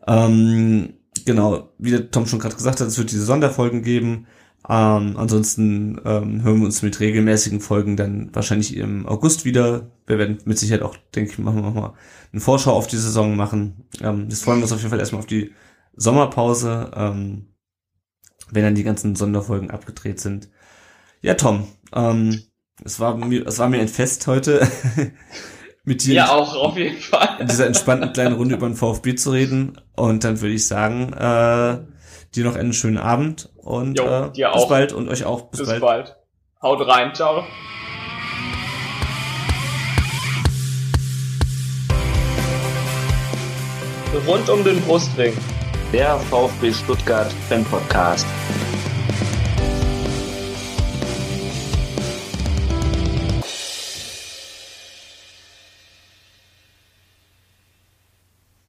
[0.06, 0.94] Ähm,
[1.24, 4.26] genau, wie der Tom schon gerade gesagt hat, es wird diese Sonderfolgen geben.
[4.68, 9.90] Ähm, ansonsten ähm, hören wir uns mit regelmäßigen Folgen dann wahrscheinlich im August wieder.
[10.06, 11.94] Wir werden mit Sicherheit auch, denke ich, machen wir mal
[12.32, 13.86] eine Vorschau auf die Saison machen.
[14.02, 15.52] Ähm, jetzt freuen wir uns auf jeden Fall erstmal auf die
[15.96, 17.46] Sommerpause, ähm,
[18.50, 20.50] wenn dann die ganzen Sonderfolgen abgedreht sind.
[21.22, 22.42] Ja, Tom, ähm,
[22.82, 24.66] es war mir, es war mir ein Fest heute.
[25.84, 26.14] mit dir.
[26.14, 27.36] Ja, auch auf jeden Fall.
[27.40, 29.80] In dieser entspannten kleinen Runde über den VfB zu reden.
[29.94, 31.78] Und dann würde ich sagen, äh,
[32.34, 34.68] dir noch einen schönen Abend und jo, äh, bis auch.
[34.68, 35.50] bald und euch auch.
[35.50, 35.80] Bis, bis bald.
[35.80, 36.16] bald.
[36.62, 37.44] Haut rein, ciao.
[44.26, 45.36] Rund um den Brustring.
[45.92, 48.26] Der VfB Stuttgart Fan Podcast.